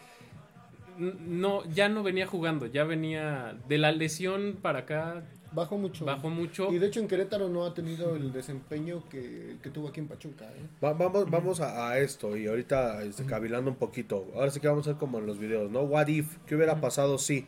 no, 0.99 1.65
ya 1.71 1.89
no 1.89 2.03
venía 2.03 2.27
jugando, 2.27 2.67
ya 2.67 2.85
venía 2.85 3.57
de 3.69 3.79
la 3.79 3.93
lesión 3.93 4.59
para 4.63 4.81
acá, 4.81 5.23
Bajó 5.53 5.79
mucho. 5.79 6.05
bajó 6.05 6.29
mucho. 6.29 6.71
Y 6.73 6.79
de 6.79 6.89
hecho 6.89 7.01
en 7.01 7.09
Querétaro 7.09 7.49
no 7.49 7.65
ha 7.65 7.73
tenido 7.73 8.15
el 8.17 8.33
desempeño 8.33 9.09
que, 9.09 9.57
que 9.63 9.71
tuvo 9.71 9.89
aquí 9.89 10.01
en 10.01 10.09
Pachuca. 10.09 10.45
¿eh? 10.45 10.67
Va- 10.85 10.93
vamos 10.93 11.31
vamos 11.31 11.61
a, 11.61 11.89
a 11.91 11.99
esto 11.99 12.37
y 12.37 12.47
ahorita 12.47 13.03
este, 13.05 13.25
cavilando 13.25 13.71
un 13.71 13.77
poquito. 13.77 14.27
Ahora 14.35 14.51
sí 14.51 14.61
que 14.61 14.69
vamos 14.69 14.87
a 14.87 14.91
hacer 14.91 14.99
como 15.01 15.19
en 15.19 15.27
los 15.27 15.39
videos, 15.39 15.71
¿no? 15.71 15.81
What 15.83 16.09
if? 16.09 16.37
¿Qué 16.47 16.57
hubiera 16.57 16.81
pasado 16.81 17.17
si 17.17 17.47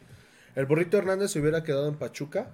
el 0.54 0.64
burrito 0.64 0.96
Hernández 0.96 1.32
se 1.32 1.40
hubiera 1.40 1.64
quedado 1.64 1.88
en 1.88 1.96
Pachuca? 1.96 2.50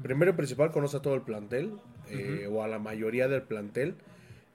Primero 0.00 0.30
y 0.30 0.34
principal 0.34 0.70
conoce 0.70 0.98
a 0.98 1.00
todo 1.02 1.14
el 1.14 1.22
plantel 1.22 1.72
eh, 2.10 2.48
o 2.52 2.62
a 2.62 2.68
la 2.68 2.78
mayoría 2.78 3.26
del 3.26 3.42
plantel. 3.42 3.96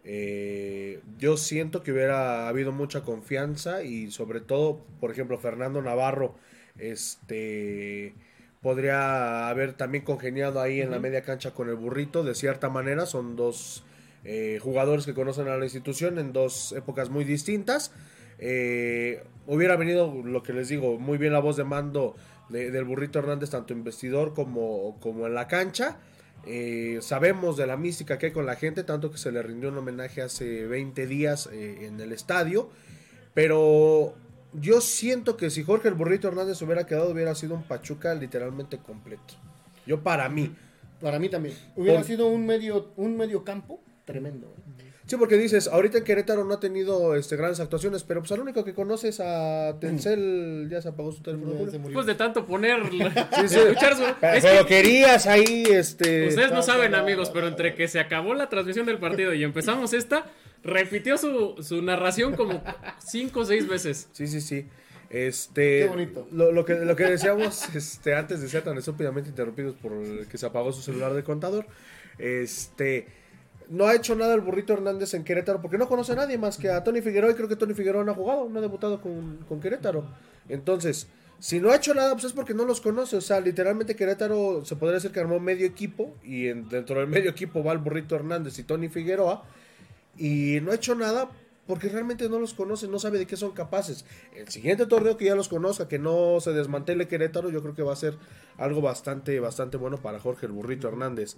Eh, 0.06 1.00
yo 1.18 1.38
siento 1.38 1.82
que 1.82 1.92
hubiera 1.92 2.48
habido 2.48 2.72
mucha 2.72 3.02
confianza 3.04 3.84
y 3.84 4.12
sobre 4.12 4.42
todo, 4.42 4.82
por 5.00 5.12
ejemplo, 5.12 5.38
Fernando 5.38 5.82
Navarro, 5.82 6.36
este 6.78 8.14
podría 8.62 9.50
haber 9.50 9.74
también 9.74 10.06
congeniado 10.06 10.62
ahí 10.62 10.80
en 10.80 10.90
la 10.90 11.00
media 11.00 11.22
cancha 11.24 11.52
con 11.52 11.68
el 11.68 11.76
burrito, 11.76 12.24
de 12.24 12.34
cierta 12.34 12.70
manera, 12.70 13.06
son 13.06 13.36
dos 13.36 13.84
eh, 14.24 14.58
jugadores 14.62 15.06
que 15.06 15.14
conocen 15.14 15.50
a 15.50 15.58
la 15.58 15.66
institución 15.66 16.18
en 16.18 16.32
dos 16.32 16.72
épocas 16.72 17.10
muy 17.10 17.26
distintas. 17.26 17.92
Eh, 18.40 19.22
hubiera 19.48 19.76
venido, 19.76 20.14
lo 20.24 20.44
que 20.44 20.54
les 20.54 20.70
digo, 20.70 20.98
muy 20.98 21.18
bien 21.18 21.34
la 21.34 21.40
voz 21.40 21.58
de 21.58 21.66
mando 21.66 22.16
de- 22.48 22.72
del 22.72 22.86
burrito 22.86 23.20
Hernández, 23.20 23.50
tanto 23.50 23.74
en 23.74 23.84
vestidor 23.84 24.34
como, 24.34 24.98
como 25.02 25.28
en 25.28 25.34
la 25.34 25.48
cancha. 25.50 25.98
Eh, 26.46 27.00
sabemos 27.02 27.56
de 27.58 27.66
la 27.68 27.78
mística 27.78 28.18
que 28.18 28.28
hay 28.28 28.32
con 28.34 28.46
la 28.46 28.56
gente, 28.56 28.84
tanto 28.84 29.12
que 29.12 29.18
se 29.18 29.32
le 29.32 29.42
rindió 29.42 29.70
un 29.70 29.78
homenaje 29.78 30.22
hace 30.22 30.66
20 30.66 31.08
días 31.08 31.50
eh, 31.52 31.86
en 31.86 32.00
el 32.00 32.12
estadio. 32.12 32.70
Pero 33.34 34.14
yo 34.54 34.82
siento 34.82 35.38
que 35.38 35.50
si 35.50 35.64
Jorge 35.64 35.88
el 35.88 35.94
Burrito 35.96 36.28
Hernández 36.28 36.62
hubiera 36.62 36.86
quedado, 36.86 37.12
hubiera 37.12 37.34
sido 37.36 37.56
un 37.56 37.64
Pachuca 37.64 38.14
literalmente 38.14 38.78
completo. 38.78 39.36
Yo 39.88 40.02
para 40.04 40.30
mí. 40.30 40.54
Para 41.02 41.20
mí 41.20 41.30
también. 41.30 41.56
Hubiera 41.76 42.00
Por- 42.00 42.08
sido 42.08 42.28
un 42.28 42.46
medio, 42.46 42.92
un 42.96 43.18
medio 43.18 43.44
campo 43.44 43.82
tremendo. 44.06 44.54
¿eh? 44.80 44.92
Sí, 45.14 45.20
porque 45.20 45.38
dices, 45.38 45.68
ahorita 45.68 46.00
en 46.00 46.06
Querétaro 46.06 46.44
no 46.44 46.56
ha 46.56 46.60
tenido 46.60 47.16
este, 47.16 47.36
grandes 47.36 47.60
actuaciones, 47.60 48.04
pero 48.04 48.22
pues 48.22 48.32
al 48.32 48.40
único 48.40 48.66
que 48.66 48.74
conoces 48.74 49.20
a 49.20 49.78
Tencel, 49.80 50.68
ya 50.72 50.82
se 50.82 50.90
apagó 50.90 51.12
su 51.12 51.22
teléfono. 51.22 51.54
Pues 51.94 52.08
de 52.08 52.16
tanto 52.16 52.48
poner, 52.48 52.80
sí. 52.90 53.56
escuchar 53.56 53.96
su... 53.96 54.02
Pero, 54.20 54.34
es 54.34 54.44
pero 54.44 54.66
que 54.66 54.74
querías 54.74 55.28
ahí, 55.28 55.66
este... 55.70 56.30
ustedes 56.30 56.52
no 56.52 56.64
saben, 56.64 56.96
amigos, 56.96 57.30
pero 57.30 57.48
entre 57.48 57.76
que 57.76 57.88
se 57.88 58.00
acabó 58.00 58.34
la 58.34 58.50
transmisión 58.50 58.88
del 58.88 58.98
partido 58.98 59.36
y 59.36 59.44
empezamos 59.44 59.94
esta, 59.94 60.26
repitió 60.64 61.20
su, 61.20 61.58
su 61.62 61.84
narración 61.84 62.36
como 62.36 62.64
cinco 62.98 63.42
o 63.42 63.46
seis 63.46 63.68
veces. 63.68 64.10
Sí, 64.14 64.26
sí, 64.26 64.42
sí. 64.42 64.66
Este, 65.12 65.82
Qué 65.82 65.88
bonito. 65.90 66.28
Lo, 66.32 66.52
lo 66.52 66.66
que, 66.66 66.74
lo 66.74 66.96
que 66.96 67.04
decíamos 67.04 67.70
este, 67.76 68.16
antes 68.16 68.42
de 68.42 68.50
ser 68.50 68.64
tan 68.64 68.80
estúpidamente 68.80 69.30
interrumpidos 69.30 69.76
por 69.76 69.92
el 69.92 70.28
que 70.28 70.40
se 70.40 70.48
apagó 70.48 70.74
su 70.74 70.82
celular 70.82 71.14
de 71.14 71.24
contador, 71.24 71.68
este, 72.18 73.06
no 73.70 73.88
ha 73.88 73.96
hecho 73.96 74.16
nada 74.16 74.34
el 74.36 74.42
burrito 74.42 74.74
Hernández 74.74 75.14
en 75.14 75.24
Querétaro 75.24 75.62
porque 75.62 75.78
no 75.78 75.88
conoce 75.88 76.14
a 76.14 76.16
nadie 76.16 76.38
más 76.38 76.58
que 76.58 76.70
a 76.70 76.84
Tony 76.84 77.02
Figueroa 77.02 77.32
y 77.32 77.36
creo 77.36 77.48
que 77.48 77.56
Tony 77.56 77.74
Figueroa 77.74 78.04
no 78.04 78.12
ha 78.12 78.16
jugado, 78.16 78.50
no 78.50 78.60
ha 78.60 78.62
debutado 78.62 79.02
con, 79.02 79.38
con 79.48 79.60
Querétaro. 79.60 80.06
Entonces, 80.50 81.08
si 81.40 81.60
no 81.60 81.72
ha 81.72 81.76
hecho 81.76 81.94
nada, 81.94 82.14
pues 82.14 82.26
es 82.26 82.34
porque 82.34 82.54
no 82.54 82.66
los 82.66 82.80
conoce. 82.82 83.16
O 83.18 83.22
sea, 83.22 83.40
literalmente 83.40 83.96
Querétaro 83.96 84.64
se 84.66 84.76
podría 84.76 84.96
decir 84.96 85.12
que 85.12 85.20
armó 85.20 85.40
medio 85.40 85.66
equipo 85.66 86.16
y 86.24 86.48
en- 86.48 86.70
dentro 86.70 87.00
del 87.00 87.08
medio 87.08 87.30
equipo 87.32 87.64
va 87.64 87.72
el 87.74 87.80
burrito 87.80 88.16
Hernández 88.16 88.58
y 88.60 88.64
Tony 88.64 88.90
Figueroa 88.90 89.44
y 90.18 90.60
no 90.62 90.72
ha 90.72 90.76
hecho 90.76 90.96
nada 90.96 91.30
porque 91.66 91.88
realmente 91.88 92.28
no 92.28 92.40
los 92.40 92.54
conoce, 92.54 92.90
no 92.90 93.00
sabe 93.00 93.18
de 93.20 93.26
qué 93.26 93.38
son 93.38 93.52
capaces. 93.54 94.04
El 94.36 94.50
siguiente 94.50 94.86
torneo 94.86 95.16
que 95.16 95.26
ya 95.26 95.36
los 95.36 95.48
conozca, 95.48 95.88
que 95.88 95.98
no 95.98 96.40
se 96.42 96.52
desmantele 96.52 97.08
Querétaro, 97.08 97.50
yo 97.50 97.62
creo 97.62 97.74
que 97.74 97.84
va 97.84 97.94
a 97.94 97.96
ser 97.98 98.18
algo 98.58 98.82
bastante, 98.82 99.40
bastante 99.40 99.78
bueno 99.78 99.98
para 99.98 100.20
Jorge 100.20 100.46
el 100.46 100.52
Burrito 100.52 100.90
Hernández. 100.90 101.38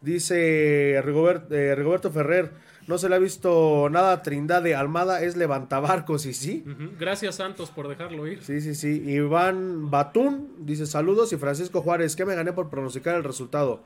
Dice 0.00 1.00
Rigobert- 1.04 1.50
eh, 1.52 1.74
Rigoberto 1.74 2.10
Ferrer, 2.10 2.52
no 2.86 2.96
se 2.98 3.08
le 3.08 3.16
ha 3.16 3.18
visto 3.18 3.88
nada 3.90 4.12
a 4.12 4.22
Trindade, 4.22 4.74
Almada 4.74 5.22
es 5.22 5.36
levantabarcos 5.36 6.24
y 6.26 6.32
sí. 6.34 6.64
Gracias, 6.98 7.36
Santos, 7.36 7.70
por 7.70 7.86
dejarlo 7.88 8.26
ir. 8.26 8.42
Sí, 8.42 8.60
sí, 8.60 8.74
sí. 8.74 9.02
Iván 9.06 9.90
Batún 9.90 10.48
dice 10.60 10.86
saludos 10.86 11.32
y 11.32 11.36
Francisco 11.36 11.82
Juárez, 11.82 12.16
que 12.16 12.24
me 12.24 12.34
gané 12.34 12.52
por 12.52 12.70
pronosticar 12.70 13.14
el 13.16 13.24
resultado. 13.24 13.82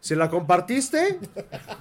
Si 0.00 0.14
la 0.14 0.30
compartiste, 0.30 1.18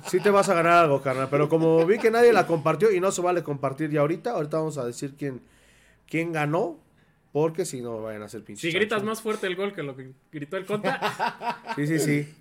sí 0.07 0.19
te 0.19 0.31
vas 0.31 0.49
a 0.49 0.53
ganar 0.55 0.73
algo, 0.83 1.01
carnal. 1.01 1.27
Pero 1.31 1.47
como 1.49 1.85
vi 1.85 1.97
que 1.99 2.11
nadie 2.11 2.33
la 2.33 2.45
compartió 2.47 2.91
y 2.91 2.99
no 2.99 3.11
se 3.11 3.21
vale 3.21 3.43
compartir 3.43 3.89
ya 3.91 4.01
ahorita, 4.01 4.31
ahorita 4.31 4.57
vamos 4.57 4.77
a 4.77 4.85
decir 4.85 5.13
quién, 5.17 5.39
quién 6.09 6.33
ganó, 6.33 6.79
porque 7.31 7.63
si 7.63 7.79
no 7.81 8.01
vayan 8.01 8.23
a 8.23 8.27
ser 8.29 8.43
pinches. 8.43 8.61
Si 8.61 8.71
gritas 8.75 9.03
más 9.03 9.21
fuerte 9.21 9.45
el 9.47 9.55
gol 9.55 9.73
que 9.73 9.83
lo 9.83 9.95
que 9.95 10.11
gritó 10.31 10.57
el 10.57 10.65
conta, 10.65 11.61
Sí, 11.75 11.85
sí, 11.88 11.99
sí. 11.99 12.33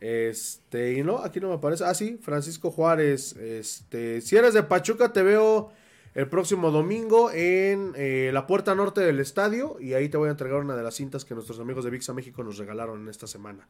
Este, 0.00 0.94
y 0.94 1.02
no, 1.02 1.18
aquí 1.18 1.40
no 1.40 1.48
me 1.48 1.54
aparece. 1.54 1.84
Ah, 1.84 1.94
sí, 1.94 2.18
Francisco 2.20 2.70
Juárez. 2.70 3.36
Este, 3.36 4.20
si 4.20 4.36
eres 4.36 4.54
de 4.54 4.62
Pachuca, 4.62 5.12
te 5.12 5.22
veo 5.22 5.70
el 6.14 6.28
próximo 6.28 6.70
domingo 6.70 7.30
en 7.32 7.92
eh, 7.96 8.30
la 8.32 8.46
puerta 8.46 8.74
norte 8.74 9.00
del 9.00 9.20
estadio. 9.20 9.76
Y 9.80 9.94
ahí 9.94 10.08
te 10.08 10.16
voy 10.16 10.28
a 10.28 10.32
entregar 10.32 10.60
una 10.60 10.76
de 10.76 10.82
las 10.82 10.94
cintas 10.94 11.24
que 11.24 11.34
nuestros 11.34 11.60
amigos 11.60 11.84
de 11.84 11.90
VIXA 11.90 12.12
México 12.14 12.42
nos 12.44 12.58
regalaron 12.58 13.02
en 13.02 13.08
esta 13.08 13.26
semana. 13.26 13.66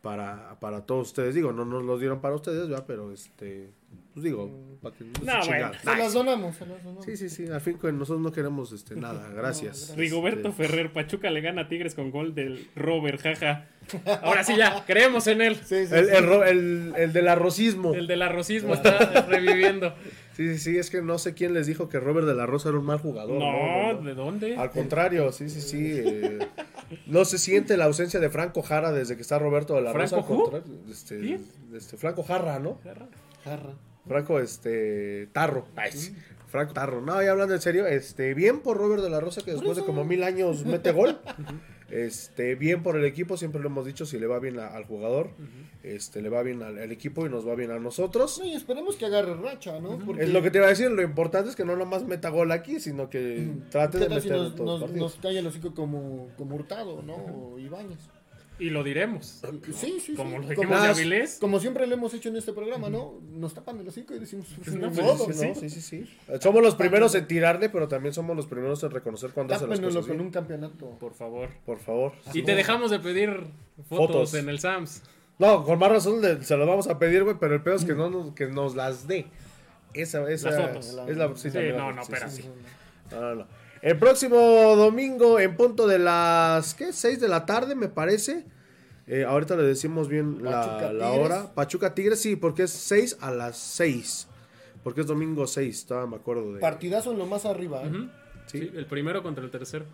Para, 0.00 0.56
para 0.58 0.80
todos 0.84 1.08
ustedes. 1.08 1.32
Digo, 1.36 1.52
no 1.52 1.64
nos 1.64 1.84
los 1.84 2.00
dieron 2.00 2.20
para 2.20 2.34
ustedes, 2.34 2.68
¿verdad? 2.68 2.84
Pero 2.88 3.12
este, 3.12 3.70
pues 4.12 4.24
digo, 4.24 4.50
para 4.82 4.96
que 4.96 5.04
no 5.04 5.12
se 5.14 5.24
No, 5.24 5.32
bueno. 5.32 5.42
chingaran. 5.44 5.74
Se 5.80 5.96
las 5.96 6.12
donamos, 6.12 6.56
se 6.56 6.66
las 6.66 6.82
donamos. 6.82 7.04
Sí, 7.04 7.16
sí, 7.16 7.28
sí. 7.28 7.46
Al 7.46 7.60
fin, 7.60 7.78
nosotros 7.80 8.20
no 8.20 8.32
queremos 8.32 8.72
este, 8.72 8.96
nada. 8.96 9.28
Gracias. 9.34 9.94
Rigoberto 9.96 10.48
Este, 10.48 10.64
Ferrer, 10.64 10.92
Pachuca 10.92 11.30
le 11.30 11.40
gana 11.40 11.62
a 11.62 11.68
Tigres 11.68 11.94
con 11.94 12.10
gol 12.10 12.34
del 12.34 12.66
Robert, 12.74 13.20
jaja. 13.20 13.66
Ahora 14.22 14.42
sí 14.42 14.56
ya, 14.56 14.84
creemos 14.86 15.28
en 15.28 15.40
él. 15.40 15.54
Sí, 15.64 15.86
sí, 15.86 15.94
El, 15.94 16.06
sí. 16.06 16.12
el, 16.16 16.26
ro- 16.26 16.44
el, 16.46 16.94
el 16.96 17.12
del 17.12 17.28
arrocismo. 17.28 17.94
El 17.94 18.08
del 18.08 18.22
arrocismo 18.22 18.74
está 18.74 19.22
reviviendo. 19.28 19.94
Sí, 20.36 20.48
sí, 20.54 20.58
sí, 20.58 20.78
es 20.78 20.88
que 20.90 21.02
no 21.02 21.18
sé 21.18 21.34
quién 21.34 21.52
les 21.54 21.66
dijo 21.66 21.88
que 21.88 22.00
Robert 22.00 22.26
de 22.26 22.34
la 22.34 22.46
Rosa 22.46 22.70
era 22.70 22.78
un 22.78 22.86
mal 22.86 22.98
jugador. 22.98 23.38
No, 23.38 24.00
¿de 24.02 24.14
dónde? 24.14 24.56
Al 24.56 24.70
contrario, 24.70 25.30
sí, 25.32 25.48
sí, 25.50 25.60
sí. 25.60 25.92
eh, 25.94 26.38
no 27.06 27.24
se 27.24 27.38
siente 27.38 27.76
la 27.76 27.84
ausencia 27.84 28.18
de 28.20 28.30
Franco 28.30 28.62
Jara 28.62 28.92
desde 28.92 29.16
que 29.16 29.22
está 29.22 29.38
Roberto 29.38 29.74
de 29.74 29.82
la 29.82 29.92
Rosa. 29.92 30.22
¿Franco 30.22 30.44
contrario, 30.44 30.78
Este, 30.90 31.18
¿Quién? 31.20 31.44
este, 31.74 31.96
Franco 31.96 32.22
Jarra, 32.22 32.58
¿no? 32.58 32.78
Jarra. 33.44 33.74
Franco, 34.06 34.40
este, 34.40 35.28
Tarro. 35.32 35.66
Ay, 35.76 35.92
sí. 35.92 36.16
Franco 36.48 36.72
Tarro. 36.74 37.00
No, 37.00 37.22
ya 37.22 37.30
hablando 37.30 37.54
en 37.54 37.60
serio, 37.60 37.86
este, 37.86 38.34
bien 38.34 38.60
por 38.60 38.76
Robert 38.76 39.02
de 39.02 39.10
la 39.10 39.20
Rosa 39.20 39.42
que 39.42 39.52
después 39.52 39.76
de 39.76 39.84
como 39.84 40.04
mil 40.04 40.22
años 40.22 40.64
mete 40.64 40.92
gol. 40.92 41.18
Este, 41.92 42.54
bien 42.54 42.82
por 42.82 42.96
el 42.96 43.04
equipo, 43.04 43.36
siempre 43.36 43.60
lo 43.60 43.68
hemos 43.68 43.84
dicho, 43.84 44.06
si 44.06 44.18
le 44.18 44.26
va 44.26 44.38
bien 44.38 44.58
a- 44.58 44.68
al 44.68 44.84
jugador, 44.86 45.28
este, 45.82 46.22
le 46.22 46.30
va 46.30 46.42
bien 46.42 46.62
al, 46.62 46.78
al 46.78 46.90
equipo 46.90 47.26
y 47.26 47.28
nos 47.28 47.46
va 47.46 47.54
bien 47.54 47.70
a 47.70 47.78
nosotros. 47.78 48.38
No, 48.38 48.46
y 48.46 48.54
esperemos 48.54 48.96
que 48.96 49.04
agarre 49.04 49.34
racha, 49.34 49.78
¿no? 49.78 49.98
Porque 49.98 50.22
Es 50.22 50.30
lo 50.32 50.40
que 50.42 50.50
te 50.50 50.56
iba 50.58 50.66
a 50.66 50.70
decir, 50.70 50.90
lo 50.90 51.02
importante 51.02 51.50
es 51.50 51.56
que 51.56 51.66
no 51.66 51.76
nomás 51.76 52.04
meta 52.06 52.30
gol 52.30 52.50
aquí, 52.50 52.80
sino 52.80 53.10
que 53.10 53.46
trate 53.70 53.98
¿Qué 53.98 54.04
de 54.08 54.20
si 54.22 54.28
meter 54.28 54.32
en 54.32 54.42
nos, 54.44 54.54
todos 54.56 54.66
los 54.70 54.80
nos, 54.80 54.88
partidos. 54.88 55.12
nos 55.16 55.22
calla 55.22 55.40
el 55.40 55.46
hocico 55.46 55.74
como, 55.74 56.28
como 56.38 56.56
Hurtado, 56.56 57.02
¿no? 57.02 57.14
O 57.16 57.58
Ibáñez. 57.58 57.98
Y 58.58 58.70
lo 58.70 58.84
diremos. 58.84 59.40
Sí, 59.74 59.98
sí, 59.98 60.14
Como 60.14 60.30
sí. 60.36 60.42
lo 60.42 60.48
dijimos 60.48 60.82
de 60.82 60.88
Avilés. 60.88 61.38
como 61.40 61.58
siempre 61.58 61.86
lo 61.86 61.94
hemos 61.94 62.14
hecho 62.14 62.28
en 62.28 62.36
este 62.36 62.52
programa, 62.52 62.88
¿no? 62.90 63.18
Nos 63.32 63.54
tapan 63.54 63.80
el 63.80 63.88
hocico 63.88 64.14
y 64.14 64.20
decimos, 64.20 64.46
pues, 64.62 64.76
No, 64.76 64.88
pues, 64.92 65.00
modo, 65.02 65.32
Sí, 65.32 65.40
¿no? 65.42 65.48
¿no? 65.48 65.54
sí, 65.56 65.70
sí, 65.70 65.80
sí. 65.80 66.08
Eh, 66.28 66.38
Somos 66.40 66.62
los 66.62 66.74
primeros 66.76 67.14
en 67.16 67.26
tirarle, 67.26 67.70
pero 67.70 67.88
también 67.88 68.14
somos 68.14 68.36
los 68.36 68.46
primeros 68.46 68.82
en 68.84 68.90
reconocer 68.92 69.30
cuando 69.30 69.54
hace 69.54 69.66
las 69.66 69.80
cosas 69.80 70.06
con 70.06 70.20
un 70.20 70.30
campeonato. 70.30 70.90
Por 71.00 71.14
favor. 71.14 71.48
Por 71.66 71.78
favor. 71.80 72.12
Y 72.34 72.42
te 72.42 72.54
dejamos 72.54 72.90
de 72.90 73.00
pedir 73.00 73.30
fotos, 73.88 74.06
Fotos. 74.06 74.34
en 74.34 74.48
el 74.48 74.60
Sams. 74.60 75.02
No, 75.38 75.64
con 75.64 75.78
más 75.78 75.90
razón 75.90 76.20
le- 76.20 76.44
se 76.44 76.56
lo 76.56 76.66
vamos 76.66 76.86
a 76.86 76.98
pedir, 77.00 77.24
güey, 77.24 77.36
pero 77.40 77.54
el 77.54 77.62
pedo 77.62 77.74
es 77.74 77.84
que 77.84 77.94
no 77.94 78.10
nos, 78.10 78.32
que 78.34 78.46
nos 78.46 78.76
las 78.76 79.08
dé. 79.08 79.26
Esa, 79.94 80.30
esa 80.30 80.50
Las 80.50 80.60
fotos. 80.68 80.86
Es 81.08 81.16
la, 81.16 81.34
sí, 81.36 81.50
Sí, 81.50 81.58
no, 81.76 81.92
no, 81.92 82.04
sí, 82.04 82.12
pero 82.14 82.30
sí, 82.30 82.36
sí. 82.36 82.42
sí. 82.42 82.48
No, 83.10 83.20
no, 83.20 83.34
no. 83.34 83.46
El 83.82 83.98
próximo 83.98 84.36
domingo, 84.76 85.40
en 85.40 85.56
punto 85.56 85.88
de 85.88 85.98
las, 85.98 86.74
¿qué? 86.74 86.92
6 86.92 87.20
de 87.20 87.28
la 87.28 87.44
tarde, 87.46 87.74
me 87.74 87.88
parece. 87.88 88.46
Eh, 89.08 89.24
ahorita 89.24 89.56
le 89.56 89.64
decimos 89.64 90.08
bien 90.08 90.44
la, 90.44 91.10
hora. 91.10 91.52
Pachuca 91.52 91.92
Tigres, 91.92 92.20
sí, 92.20 92.36
porque 92.36 92.62
es 92.62 92.70
6 92.70 93.18
a 93.20 93.32
las 93.32 93.58
6. 93.58 94.28
Porque 94.84 95.00
es 95.00 95.06
domingo 95.08 95.48
6, 95.48 95.86
todavía 95.86 96.10
me 96.10 96.16
acuerdo 96.16 96.54
de... 96.54 96.60
Partidazo 96.60 97.10
en 97.12 97.18
lo 97.18 97.26
más 97.26 97.44
arriba. 97.44 97.82
¿eh? 97.82 97.90
Sí. 98.46 98.58
Sí, 98.60 98.70
el 98.74 98.86
primero 98.86 99.22
contra 99.22 99.44
el 99.44 99.50
tercero. 99.50 99.84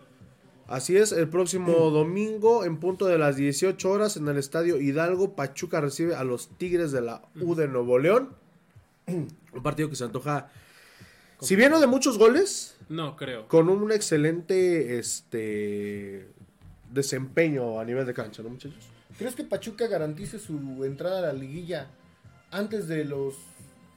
Así 0.67 0.99
es, 0.99 1.13
el 1.13 1.29
próximo 1.29 1.73
domingo, 1.91 2.67
en 2.67 2.77
punto 2.77 3.07
de 3.07 3.17
las 3.17 3.37
18 3.37 3.91
horas, 3.91 4.19
en 4.19 4.29
el 4.29 4.37
Estadio 4.37 4.79
Hidalgo, 4.79 5.35
Pachuca 5.35 5.81
recibe 5.81 6.15
a 6.15 6.25
los 6.25 6.51
Tigres 6.59 6.93
de 6.93 7.01
la 7.01 7.23
U 7.41 7.55
de 7.55 7.69
Nuevo 7.69 7.99
León. 7.99 8.35
Un 9.07 9.63
partido 9.63 9.89
que 9.89 9.97
se 9.97 10.05
antoja, 10.05 10.51
si 11.41 11.57
bien 11.57 11.71
no 11.71 11.81
de 11.81 11.87
muchos 11.87 12.19
goles, 12.19 12.77
No, 12.89 13.17
creo. 13.17 13.47
con 13.49 13.69
un 13.69 13.93
excelente 13.93 14.99
este 14.99 16.29
desempeño 16.91 17.79
a 17.81 17.85
nivel 17.85 18.07
de 18.07 18.15
cancha, 18.15 18.43
¿no, 18.43 18.49
muchachos? 18.51 18.79
¿Crees 19.19 19.35
que 19.35 19.45
Pachuca 19.45 19.87
garantice 19.89 20.39
su 20.39 20.85
entrada 20.85 21.19
a 21.19 21.23
la 21.23 21.33
liguilla 21.33 21.89
antes 22.51 22.87
de 22.89 23.05
los 23.05 23.35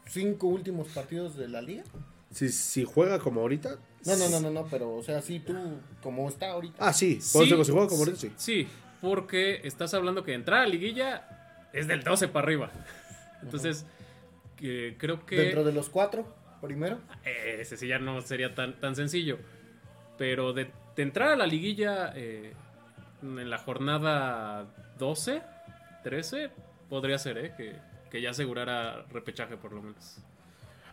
cinco 0.07 0.47
últimos 0.47 0.87
partidos 0.89 1.37
de 1.37 1.47
la 1.47 1.61
liga? 1.61 1.83
Si, 2.31 2.49
si 2.49 2.83
juega 2.85 3.19
como 3.19 3.41
ahorita, 3.41 3.77
No, 4.05 4.15
no, 4.15 4.29
no, 4.29 4.39
no, 4.39 4.49
no, 4.49 4.65
pero, 4.69 4.95
o 4.95 5.03
sea, 5.03 5.21
sí, 5.21 5.39
tú, 5.39 5.53
como 6.01 6.27
está 6.27 6.51
ahorita. 6.51 6.75
Ah, 6.79 6.91
sí. 6.93 7.19
Por 7.33 7.45
digo, 7.45 7.63
si 7.63 7.71
juega 7.71 7.87
como 7.87 7.99
ahorita, 7.99 8.17
sí. 8.17 8.31
Sí, 8.37 8.67
porque 8.99 9.61
estás 9.63 9.93
hablando 9.93 10.23
que 10.23 10.33
entrar 10.33 10.61
a 10.61 10.67
liguilla 10.67 11.67
es 11.73 11.87
del 11.87 12.03
12 12.03 12.27
para 12.29 12.45
arriba. 12.45 12.71
Entonces, 13.43 13.85
creo 14.57 15.25
que... 15.25 15.35
Dentro 15.35 15.63
de 15.63 15.71
los 15.73 15.89
cuatro, 15.89 16.25
primero. 16.61 16.99
Eh, 17.25 17.57
ese 17.59 17.77
sí 17.77 17.87
ya 17.87 17.99
no 17.99 18.21
sería 18.21 18.53
tan, 18.55 18.79
tan 18.79 18.95
sencillo. 18.95 19.37
Pero 20.17 20.53
de, 20.53 20.71
de 20.95 21.03
entrar 21.03 21.29
a 21.29 21.35
la 21.35 21.47
liguilla 21.47 22.13
eh, 22.15 22.53
en 23.21 23.49
la 23.49 23.57
jornada 23.57 24.67
12, 24.97 25.41
13, 26.03 26.49
podría 26.89 27.17
ser, 27.17 27.37
¿eh? 27.37 27.53
Que, 27.57 27.75
que 28.09 28.21
ya 28.21 28.31
asegurara 28.31 29.05
repechaje 29.11 29.57
por 29.57 29.73
lo 29.73 29.81
menos. 29.81 30.17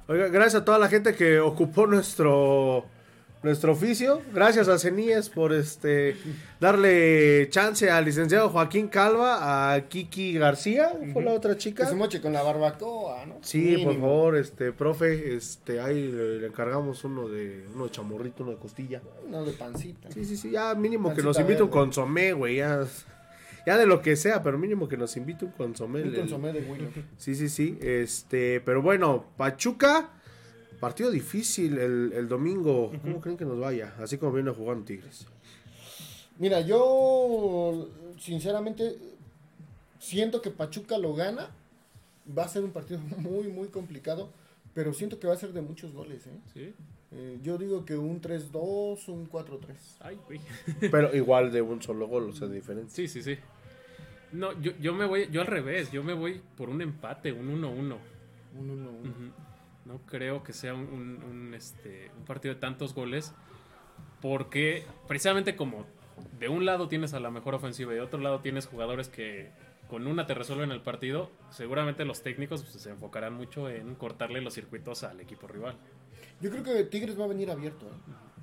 Oiga, 0.07 0.29
gracias 0.29 0.62
a 0.62 0.64
toda 0.64 0.79
la 0.79 0.89
gente 0.89 1.14
que 1.14 1.39
ocupó 1.39 1.87
nuestro 1.87 2.87
nuestro 3.43 3.72
oficio. 3.72 4.20
Gracias 4.34 4.68
a 4.68 4.78
Ceníes 4.78 5.28
por 5.28 5.53
este 5.53 6.16
darle 6.61 7.49
chance 7.51 7.89
al 7.91 8.05
licenciado 8.05 8.49
Joaquín 8.51 8.89
Calva, 8.89 9.74
a 9.74 9.80
Kiki 9.89 10.34
García, 10.39 10.91
fue 11.12 11.22
la 11.22 11.32
otra 11.32 11.53
Que 11.53 11.59
chica. 11.59 11.86
se 11.86 11.95
moche 11.95 12.20
con 12.20 12.32
la 12.32 12.43
barbacoa, 12.43 13.26
¿no? 13.26 13.36
Sí, 13.43 13.78
por 13.84 13.95
favor, 13.95 14.36
este 14.36 14.72
profe, 14.72 15.34
este 15.36 15.80
ahí 15.80 16.11
le, 16.11 16.41
le 16.41 16.47
encargamos 16.47 17.05
uno 17.05 17.28
de 17.28 17.64
uno 17.74 17.84
de 17.84 17.91
chamorrito, 17.91 18.43
uno 18.43 18.53
de 18.53 18.59
costilla. 18.59 19.01
No, 19.30 19.45
de 19.45 19.53
pancita. 19.53 20.11
Sí, 20.11 20.24
sí, 20.24 20.36
sí, 20.36 20.51
ya 20.51 20.74
mínimo 20.74 21.14
que 21.14 21.22
nos 21.22 21.39
invite 21.39 21.62
un 21.62 21.68
consomé, 21.70 22.32
güey, 22.32 22.57
ya 22.57 22.84
ya 23.66 23.76
de 23.76 23.84
lo 23.86 24.01
que 24.01 24.16
sea, 24.16 24.43
pero 24.43 24.57
mínimo 24.57 24.89
que 24.89 24.97
nos 24.97 25.14
invite 25.16 25.45
un 25.45 25.51
consomé. 25.53 26.01
Un 26.03 26.09
el- 26.09 26.16
consomé 26.16 26.53
de 26.55 26.61
Willow. 26.61 26.89
Sí, 27.18 27.34
sí, 27.34 27.49
sí. 27.51 27.78
Este, 27.82 28.61
pero 28.62 28.80
bueno, 28.80 29.26
Pachuca, 29.36 30.09
partido 30.81 31.11
difícil 31.11 31.79
el, 31.79 32.12
el 32.14 32.29
domingo. 32.29 32.93
¿Cómo 33.03 33.20
creen 33.20 33.37
que 33.37 33.45
nos 33.45 33.59
vaya? 33.59 33.95
Así 33.99 34.18
como 34.18 34.33
viene 34.33 34.51
jugando 34.51 34.85
Tigres. 34.85 35.26
Mira, 36.39 36.61
yo 36.61 37.89
sinceramente 38.18 38.97
siento 39.99 40.41
que 40.41 40.51
Pachuca 40.51 40.99
lo 40.99 41.14
gana. 41.14 41.51
Va 42.37 42.45
a 42.45 42.49
ser 42.49 42.64
un 42.64 42.70
partido 42.70 43.01
muy, 43.18 43.49
muy 43.49 43.68
complicado. 43.68 44.31
Pero 44.74 44.93
siento 44.93 45.18
que 45.18 45.26
va 45.26 45.35
a 45.35 45.37
ser 45.37 45.53
de 45.53 45.62
muchos 45.62 45.93
goles. 45.93 46.26
¿eh? 46.26 46.41
¿Sí? 46.53 46.74
Eh, 47.11 47.39
yo 47.43 47.57
digo 47.59 47.85
que 47.85 47.97
un 47.97 48.20
3-2, 48.20 49.09
un 49.09 49.29
4-3. 49.29 49.59
Ay, 50.01 50.18
güey. 50.26 50.41
Pero 50.91 51.14
igual 51.16 51.51
de 51.51 51.62
un 51.62 51.83
solo 51.83 52.07
gol, 52.07 52.31
o 52.31 52.33
sea, 52.33 52.49
de 52.49 52.55
diferencia. 52.55 52.95
Sí, 52.95 53.09
sí, 53.09 53.22
sí. 53.22 53.41
No, 54.31 54.61
yo, 54.61 54.72
yo 54.79 54.93
me 54.93 55.07
voy, 55.07 55.29
yo 55.31 55.41
al 55.41 55.47
revés, 55.47 55.91
yo 55.91 56.05
me 56.05 56.12
voy 56.12 56.41
por 56.57 56.68
un 56.68 56.83
empate, 56.83 57.33
un 57.33 57.49
1-1. 57.49 57.97
Un 58.59 58.68
1-1. 58.68 59.01
Ujú. 59.01 59.33
No 59.89 60.03
creo 60.05 60.43
que 60.43 60.53
sea 60.53 60.74
un, 60.74 61.55
este, 61.57 62.11
un 62.18 62.26
partido 62.26 62.53
de 62.53 62.61
tantos 62.61 62.95
goles, 62.95 63.32
porque 64.20 64.84
precisamente 65.07 65.57
como 65.57 65.86
de 66.39 66.51
un 66.51 66.66
lado 66.66 66.89
tienes 66.89 67.14
a 67.14 67.20
la 67.20 67.30
mejor 67.30 67.55
ofensiva 67.55 67.93
y 67.93 67.95
de 67.95 68.03
otro 68.03 68.20
lado 68.20 68.41
tienes 68.41 68.66
jugadores 68.66 69.09
que 69.09 69.51
con 69.89 70.07
una 70.07 70.26
te 70.26 70.34
resuelven 70.34 70.72
el 70.72 70.82
partido, 70.82 71.30
seguramente 71.49 72.05
los 72.05 72.22
técnicos 72.22 72.64
pues, 72.64 72.82
se 72.82 72.91
enfocarán 72.91 73.32
mucho 73.32 73.70
en 73.70 73.95
cortarle 73.95 74.43
los 74.43 74.53
circuitos 74.53 75.05
al 75.05 75.20
equipo 75.20 75.47
rival. 75.47 75.74
Yo 76.43 76.51
creo 76.51 76.62
que 76.62 76.84
Tigres 76.84 77.18
va 77.18 77.24
a 77.24 77.28
venir 77.28 77.51
abierto. 77.51 77.86
¿eh? 77.86 78.38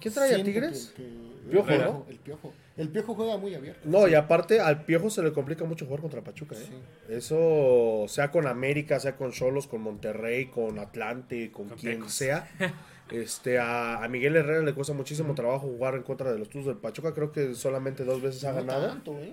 ¿Quién 0.00 0.14
trae 0.14 0.34
a 0.40 0.44
Tigres? 0.44 0.92
que- 0.96 1.02
que- 1.02 1.28
Piojo, 1.50 1.70
el, 1.70 1.78
¿no? 1.80 2.06
El 2.10 2.18
piojo. 2.18 2.52
El 2.76 2.88
piojo 2.90 3.14
juega 3.14 3.38
muy 3.38 3.54
abierto. 3.54 3.80
No, 3.88 4.06
y 4.06 4.14
aparte 4.14 4.60
al 4.60 4.84
Piojo 4.84 5.08
se 5.08 5.22
le 5.22 5.32
complica 5.32 5.64
mucho 5.64 5.86
jugar 5.86 6.00
contra 6.02 6.20
Pachuca, 6.22 6.54
¿eh? 6.54 6.58
Sí. 6.68 6.74
Eso, 7.08 8.04
sea 8.06 8.30
con 8.30 8.46
América, 8.46 9.00
sea 9.00 9.16
con 9.16 9.32
Cholos, 9.32 9.66
con 9.66 9.80
Monterrey, 9.80 10.46
con 10.46 10.78
Atlante, 10.78 11.50
con, 11.50 11.68
Con 11.68 11.78
quien 11.78 12.08
sea. 12.08 12.48
Este, 13.10 13.58
a, 13.58 14.04
a 14.04 14.08
Miguel 14.08 14.36
Herrera 14.36 14.60
le 14.62 14.74
cuesta 14.74 14.92
muchísimo 14.92 15.34
trabajo 15.34 15.60
jugar 15.60 15.94
en 15.94 16.02
contra 16.02 16.30
de 16.30 16.38
los 16.38 16.50
Tuzos 16.50 16.66
del 16.66 16.76
Pachuca. 16.76 17.14
Creo 17.14 17.32
que 17.32 17.54
solamente 17.54 18.04
dos 18.04 18.20
veces 18.20 18.44
ha 18.44 18.52
ganado. 18.52 18.86
tanto, 18.86 19.18
¿eh? 19.18 19.32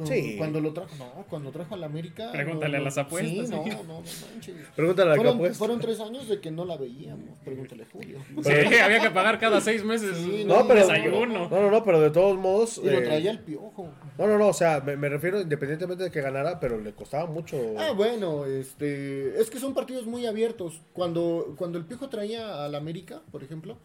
Con- 0.00 0.06
Sí. 0.08 0.34
Cuando 0.38 0.60
lo 0.60 0.72
trajo, 0.72 0.90
no, 0.98 1.24
cuando 1.28 1.50
trajo 1.50 1.74
al 1.74 1.84
América. 1.84 2.32
Pregúntale 2.32 2.78
no, 2.78 2.82
a 2.82 2.84
las 2.84 2.96
apuestas, 2.98 3.48
Sí, 3.48 3.54
no, 3.54 3.64
no, 3.66 3.82
no 3.84 4.00
manches. 4.00 4.56
Pregúntale 4.74 5.08
a 5.08 5.10
la 5.10 5.16
Fueron, 5.16 5.34
apuesta. 5.36 5.58
fueron 5.58 5.80
tres 5.80 6.00
años 6.00 6.26
de 6.28 6.40
que 6.40 6.50
no 6.50 6.64
la 6.64 6.76
veíamos. 6.76 7.38
Pregúntale 7.44 7.82
a 7.82 7.86
Julio. 7.92 8.18
Sí, 8.42 8.50
había 8.78 9.00
que 9.00 9.10
pagar 9.10 9.38
cada 9.38 9.60
seis 9.60 9.84
meses 9.84 10.16
Sí, 10.16 10.42
un 10.42 10.48
No, 10.48 10.66
pero, 10.66 10.80
desayuno. 10.80 11.48
no, 11.48 11.60
no, 11.60 11.70
no, 11.70 11.84
pero 11.84 12.00
de 12.00 12.10
todos 12.10 12.38
modos. 12.38 12.78
Y 12.82 12.86
lo 12.86 12.98
eh, 12.98 13.02
traía 13.02 13.30
el 13.30 13.40
piojo. 13.40 13.88
No, 14.18 14.26
no, 14.26 14.38
no, 14.38 14.48
o 14.48 14.52
sea, 14.54 14.80
me, 14.80 14.96
me 14.96 15.08
refiero 15.10 15.40
independientemente 15.40 16.04
de 16.04 16.10
que 16.10 16.20
ganara, 16.22 16.58
pero 16.60 16.80
le 16.80 16.92
costaba 16.94 17.26
mucho. 17.26 17.58
Ah, 17.78 17.92
bueno, 17.92 18.46
este, 18.46 19.38
es 19.40 19.50
que 19.50 19.58
son 19.58 19.74
partidos 19.74 20.06
muy 20.06 20.26
abiertos. 20.26 20.80
Cuando, 20.92 21.54
cuando 21.58 21.78
el 21.78 21.84
Piojo 21.84 22.08
traía 22.08 22.64
al 22.64 22.74
América, 22.74 23.20
por 23.30 23.42
ejemplo, 23.44 23.76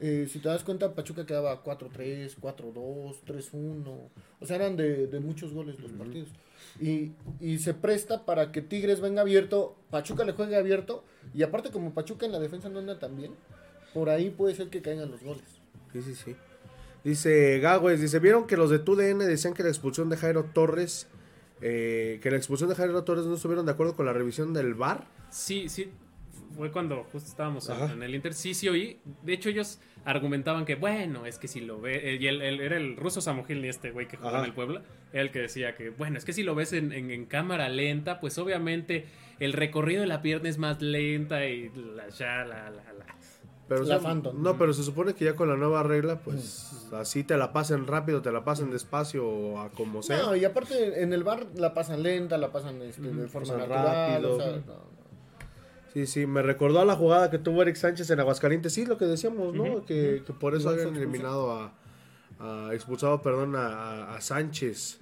eh, 0.00 0.26
si 0.30 0.38
te 0.38 0.48
das 0.48 0.64
cuenta, 0.64 0.94
Pachuca 0.94 1.26
quedaba 1.26 1.62
4-3, 1.62 2.36
4-2, 2.40 3.16
3-1. 3.26 4.08
O 4.40 4.46
sea, 4.46 4.56
eran 4.56 4.76
de, 4.76 5.06
de 5.06 5.20
muchos 5.20 5.52
goles 5.52 5.78
los 5.78 5.92
partidos. 5.92 6.28
Y, 6.80 7.12
y 7.40 7.58
se 7.58 7.74
presta 7.74 8.24
para 8.24 8.52
que 8.52 8.62
Tigres 8.62 9.00
venga 9.00 9.20
abierto, 9.20 9.76
Pachuca 9.90 10.24
le 10.24 10.32
juegue 10.32 10.56
abierto. 10.56 11.04
Y 11.34 11.42
aparte, 11.42 11.70
como 11.70 11.92
Pachuca 11.92 12.26
en 12.26 12.32
la 12.32 12.38
defensa 12.38 12.68
no 12.68 12.78
anda 12.78 12.98
tan 12.98 13.16
bien, 13.16 13.34
por 13.92 14.08
ahí 14.08 14.30
puede 14.30 14.54
ser 14.54 14.68
que 14.68 14.82
caigan 14.82 15.10
los 15.10 15.22
goles. 15.22 15.44
Sí, 15.92 16.02
sí, 16.02 16.14
sí. 16.14 16.36
Dice 17.04 17.58
Gagüez, 17.60 18.00
dice, 18.00 18.18
¿vieron 18.18 18.46
que 18.46 18.56
los 18.56 18.70
de 18.70 18.78
TUDN 18.78 19.18
decían 19.18 19.54
que 19.54 19.62
la 19.62 19.70
expulsión 19.70 20.10
de 20.10 20.16
Jairo 20.16 20.44
Torres, 20.44 21.08
eh, 21.60 22.20
que 22.22 22.30
la 22.30 22.36
expulsión 22.36 22.68
de 22.68 22.76
Jairo 22.76 23.04
Torres 23.04 23.24
no 23.24 23.34
estuvieron 23.34 23.66
de 23.66 23.72
acuerdo 23.72 23.96
con 23.96 24.06
la 24.06 24.12
revisión 24.12 24.52
del 24.52 24.74
VAR? 24.74 25.06
Sí, 25.30 25.68
sí. 25.68 25.90
Fue 26.56 26.70
cuando 26.72 27.04
justo 27.04 27.28
estábamos 27.28 27.68
en, 27.68 27.76
Ajá. 27.76 27.92
en 27.92 28.02
el 28.02 28.14
Inter. 28.14 28.34
Sí, 28.34 28.54
sí 28.54 28.68
oí. 28.68 29.00
De 29.22 29.32
hecho, 29.32 29.48
ellos 29.48 29.80
argumentaban 30.04 30.64
que, 30.64 30.74
bueno, 30.74 31.26
es 31.26 31.38
que 31.38 31.46
si 31.48 31.60
lo 31.60 31.80
ve. 31.80 32.14
eh, 32.14 32.18
Y 32.20 32.26
el, 32.26 32.42
el- 32.42 32.60
era 32.60 32.76
el 32.76 32.96
ruso 32.96 33.20
Samogil, 33.20 33.64
este 33.64 33.90
güey 33.92 34.08
que 34.08 34.16
jugaba 34.16 34.38
Ajá. 34.38 34.44
en 34.46 34.50
el 34.50 34.54
Puebla. 34.54 34.82
Era 35.12 35.22
el 35.22 35.30
que 35.30 35.38
decía 35.40 35.74
que, 35.76 35.90
bueno, 35.90 36.18
es 36.18 36.24
que 36.24 36.32
si 36.32 36.42
lo 36.42 36.54
ves 36.54 36.72
en, 36.72 36.92
en- 36.92 37.10
en 37.10 37.26
cámara 37.26 37.68
lenta, 37.68 38.20
pues 38.20 38.36
obviamente 38.38 39.06
el 39.38 39.52
recorrido 39.52 40.00
de 40.02 40.06
la 40.06 40.22
pierna 40.22 40.48
es 40.48 40.58
más 40.58 40.80
lenta 40.82 41.46
y 41.46 41.70
la 41.96 42.08
ya, 42.08 42.44
la, 42.44 42.70
la, 42.70 42.92
la. 42.92 43.06
Pero 43.68 43.84
La 43.84 43.98
se- 43.98 44.02
Phantom. 44.04 44.42
No, 44.42 44.58
pero 44.58 44.72
se 44.72 44.82
supone 44.82 45.14
que 45.14 45.24
ya 45.26 45.36
con 45.36 45.48
la 45.48 45.54
nueva 45.56 45.84
regla, 45.84 46.18
pues 46.18 46.88
así 46.92 47.22
te 47.22 47.36
la 47.36 47.52
pasen 47.52 47.86
rápido, 47.86 48.20
te 48.20 48.32
la 48.32 48.42
pasen 48.44 48.70
despacio 48.72 49.24
o 49.28 49.60
a 49.60 49.70
como 49.70 50.02
sea. 50.02 50.18
No, 50.22 50.34
y 50.34 50.44
aparte 50.44 51.02
en 51.02 51.12
el 51.12 51.22
bar 51.22 51.46
la 51.54 51.72
pasan 51.72 52.02
lenta, 52.02 52.36
la 52.36 52.50
pasan 52.50 52.82
este, 52.82 53.02
de 53.02 53.28
forma 53.28 53.46
pasan 53.54 53.58
natural. 53.68 54.12
rápido. 54.12 54.34
o 54.34 54.40
sea, 54.40 54.46
no, 54.50 54.56
no. 54.66 55.00
Sí, 55.92 56.06
sí, 56.06 56.26
me 56.26 56.42
recordó 56.42 56.80
a 56.80 56.84
la 56.84 56.94
jugada 56.94 57.30
que 57.30 57.38
tuvo 57.38 57.62
Eric 57.62 57.76
Sánchez 57.76 58.08
en 58.10 58.20
Aguascalientes. 58.20 58.72
Sí, 58.72 58.86
lo 58.86 58.96
que 58.96 59.06
decíamos, 59.06 59.54
¿no? 59.54 59.84
Que, 59.84 60.22
que 60.26 60.32
por 60.32 60.54
eso 60.54 60.68
habían 60.70 60.94
eliminado 60.96 61.52
a, 61.52 61.72
a- 62.38 62.74
expulsado, 62.74 63.20
perdón, 63.22 63.56
a, 63.56 63.66
a- 63.66 64.16
a 64.16 64.20
Sánchez. 64.20 64.98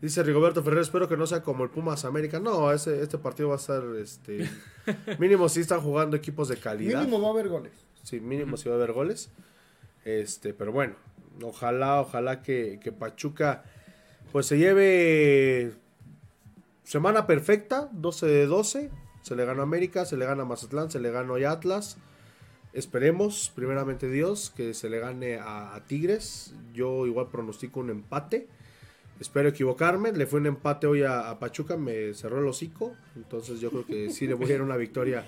Dice 0.00 0.22
Rigoberto 0.22 0.62
Ferrer, 0.62 0.80
espero 0.80 1.06
que 1.08 1.16
no 1.18 1.26
sea 1.26 1.42
como 1.42 1.62
el 1.64 1.68
Pumas 1.68 2.06
América. 2.06 2.40
No, 2.40 2.72
ese, 2.72 3.02
este 3.02 3.18
partido 3.18 3.50
va 3.50 3.56
a 3.56 3.58
estar, 3.58 3.82
este, 4.00 4.48
mínimo 5.18 5.46
si 5.50 5.60
están 5.60 5.82
jugando 5.82 6.16
equipos 6.16 6.48
de 6.48 6.56
calidad. 6.56 7.00
Mínimo 7.00 7.20
va 7.20 7.28
a 7.28 7.30
haber 7.32 7.48
goles. 7.48 7.72
Sí, 8.02 8.18
mínimo 8.18 8.56
si 8.56 8.68
va 8.70 8.76
a 8.76 8.78
haber 8.78 8.92
goles. 8.92 9.30
Este, 10.06 10.54
pero 10.54 10.72
bueno, 10.72 10.94
ojalá, 11.42 12.00
ojalá 12.00 12.40
que, 12.42 12.80
que 12.82 12.92
Pachuca 12.92 13.62
pues 14.32 14.46
se 14.46 14.56
lleve 14.56 15.74
semana 16.84 17.26
perfecta, 17.26 17.90
12 17.92 18.26
de 18.26 18.46
12. 18.46 18.90
Se 19.22 19.36
le 19.36 19.44
gana 19.44 19.60
a 19.60 19.62
América, 19.64 20.04
se 20.04 20.16
le 20.16 20.26
gana 20.26 20.44
Mazatlán, 20.44 20.90
se 20.90 21.00
le 21.00 21.10
gana 21.10 21.32
hoy 21.32 21.44
Atlas. 21.44 21.98
Esperemos, 22.72 23.50
primeramente 23.54 24.08
Dios, 24.08 24.52
que 24.54 24.74
se 24.74 24.88
le 24.88 25.00
gane 25.00 25.38
a, 25.40 25.80
Tigres. 25.86 26.54
Yo 26.72 27.06
igual 27.06 27.28
pronostico 27.28 27.80
un 27.80 27.90
empate. 27.90 28.48
Espero 29.18 29.48
equivocarme. 29.48 30.12
Le 30.12 30.26
fue 30.26 30.40
un 30.40 30.46
empate 30.46 30.86
hoy 30.86 31.02
a, 31.02 31.36
Pachuca, 31.40 31.76
me 31.76 32.14
cerró 32.14 32.38
el 32.38 32.46
hocico. 32.46 32.94
Entonces 33.16 33.60
yo 33.60 33.70
creo 33.70 33.84
que 33.84 34.10
sí 34.10 34.26
le 34.26 34.34
voy 34.34 34.46
a 34.50 34.52
dar 34.52 34.62
una 34.62 34.76
victoria 34.76 35.26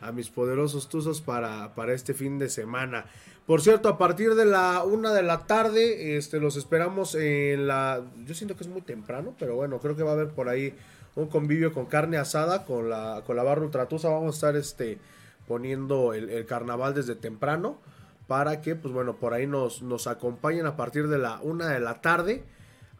a 0.00 0.12
mis 0.12 0.28
poderosos 0.28 0.88
Tuzos 0.88 1.22
para, 1.22 1.74
para 1.74 1.94
este 1.94 2.14
fin 2.14 2.38
de 2.38 2.48
semana. 2.48 3.06
Por 3.46 3.60
cierto, 3.60 3.88
a 3.88 3.98
partir 3.98 4.34
de 4.34 4.44
la 4.44 4.84
una 4.84 5.12
de 5.12 5.22
la 5.22 5.46
tarde, 5.46 6.16
este, 6.16 6.38
los 6.38 6.56
esperamos 6.56 7.14
en 7.16 7.66
la. 7.66 8.04
Yo 8.24 8.34
siento 8.34 8.54
que 8.54 8.62
es 8.62 8.68
muy 8.68 8.82
temprano, 8.82 9.34
pero 9.38 9.56
bueno, 9.56 9.80
creo 9.80 9.96
que 9.96 10.04
va 10.04 10.10
a 10.10 10.14
haber 10.14 10.28
por 10.28 10.48
ahí 10.48 10.74
un 11.14 11.26
convivio 11.28 11.72
con 11.72 11.86
carne 11.86 12.16
asada, 12.16 12.64
con 12.64 12.88
la, 12.88 13.22
con 13.26 13.36
la 13.36 13.42
barra 13.42 13.62
ultratusa. 13.62 14.08
Vamos 14.08 14.34
a 14.34 14.36
estar 14.36 14.56
este, 14.56 14.98
poniendo 15.46 16.14
el, 16.14 16.30
el 16.30 16.46
carnaval 16.46 16.94
desde 16.94 17.14
temprano 17.14 17.78
para 18.26 18.60
que, 18.60 18.74
pues 18.74 18.94
bueno, 18.94 19.16
por 19.16 19.34
ahí 19.34 19.46
nos, 19.46 19.82
nos 19.82 20.06
acompañen 20.06 20.66
a 20.66 20.76
partir 20.76 21.08
de 21.08 21.18
la 21.18 21.40
una 21.42 21.68
de 21.68 21.80
la 21.80 22.00
tarde, 22.00 22.44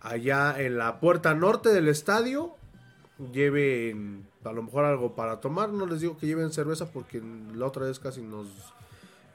allá 0.01 0.61
en 0.61 0.77
la 0.77 1.01
puerta 1.01 1.35
norte 1.35 1.71
del 1.71 1.89
estadio. 1.89 2.55
Lleven 3.33 4.27
a 4.45 4.53
lo 4.53 4.63
mejor 4.63 4.85
algo 4.85 5.15
para 5.15 5.41
tomar. 5.41 5.69
No 5.69 5.87
les 5.87 6.01
digo 6.01 6.19
que 6.19 6.27
lleven 6.27 6.53
cerveza 6.53 6.91
porque 6.91 7.23
la 7.55 7.67
otra 7.67 7.87
vez 7.87 7.99
casi 7.99 8.21
nos 8.21 8.49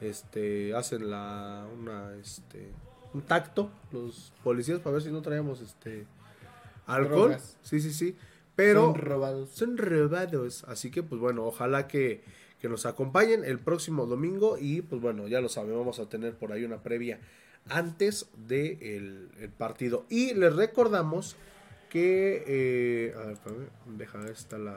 este 0.02 0.76
hacen 0.76 1.10
la 1.10 1.66
una 1.80 2.14
este 2.16 2.72
un 3.14 3.22
tacto 3.22 3.72
los 3.92 4.32
policías 4.44 4.80
para 4.80 4.94
ver 4.94 5.02
si 5.02 5.12
no 5.12 5.22
traíamos 5.22 5.62
este 5.62 6.06
alcohol. 6.86 7.30
Drogas. 7.30 7.58
Sí, 7.64 7.80
sí, 7.80 7.94
sí. 7.94 8.16
Pero 8.58 8.88
Son 8.88 8.96
robados. 8.96 9.50
son 9.52 9.78
robados. 9.78 10.66
Así 10.68 10.92
que, 10.92 11.04
pues 11.04 11.22
bueno, 11.22 11.46
ojalá 11.46 11.88
que, 11.88 12.24
que 12.60 12.68
nos 12.68 12.86
acompañen 12.86 13.46
el 13.46 13.60
próximo 13.60 14.06
domingo 14.06 14.58
y 14.60 14.82
pues 14.82 15.02
bueno, 15.02 15.28
ya 15.30 15.40
lo 15.40 15.48
saben, 15.48 15.78
vamos 15.78 16.00
a 16.00 16.10
tener 16.10 16.36
por 16.36 16.52
ahí 16.52 16.66
una 16.66 16.84
previa 16.84 17.20
antes 17.70 18.28
del 18.48 19.30
de 19.30 19.44
el 19.46 19.50
partido. 19.58 20.06
Y 20.10 20.34
les 20.34 20.54
recordamos 20.56 21.36
que... 21.90 22.44
Eh, 22.48 23.14
a 23.16 23.20
ver, 23.22 23.32
espérame, 23.34 23.68
deja 23.98 24.30
esta 24.30 24.58
la... 24.58 24.74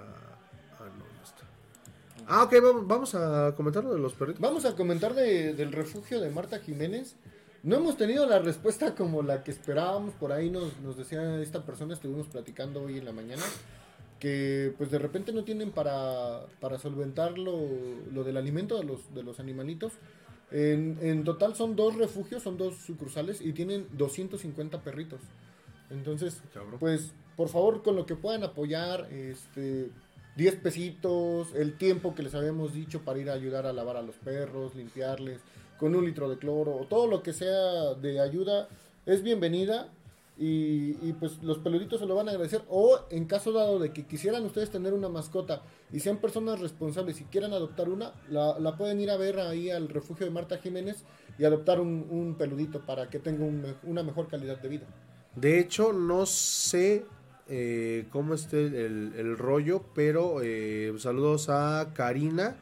Ah, 0.78 0.88
no, 0.98 1.04
no 1.04 1.24
está. 1.24 1.44
Ah, 2.26 2.44
ok, 2.44 2.54
vamos, 2.62 2.86
vamos 2.86 3.14
a 3.14 3.54
comentar 3.56 3.82
lo 3.82 3.92
de 3.94 3.98
los 3.98 4.12
perritos. 4.12 4.40
Vamos 4.40 4.64
a 4.64 4.76
comentar 4.76 5.14
de- 5.14 5.54
del 5.54 5.72
refugio 5.72 6.20
de 6.20 6.30
Marta 6.30 6.58
Jiménez. 6.60 7.16
No 7.62 7.76
hemos 7.76 7.96
tenido 7.98 8.26
la 8.26 8.38
respuesta 8.38 8.94
como 8.94 9.22
la 9.22 9.42
que 9.42 9.50
esperábamos. 9.50 10.14
Por 10.14 10.32
ahí 10.32 10.48
nos, 10.50 10.78
nos 10.80 10.96
decía 10.96 11.40
esta 11.42 11.64
persona, 11.64 11.94
estuvimos 11.94 12.26
platicando 12.28 12.82
hoy 12.82 12.98
en 12.98 13.04
la 13.04 13.12
mañana, 13.12 13.42
que 14.18 14.72
pues 14.78 14.90
de 14.90 14.98
repente 14.98 15.32
no 15.32 15.44
tienen 15.44 15.70
para, 15.70 16.46
para 16.60 16.78
solventar 16.78 17.38
lo, 17.38 17.60
lo 18.12 18.24
del 18.24 18.38
alimento 18.38 18.78
de 18.78 18.84
los, 18.84 19.14
de 19.14 19.22
los 19.22 19.40
animalitos. 19.40 19.92
En, 20.50 20.98
en 21.02 21.22
total 21.22 21.54
son 21.54 21.76
dos 21.76 21.96
refugios, 21.96 22.42
son 22.42 22.56
dos 22.56 22.76
sucursales 22.76 23.40
y 23.40 23.52
tienen 23.52 23.86
250 23.92 24.80
perritos. 24.80 25.20
Entonces, 25.90 26.42
pues 26.78 27.12
por 27.36 27.48
favor 27.48 27.82
con 27.82 27.94
lo 27.94 28.06
que 28.06 28.16
puedan 28.16 28.42
apoyar, 28.42 29.08
este 29.12 29.90
10 30.36 30.56
pesitos, 30.56 31.54
el 31.54 31.76
tiempo 31.76 32.14
que 32.14 32.22
les 32.22 32.34
habíamos 32.34 32.72
dicho 32.72 33.02
para 33.02 33.18
ir 33.18 33.28
a 33.28 33.34
ayudar 33.34 33.66
a 33.66 33.72
lavar 33.72 33.96
a 33.96 34.02
los 34.02 34.16
perros, 34.16 34.74
limpiarles, 34.74 35.40
con 35.80 35.96
un 35.96 36.04
litro 36.04 36.28
de 36.28 36.36
cloro, 36.36 36.76
o 36.76 36.84
todo 36.84 37.06
lo 37.06 37.22
que 37.22 37.32
sea 37.32 37.94
de 37.94 38.20
ayuda 38.20 38.68
es 39.06 39.22
bienvenida. 39.22 39.88
Y, 40.42 40.96
y, 41.02 41.14
pues 41.20 41.42
los 41.42 41.58
peluditos 41.58 42.00
se 42.00 42.06
lo 42.06 42.14
van 42.14 42.28
a 42.28 42.30
agradecer. 42.30 42.62
O 42.70 42.98
en 43.10 43.26
caso 43.26 43.52
dado 43.52 43.78
de 43.78 43.92
que 43.92 44.06
quisieran 44.06 44.42
ustedes 44.46 44.70
tener 44.70 44.94
una 44.94 45.10
mascota 45.10 45.60
y 45.92 46.00
sean 46.00 46.16
personas 46.16 46.60
responsables 46.60 47.20
y 47.20 47.24
quieran 47.24 47.52
adoptar 47.52 47.90
una, 47.90 48.12
la, 48.30 48.58
la 48.58 48.74
pueden 48.78 49.00
ir 49.00 49.10
a 49.10 49.18
ver 49.18 49.38
ahí 49.38 49.68
al 49.68 49.90
refugio 49.90 50.24
de 50.24 50.32
Marta 50.32 50.56
Jiménez 50.56 51.04
y 51.38 51.44
adoptar 51.44 51.78
un, 51.78 52.06
un 52.08 52.36
peludito 52.36 52.80
para 52.86 53.10
que 53.10 53.18
tenga 53.18 53.44
un 53.44 53.66
una 53.82 54.02
mejor 54.02 54.28
calidad 54.28 54.58
de 54.62 54.68
vida. 54.68 54.86
De 55.36 55.58
hecho, 55.58 55.92
no 55.92 56.24
sé 56.24 57.04
eh, 57.48 58.06
cómo 58.10 58.32
esté 58.32 58.64
el, 58.66 59.12
el 59.18 59.36
rollo, 59.36 59.84
pero 59.94 60.40
eh, 60.42 60.94
saludos 60.98 61.50
a 61.50 61.90
Karina, 61.92 62.56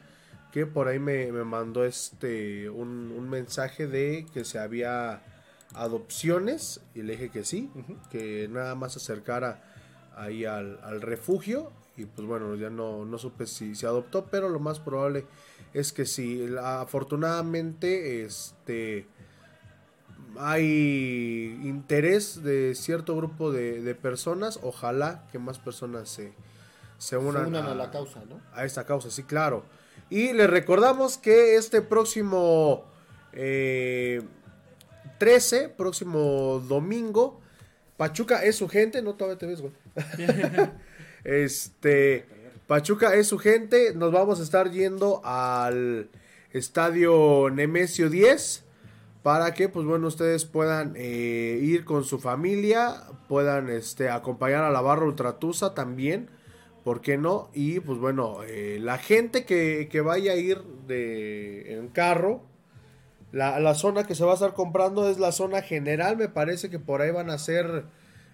que 0.53 0.67
por 0.67 0.89
ahí 0.89 0.99
me, 0.99 1.31
me 1.33 1.45
mandó 1.45 1.85
este 1.85 2.71
un, 2.71 3.13
un 3.17 3.29
mensaje 3.29 3.87
de 3.87 4.27
que 4.33 4.45
se 4.45 4.59
había 4.59 5.23
adopciones, 5.75 6.81
y 6.95 7.03
le 7.03 7.13
dije 7.13 7.31
que 7.31 7.45
sí, 7.45 7.71
que 8.11 8.49
nada 8.51 8.75
más 8.75 8.93
se 8.95 8.99
acercara 8.99 9.63
ahí 10.17 10.45
al, 10.45 10.81
al 10.83 11.01
refugio, 11.03 11.71
y 11.97 12.07
pues 12.07 12.27
bueno, 12.27 12.55
ya 12.55 12.71
no, 12.71 13.05
no 13.05 13.19
supe 13.19 13.47
si 13.47 13.75
se 13.75 13.87
adoptó, 13.87 14.27
pero 14.27 14.49
lo 14.49 14.61
más 14.61 14.79
probable 14.79 15.27
es 15.75 15.93
que 15.93 16.07
sí. 16.07 16.47
Afortunadamente, 16.63 18.25
este 18.25 19.07
hay 20.37 21.59
interés 21.65 22.43
de 22.45 22.75
cierto 22.77 23.17
grupo 23.17 23.51
de, 23.51 23.83
de 23.83 23.95
personas. 23.97 24.61
Ojalá 24.63 25.27
que 25.33 25.39
más 25.41 25.59
personas 25.59 26.09
se, 26.09 26.33
se 26.99 27.17
unan, 27.17 27.43
Se 27.43 27.49
unan 27.49 27.67
a 27.67 27.75
la 27.75 27.91
causa, 27.91 28.23
¿no? 28.29 28.41
a 28.55 28.65
esta 28.65 28.85
causa, 28.85 29.11
sí, 29.11 29.25
claro. 29.25 29.65
Y 30.11 30.33
les 30.33 30.49
recordamos 30.49 31.19
que 31.19 31.57
este 31.57 31.83
próximo 31.83 32.85
eh, 33.33 34.23
13, 35.19 35.69
próximo 35.71 36.63
domingo, 36.67 37.41
Pachuca 37.97 38.45
es 38.45 38.57
su 38.57 38.69
gente, 38.69 39.03
no 39.03 39.15
todavía 39.15 39.39
te 39.39 39.47
ves, 39.47 39.61
güey. 39.61 39.73
este, 41.25 42.27
Pachuca 42.67 43.15
es 43.15 43.27
su 43.27 43.39
gente, 43.39 43.93
nos 43.95 44.13
vamos 44.13 44.41
a 44.41 44.45
estar 44.45 44.71
yendo 44.71 45.21
al 45.25 46.09
estadio 46.53 47.51
Nemesio 47.51 48.09
10 48.09 48.65
para 49.23 49.53
que, 49.53 49.69
pues 49.69 49.85
bueno, 49.85 50.07
ustedes 50.07 50.45
puedan 50.45 50.95
eh, 50.97 51.59
ir 51.61 51.85
con 51.85 52.05
su 52.05 52.19
familia, 52.19 53.03
puedan 53.29 53.69
este, 53.69 54.09
acompañar 54.09 54.65
a 54.65 54.71
la 54.71 54.81
barra 54.81 55.05
Ultratusa 55.05 55.75
también. 55.75 56.31
¿Por 56.89 57.03
qué 57.03 57.19
no? 57.19 57.51
Y 57.53 57.81
pues 57.81 57.99
bueno, 57.99 58.39
eh, 58.49 58.79
la 58.81 58.97
gente 58.97 59.45
que, 59.45 59.89
que 59.93 60.01
vaya 60.01 60.33
a 60.33 60.37
ir 60.37 60.63
de, 60.87 61.75
en 61.75 61.89
carro, 61.89 62.41
la, 63.31 63.61
la 63.61 63.75
zona 63.75 64.05
que 64.05 64.15
se 64.15 64.25
va 64.25 64.31
a 64.31 64.35
estar 64.37 64.55
comprando 64.55 65.11
es 65.11 65.19
la 65.19 65.31
zona 65.31 65.61
general. 65.61 66.17
Me 66.17 66.31
parece 66.31 66.71
que 66.71 66.79
por 66.79 67.03
ahí 67.03 67.11
van 67.11 67.29
a 67.29 67.37
ser 67.37 67.85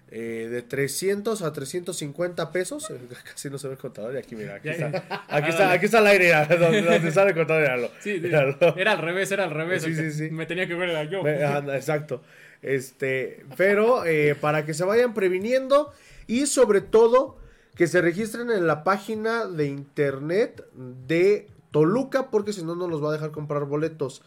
eh, 0.09 0.47
de 0.49 0.61
300 0.61 1.41
a 1.41 1.51
350 1.51 2.53
pesos. 2.53 2.93
Casi 3.29 3.49
no 3.49 3.57
se 3.57 3.67
ve 3.67 3.73
el 3.73 3.77
contador. 3.77 4.15
Y 4.15 4.19
aquí, 4.19 4.37
mira, 4.37 4.55
aquí 4.55 4.69
está, 4.69 5.03
aquí 5.27 5.49
está, 5.49 5.71
aquí 5.73 5.85
está 5.87 5.99
el 5.99 6.07
aire, 6.07 6.31
donde, 6.57 6.81
donde 6.81 7.11
sale 7.11 7.31
el 7.31 7.35
contador. 7.35 7.61
míralo, 7.63 7.89
Sí, 7.99 8.21
míralo. 8.21 8.57
era 8.77 8.93
al 8.93 8.99
revés, 8.99 9.29
era 9.33 9.43
al 9.43 9.51
revés. 9.51 9.83
Sí, 9.83 9.93
sí, 9.93 10.11
sí. 10.11 10.29
Me 10.31 10.45
tenía 10.45 10.65
que 10.65 10.75
ver 10.75 11.09
yo. 11.09 11.23
Anda, 11.27 11.75
exacto. 11.75 12.21
Este, 12.61 13.43
pero 13.57 14.05
eh, 14.05 14.33
para 14.39 14.65
que 14.65 14.73
se 14.73 14.85
vayan 14.85 15.13
previniendo 15.13 15.91
y 16.25 16.45
sobre 16.45 16.79
todo 16.79 17.43
que 17.75 17.87
se 17.87 18.01
registren 18.01 18.49
en 18.51 18.67
la 18.67 18.83
página 18.83 19.45
de 19.45 19.67
internet 19.67 20.65
de 20.73 21.49
Toluca, 21.71 22.31
porque 22.31 22.53
si 22.53 22.63
no, 22.63 22.75
no 22.75 22.87
nos 22.87 23.03
va 23.03 23.09
a 23.09 23.13
dejar 23.13 23.31
comprar 23.31 23.65
boletos. 23.65 24.21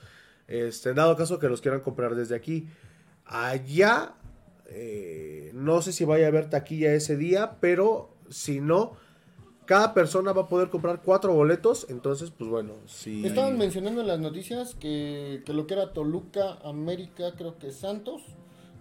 Este, 0.49 0.95
dado 0.95 1.17
caso 1.17 1.39
que 1.39 1.49
los 1.49 1.61
quieran 1.61 1.81
comprar 1.81 2.15
desde 2.15 2.35
aquí. 2.35 2.69
Allá, 3.25 4.15
eh, 4.67 5.51
no 5.55 5.81
sé 5.81 5.93
si 5.93 6.05
vaya 6.05 6.27
a 6.27 6.29
haber 6.29 6.51
taquilla 6.51 6.93
ese 6.93 7.17
día, 7.17 7.57
pero 7.61 8.15
si 8.29 8.61
no, 8.61 8.97
cada 9.65 9.95
persona 9.95 10.33
va 10.33 10.43
a 10.43 10.49
poder 10.49 10.69
comprar 10.69 11.01
cuatro 11.03 11.33
boletos. 11.33 11.87
Entonces, 11.89 12.31
pues 12.31 12.51
bueno, 12.51 12.75
si. 12.87 13.27
Estaban 13.27 13.57
mencionando 13.57 14.03
en 14.03 14.09
las 14.09 14.21
noticias 14.21 14.75
que, 14.75 15.43
que 15.47 15.55
lo 15.55 15.67
que 15.67 15.75
era 15.75 15.95
Toluca, 15.95 16.59
América, 16.65 17.33
creo 17.37 17.59
que 17.59 17.71
Santos, 17.71 18.23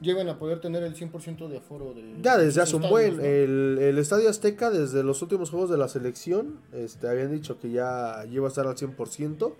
llegan 0.02 0.30
a 0.30 0.38
poder 0.38 0.60
tener 0.60 0.84
el 0.84 0.96
100% 0.96 1.48
de 1.48 1.58
aforo 1.58 1.94
de... 1.94 2.16
Ya 2.22 2.38
de 2.38 2.46
desde 2.46 2.62
hace 2.62 2.76
un 2.76 2.90
buen, 2.90 3.18
¿no? 3.18 3.24
el, 3.24 3.78
el 3.82 3.98
Estadio 3.98 4.30
Azteca, 4.30 4.70
desde 4.70 5.04
los 5.04 5.22
últimos 5.22 5.50
juegos 5.50 5.70
de 5.70 5.78
la 5.78 5.88
selección, 5.88 6.60
este, 6.74 7.08
habían 7.08 7.32
dicho 7.32 7.60
que 7.60 7.72
ya 7.72 8.26
iba 8.30 8.46
a 8.46 8.50
estar 8.50 8.68
al 8.68 8.76
100%. 8.76 9.54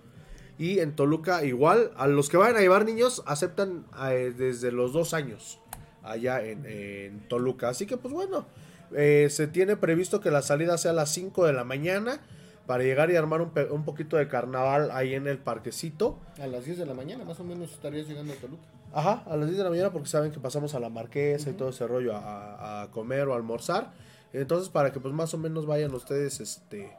Y 0.58 0.80
en 0.80 0.96
Toluca 0.96 1.44
igual, 1.44 1.92
a 1.96 2.08
los 2.08 2.28
que 2.28 2.36
vayan 2.36 2.56
a 2.56 2.60
llevar 2.60 2.84
niños, 2.84 3.22
aceptan 3.26 3.86
eh, 4.10 4.32
desde 4.36 4.72
los 4.72 4.92
dos 4.92 5.14
años 5.14 5.60
allá 6.02 6.42
en, 6.44 6.66
en 6.66 7.28
Toluca. 7.28 7.68
Así 7.68 7.86
que 7.86 7.96
pues 7.96 8.12
bueno, 8.12 8.44
eh, 8.92 9.28
se 9.30 9.46
tiene 9.46 9.76
previsto 9.76 10.20
que 10.20 10.30
la 10.30 10.42
salida 10.42 10.76
sea 10.78 10.90
a 10.90 10.94
las 10.94 11.10
5 11.12 11.46
de 11.46 11.52
la 11.52 11.62
mañana 11.62 12.20
para 12.66 12.82
llegar 12.82 13.10
y 13.10 13.16
armar 13.16 13.40
un, 13.40 13.52
un 13.70 13.84
poquito 13.84 14.16
de 14.16 14.26
carnaval 14.26 14.90
ahí 14.90 15.14
en 15.14 15.28
el 15.28 15.38
parquecito. 15.38 16.18
A 16.40 16.46
las 16.48 16.64
10 16.64 16.78
de 16.78 16.86
la 16.86 16.94
mañana 16.94 17.24
más 17.24 17.38
o 17.38 17.44
menos 17.44 17.70
estarías 17.72 18.08
llegando 18.08 18.32
a 18.32 18.36
Toluca. 18.36 18.77
Ajá, 18.92 19.22
a 19.26 19.36
las 19.36 19.46
10 19.46 19.58
de 19.58 19.64
la 19.64 19.70
mañana 19.70 19.90
porque 19.92 20.08
saben 20.08 20.32
que 20.32 20.40
pasamos 20.40 20.74
a 20.74 20.80
la 20.80 20.88
marquesa 20.88 21.50
y 21.50 21.52
todo 21.52 21.68
ese 21.70 21.86
rollo 21.86 22.16
a, 22.16 22.82
a 22.82 22.90
comer 22.90 23.28
o 23.28 23.34
a 23.34 23.36
almorzar. 23.36 23.92
Entonces, 24.32 24.68
para 24.70 24.92
que 24.92 25.00
pues 25.00 25.12
más 25.14 25.32
o 25.34 25.38
menos 25.38 25.66
vayan 25.66 25.94
ustedes, 25.94 26.40
este, 26.40 26.90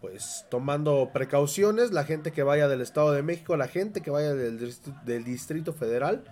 pues 0.00 0.46
tomando 0.48 1.10
precauciones, 1.12 1.90
la 1.92 2.04
gente 2.04 2.30
que 2.32 2.42
vaya 2.42 2.68
del 2.68 2.80
Estado 2.80 3.12
de 3.12 3.22
México, 3.22 3.56
la 3.56 3.68
gente 3.68 4.00
que 4.00 4.10
vaya 4.10 4.34
del, 4.34 4.58
distri- 4.60 5.02
del 5.04 5.24
Distrito 5.24 5.72
Federal, 5.72 6.24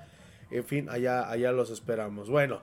en 0.51 0.65
fin, 0.65 0.89
allá, 0.89 1.29
allá 1.31 1.53
los 1.53 1.71
esperamos. 1.71 2.29
Bueno, 2.31 2.61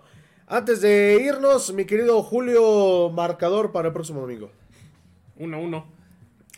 antes 0.47 0.81
de 0.81 1.19
irnos, 1.21 1.73
mi 1.73 1.85
querido 1.85 2.21
Julio, 2.23 3.09
marcador 3.09 3.71
para 3.71 3.87
el 3.89 3.93
próximo 3.93 4.21
domingo. 4.21 4.51
1-1. 5.39 5.83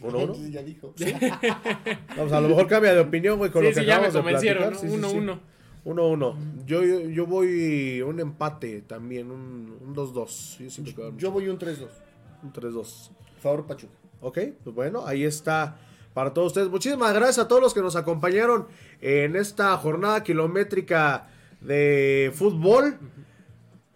¿Uno, 0.02 0.18
uno? 0.18 0.34
Sí, 0.34 0.52
ya 0.52 0.64
dijo. 0.64 0.94
Vamos, 2.18 2.32
a 2.34 2.42
lo 2.42 2.50
mejor 2.50 2.68
cambia 2.68 2.94
de 2.94 3.00
opinión, 3.02 3.38
güey, 3.38 3.52
con 3.52 3.62
Sí, 3.62 3.68
lo 3.70 3.74
que 3.76 3.80
sí, 3.82 3.86
ya 3.86 4.00
me 4.00 4.08
acabamos 4.08 4.42
de 4.42 4.50
platicar. 4.50 4.76
Sí, 4.76 4.88
sí, 4.90 4.96
sí. 4.96 5.18
1-1. 5.18 5.40
1-1. 5.86 6.66
Yo, 6.66 6.84
yo, 6.84 7.00
yo 7.10 7.26
voy 7.26 8.02
un 8.02 8.20
empate 8.20 8.82
también, 8.82 9.32
un 9.32 9.78
un 9.82 9.96
2-2. 9.96 10.60
Yo 10.64 10.70
siempre 10.70 10.94
quedo 10.94 11.18
Yo 11.18 11.32
voy 11.32 11.48
un 11.48 11.58
3-2. 11.58 11.88
un 12.44 12.54
3-2. 12.54 13.10
Favor 13.42 13.66
Pachuca. 13.66 13.94
Ok, 14.22 14.38
pues 14.64 14.76
bueno, 14.76 15.06
ahí 15.08 15.24
está 15.24 15.80
para 16.14 16.34
todos 16.34 16.48
ustedes. 16.48 16.70
Muchísimas 16.70 17.14
gracias 17.14 17.40
a 17.40 17.48
todos 17.48 17.62
los 17.62 17.74
que 17.74 17.82
nos 17.82 17.96
acompañaron 17.96 18.68
en 19.02 19.36
esta 19.36 19.76
jornada 19.78 20.24
kilométrica 20.24 21.28
de 21.62 22.32
fútbol. 22.36 23.00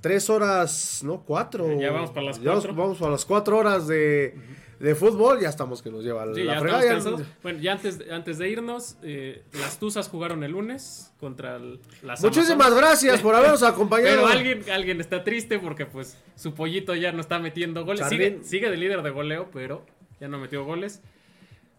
Tres 0.02 0.30
horas, 0.30 1.02
no, 1.04 1.22
cuatro. 1.22 1.80
Ya 1.80 1.92
vamos 1.92 2.12
para 2.12 2.28
las 2.28 2.40
Ya 2.42 2.50
vamos- 2.50 2.66
cuatro. 2.66 2.82
Vamos 2.82 2.98
para 2.98 3.12
las 3.12 3.26
cuatro 3.26 3.58
horas 3.58 3.88
de, 3.88 4.36
de 4.80 4.95
fútbol. 4.95 5.39
Ya 5.39 5.49
estamos 5.49 5.82
que 5.82 5.89
nos 5.91 6.03
lleva 6.03 6.26
Sí, 6.34 6.43
la 6.43 6.59
ya 6.61 6.93
estamos. 6.97 7.21
Bueno, 7.43 7.59
ya 7.59 7.73
antes, 7.73 7.99
antes 8.11 8.38
de 8.38 8.49
irnos, 8.49 8.97
eh, 9.03 9.43
las 9.59 9.80
Tuzas 9.80 10.07
jugaron 10.09 10.43
el 10.43 10.51
lunes 10.51 11.13
contra 11.19 11.55
el- 11.57 11.80
las 12.03 12.21
Muchísimas 12.23 12.67
Amazonas. 12.67 12.78
gracias 12.78 13.21
por 13.21 13.36
habernos 13.36 13.63
acompañado. 13.63 14.15
Pero 14.15 14.28
alguien, 14.28 14.63
alguien 14.71 14.99
está 15.01 15.23
triste 15.23 15.59
porque 15.59 15.86
pues 15.86 16.17
su 16.36 16.53
pollito 16.53 16.95
ya 16.95 17.11
no 17.11 17.21
está 17.21 17.39
metiendo 17.39 17.86
goles. 17.86 18.07
Sigue, 18.09 18.39
sigue 18.43 18.69
de 18.69 18.78
líder 18.78 19.01
de 19.01 19.09
goleo, 19.11 19.49
pero 19.51 19.86
ya 20.19 20.28
no 20.28 20.38
metió 20.39 20.63
goles. 20.65 21.01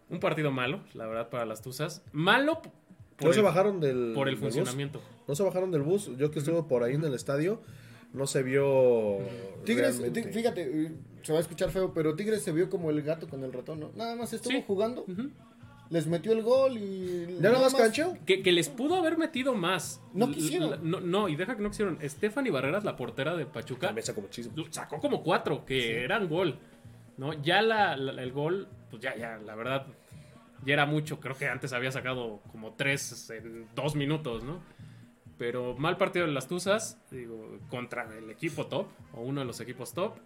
Un 0.09 0.21
partido 0.21 0.51
malo, 0.53 0.81
la 0.95 1.07
verdad, 1.07 1.29
para 1.31 1.45
las 1.47 1.63
Tuzas. 1.63 2.03
Malo 2.13 2.63
por, 3.17 3.29
no 3.29 3.33
se 3.33 3.41
el, 3.41 3.45
bajaron 3.45 3.81
del 3.81 4.13
por 4.15 4.29
el 4.29 4.37
bus. 4.37 4.43
funcionamiento. 4.55 5.03
No 5.27 5.35
se 5.35 5.43
bajaron 5.43 5.71
del 5.73 5.83
bus. 5.83 6.11
Yo 6.17 6.31
que 6.31 6.39
estuve 6.39 6.63
por 6.63 6.85
ahí 6.85 6.95
en 6.95 7.03
el 7.05 7.15
estadio, 7.15 7.61
no 8.17 8.27
se 8.27 8.43
vio. 8.43 9.19
Tigres, 9.65 10.01
fíjate, 10.33 10.63
eh, 10.87 10.93
se 11.23 11.33
va 11.33 11.39
a 11.39 11.43
escuchar 11.43 11.71
feo, 11.71 11.93
pero 11.95 12.15
Tigres 12.17 12.43
se 12.43 12.53
vio 12.53 12.69
como 12.71 12.91
el 12.91 13.03
gato 13.03 13.29
con 13.29 13.45
el 13.45 13.53
ratón, 13.53 13.81
¿no? 13.81 13.91
Nada 13.95 14.17
más 14.17 14.33
estuvo 14.33 14.53
Sí. 14.53 14.65
jugando, 14.67 15.05
les 15.91 16.07
metió 16.07 16.33
el 16.33 16.43
gol 16.43 16.77
y... 16.79 17.37
¿Ya 17.41 17.51
nada 17.51 17.61
más 17.61 17.75
cancheo? 17.75 18.17
Que, 18.27 18.43
que 18.43 18.51
les 18.53 18.69
pudo 18.69 18.97
haber 18.97 19.19
metido 19.19 19.55
más. 19.55 20.01
No 20.15 20.31
quisieron. 20.33 20.73
l- 20.73 20.79
No, 20.83 21.01
no, 21.01 21.29
y 21.29 21.37
deja 21.37 21.57
que 21.57 21.63
no 21.63 21.71
quisieron. 21.71 21.99
Stephanie 22.03 22.51
Barreras, 22.51 22.83
la 22.85 22.97
portera 22.97 23.37
de 23.37 23.47
Pachuca, 23.47 23.89
También 23.89 24.05
sacó 24.05 24.21
muchísimo. 24.21 24.55
sacó 24.71 24.99
como 24.99 25.23
cuatro 25.23 25.65
que 25.65 26.03
eran 26.03 26.29
gol. 26.29 26.59
¿no? 27.19 27.33
Ya 27.43 27.63
la, 27.63 27.97
la- 27.97 28.21
el 28.23 28.33
gol, 28.33 28.69
pues 28.91 29.01
ya, 29.03 29.17
ya, 29.17 29.39
la 29.39 29.55
verdad, 29.55 29.87
ya 30.65 30.75
era 30.75 30.87
mucho. 30.87 31.19
Creo 31.21 31.37
que 31.37 31.47
antes 31.49 31.73
había 31.73 31.91
sacado 31.93 32.41
como 32.53 32.73
tres 32.75 33.31
en 33.31 33.67
dos 33.75 33.95
minutos, 33.97 34.43
¿no? 34.45 34.61
Pero 35.39 35.75
mal 35.77 35.97
partido 35.97 36.27
de 36.27 36.33
las 36.33 36.49
Tuzas, 36.49 36.99
digo, 37.11 37.59
contra 37.69 38.07
el 38.17 38.31
equipo 38.31 38.67
top, 38.67 38.87
o 39.13 39.21
uno 39.21 39.41
de 39.41 39.47
los 39.47 39.61
equipos 39.61 39.93
top. 39.93 40.17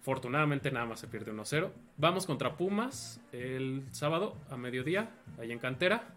Afortunadamente 0.00 0.70
nada 0.70 0.86
más 0.86 1.00
se 1.00 1.08
pierde 1.08 1.32
1-0. 1.32 1.70
Vamos 1.96 2.26
contra 2.26 2.56
Pumas 2.56 3.20
el 3.32 3.84
sábado 3.90 4.36
a 4.50 4.56
mediodía, 4.56 5.10
ahí 5.38 5.52
en 5.52 5.58
Cantera. 5.58 6.14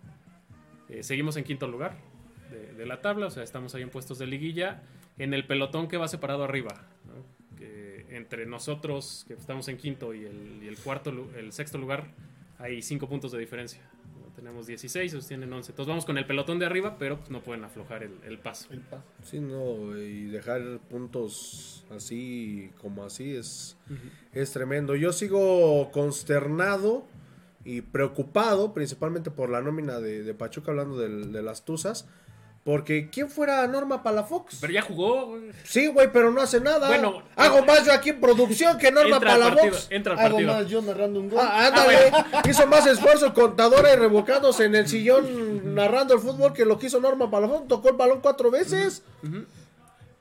Eh, 0.90 1.04
seguimos 1.04 1.38
en 1.38 1.44
quinto 1.44 1.68
lugar 1.68 1.98
de, 2.78 2.86
la 2.86 3.02
tabla, 3.02 3.28
o 3.28 3.30
sea, 3.30 3.44
estamos 3.44 3.74
ahí 3.76 3.82
en 3.82 3.90
puestos 3.90 4.20
de 4.20 4.28
liguilla, 4.28 4.84
en 5.18 5.34
el 5.34 5.46
pelotón 5.46 5.88
que 5.88 5.98
va 5.98 6.08
separado 6.08 6.44
arriba. 6.44 6.74
entre 8.10 8.46
nosotros, 8.46 9.26
que 9.28 9.34
estamos 9.34 9.68
en 9.68 9.76
quinto, 9.76 10.14
y 10.14 10.24
el, 10.24 10.64
y 10.64 10.68
el 10.68 10.78
cuarto, 10.78 11.12
el 11.36 11.52
sexto 11.52 11.78
lugar, 11.78 12.06
hay 12.60 12.82
cinco 12.82 13.10
puntos 13.10 13.32
de 13.34 13.40
diferencia. 13.40 13.82
Tenemos 14.36 14.68
16, 14.68 15.14
ellos 15.14 15.28
tienen 15.28 15.52
11. 15.54 15.72
Entonces 15.72 15.88
vamos 15.90 16.06
con 16.06 16.18
el 16.18 16.26
pelotón 16.28 16.60
de 16.60 16.66
arriba, 16.66 16.98
pero 17.00 17.18
pues, 17.20 17.30
no 17.30 17.42
pueden 17.42 17.64
aflojar 17.64 18.04
el, 18.04 18.12
el 18.26 18.38
paso. 18.40 18.68
El 18.72 18.82
paso. 18.82 19.04
Sí, 19.24 19.40
no, 19.40 19.98
y 19.98 20.26
dejar 20.26 20.80
puntos 20.90 21.86
así 21.90 22.72
como 22.82 23.04
así 23.06 23.36
es, 23.36 23.78
es 24.34 24.52
tremendo. 24.52 24.96
Yo 24.96 25.14
sigo 25.14 25.90
consternado 25.92 27.06
y 27.64 27.82
preocupado, 27.82 28.74
principalmente 28.74 29.32
por 29.32 29.50
la 29.50 29.62
nómina 29.62 30.00
de, 30.00 30.24
de 30.24 30.34
Pachuca, 30.34 30.72
hablando 30.72 30.98
del- 31.00 31.32
de, 31.32 31.42
las 31.42 31.66
Tuzas. 31.66 32.08
Porque 32.66 33.12
¿quién 33.12 33.30
fuera 33.30 33.68
Norma 33.68 34.02
Palafox? 34.02 34.58
Pero 34.60 34.74
ya 34.74 34.82
jugó. 34.82 35.28
güey. 35.28 35.52
Sí, 35.64 35.86
güey, 35.86 36.12
pero 36.12 36.32
no 36.32 36.42
hace 36.42 36.60
nada. 36.60 36.88
Bueno, 36.88 37.22
Hago 37.36 37.60
eh, 37.60 37.64
más 37.68 37.86
yo 37.86 37.94
aquí 37.94 38.10
en 38.10 38.20
producción 38.20 38.80
que 38.80 38.92
Norma 38.92 39.18
Entra 39.18 39.34
al 39.36 39.40
partido. 39.40 39.62
Palafox. 39.66 39.88
Entra 39.92 40.14
al 40.14 40.20
Hago 40.20 40.30
partido. 40.38 40.54
más 40.54 40.68
yo 40.68 40.82
narrando 40.82 41.20
un 41.20 41.30
gol. 41.30 41.40
Ah, 41.40 41.68
ándale, 41.68 42.12
hizo 42.50 42.66
más 42.66 42.88
esfuerzo 42.88 43.36
contadora 43.36 43.94
y 43.94 43.98
revocados 43.98 44.60
en 44.62 44.74
el 44.74 44.88
sillón 44.88 45.76
narrando 45.76 46.16
el 46.16 46.20
fútbol 46.20 46.54
que 46.54 46.66
lo 46.66 46.80
que 46.80 46.88
hizo 46.88 47.00
Norma 47.00 47.30
Palafox. 47.30 47.68
Tocó 47.68 47.90
el 47.90 47.98
balón 47.98 48.20
cuatro 48.22 48.50
veces. 48.50 49.04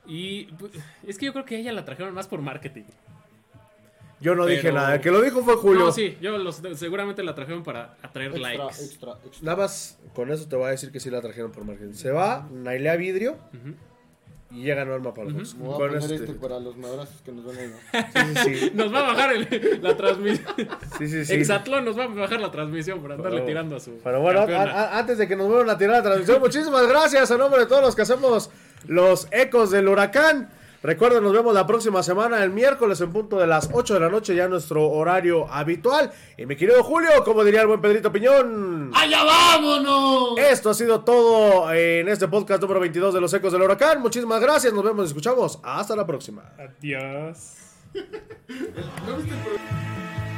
Y 0.06 0.44
pues, 0.58 0.72
es 1.06 1.16
que 1.16 1.24
yo 1.24 1.32
creo 1.32 1.46
que 1.46 1.56
a 1.56 1.58
ella 1.60 1.72
la 1.72 1.86
trajeron 1.86 2.12
más 2.12 2.26
por 2.28 2.42
marketing. 2.42 2.84
Yo 4.24 4.34
no 4.34 4.46
dije 4.46 4.72
nada, 4.72 4.94
el 4.94 5.00
que 5.00 5.10
lo 5.10 5.20
dijo 5.20 5.42
fue 5.42 5.54
Julio. 5.56 5.84
No, 5.86 5.92
sí, 5.92 6.16
yo 6.20 6.36
los, 6.38 6.62
seguramente 6.76 7.22
la 7.22 7.34
trajeron 7.34 7.62
para 7.62 7.96
atraer 8.02 8.30
extra, 8.30 8.48
likes. 8.48 8.82
extra, 8.84 9.12
extra. 9.24 9.44
Nada 9.44 9.56
más 9.58 9.98
con 10.14 10.30
eso 10.32 10.48
te 10.48 10.56
voy 10.56 10.66
a 10.66 10.70
decir 10.70 10.90
que 10.90 10.98
sí 10.98 11.10
la 11.10 11.20
trajeron 11.20 11.52
por 11.52 11.64
marketing. 11.64 11.92
Se 11.92 12.10
va 12.10 12.48
Nailea 12.50 12.96
Vidrio 12.96 13.36
y 14.50 14.62
llega 14.62 14.84
Norma 14.84 15.12
Palafox. 15.12 15.54
Me 15.56 15.64
voy 15.64 15.74
a 15.74 15.76
Con 15.76 15.88
poner 15.88 16.02
este- 16.02 16.14
este 16.14 16.32
para 16.34 16.60
los 16.60 16.76
madrazos 16.76 17.20
que 17.22 17.32
nos 17.32 17.44
van 17.44 17.56
a 17.58 17.60
dar. 17.92 18.34
Sí, 18.44 18.54
sí, 18.56 18.72
Nos 18.74 18.94
va 18.94 19.00
a 19.00 19.12
bajar 19.12 19.32
el- 19.34 19.80
la 19.82 19.96
transmisión. 19.96 20.46
sí, 20.98 21.08
sí, 21.08 21.24
sí. 21.24 21.34
Exatlón 21.34 21.84
nos 21.84 21.98
va 21.98 22.04
a 22.04 22.06
bajar 22.08 22.40
la 22.40 22.50
transmisión 22.50 23.00
por 23.02 23.12
andarle 23.12 23.38
Pero- 23.38 23.46
tirando 23.46 23.76
a 23.76 23.80
su. 23.80 23.98
Pero 24.02 24.20
bueno, 24.20 24.40
campeona. 24.40 24.72
a- 24.72 24.84
a- 24.94 24.98
antes 25.00 25.18
de 25.18 25.26
que 25.28 25.36
nos 25.36 25.48
vuelvan 25.48 25.70
a 25.70 25.76
tirar 25.78 25.96
la 25.96 26.02
transmisión, 26.02 26.40
muchísimas 26.40 26.86
gracias 26.86 27.30
a 27.30 27.36
nombre 27.36 27.60
de 27.60 27.66
todos 27.66 27.82
los 27.82 27.94
que 27.96 28.02
hacemos 28.02 28.50
los 28.86 29.28
ecos 29.32 29.70
del 29.70 29.88
huracán. 29.88 30.48
Recuerden, 30.84 31.22
nos 31.22 31.32
vemos 31.32 31.54
la 31.54 31.66
próxima 31.66 32.02
semana, 32.02 32.44
el 32.44 32.50
miércoles 32.50 33.00
en 33.00 33.10
punto 33.10 33.38
de 33.38 33.46
las 33.46 33.70
8 33.72 33.94
de 33.94 34.00
la 34.00 34.10
noche, 34.10 34.34
ya 34.34 34.48
nuestro 34.48 34.86
horario 34.86 35.50
habitual. 35.50 36.12
Y 36.36 36.44
mi 36.44 36.56
querido 36.56 36.84
Julio, 36.84 37.08
como 37.24 37.42
diría 37.42 37.62
el 37.62 37.68
buen 37.68 37.80
Pedrito 37.80 38.12
Piñón. 38.12 38.90
¡Allá 38.94 39.24
vámonos! 39.24 40.36
Esto 40.36 40.68
ha 40.68 40.74
sido 40.74 41.00
todo 41.00 41.72
en 41.72 42.06
este 42.10 42.28
podcast 42.28 42.60
número 42.60 42.80
22 42.80 43.14
de 43.14 43.20
los 43.22 43.32
ecos 43.32 43.54
del 43.54 43.62
huracán. 43.62 44.02
Muchísimas 44.02 44.42
gracias, 44.42 44.74
nos 44.74 44.84
vemos 44.84 45.06
y 45.06 45.08
escuchamos. 45.08 45.58
Hasta 45.62 45.96
la 45.96 46.06
próxima. 46.06 46.52
Adiós. 46.58 47.54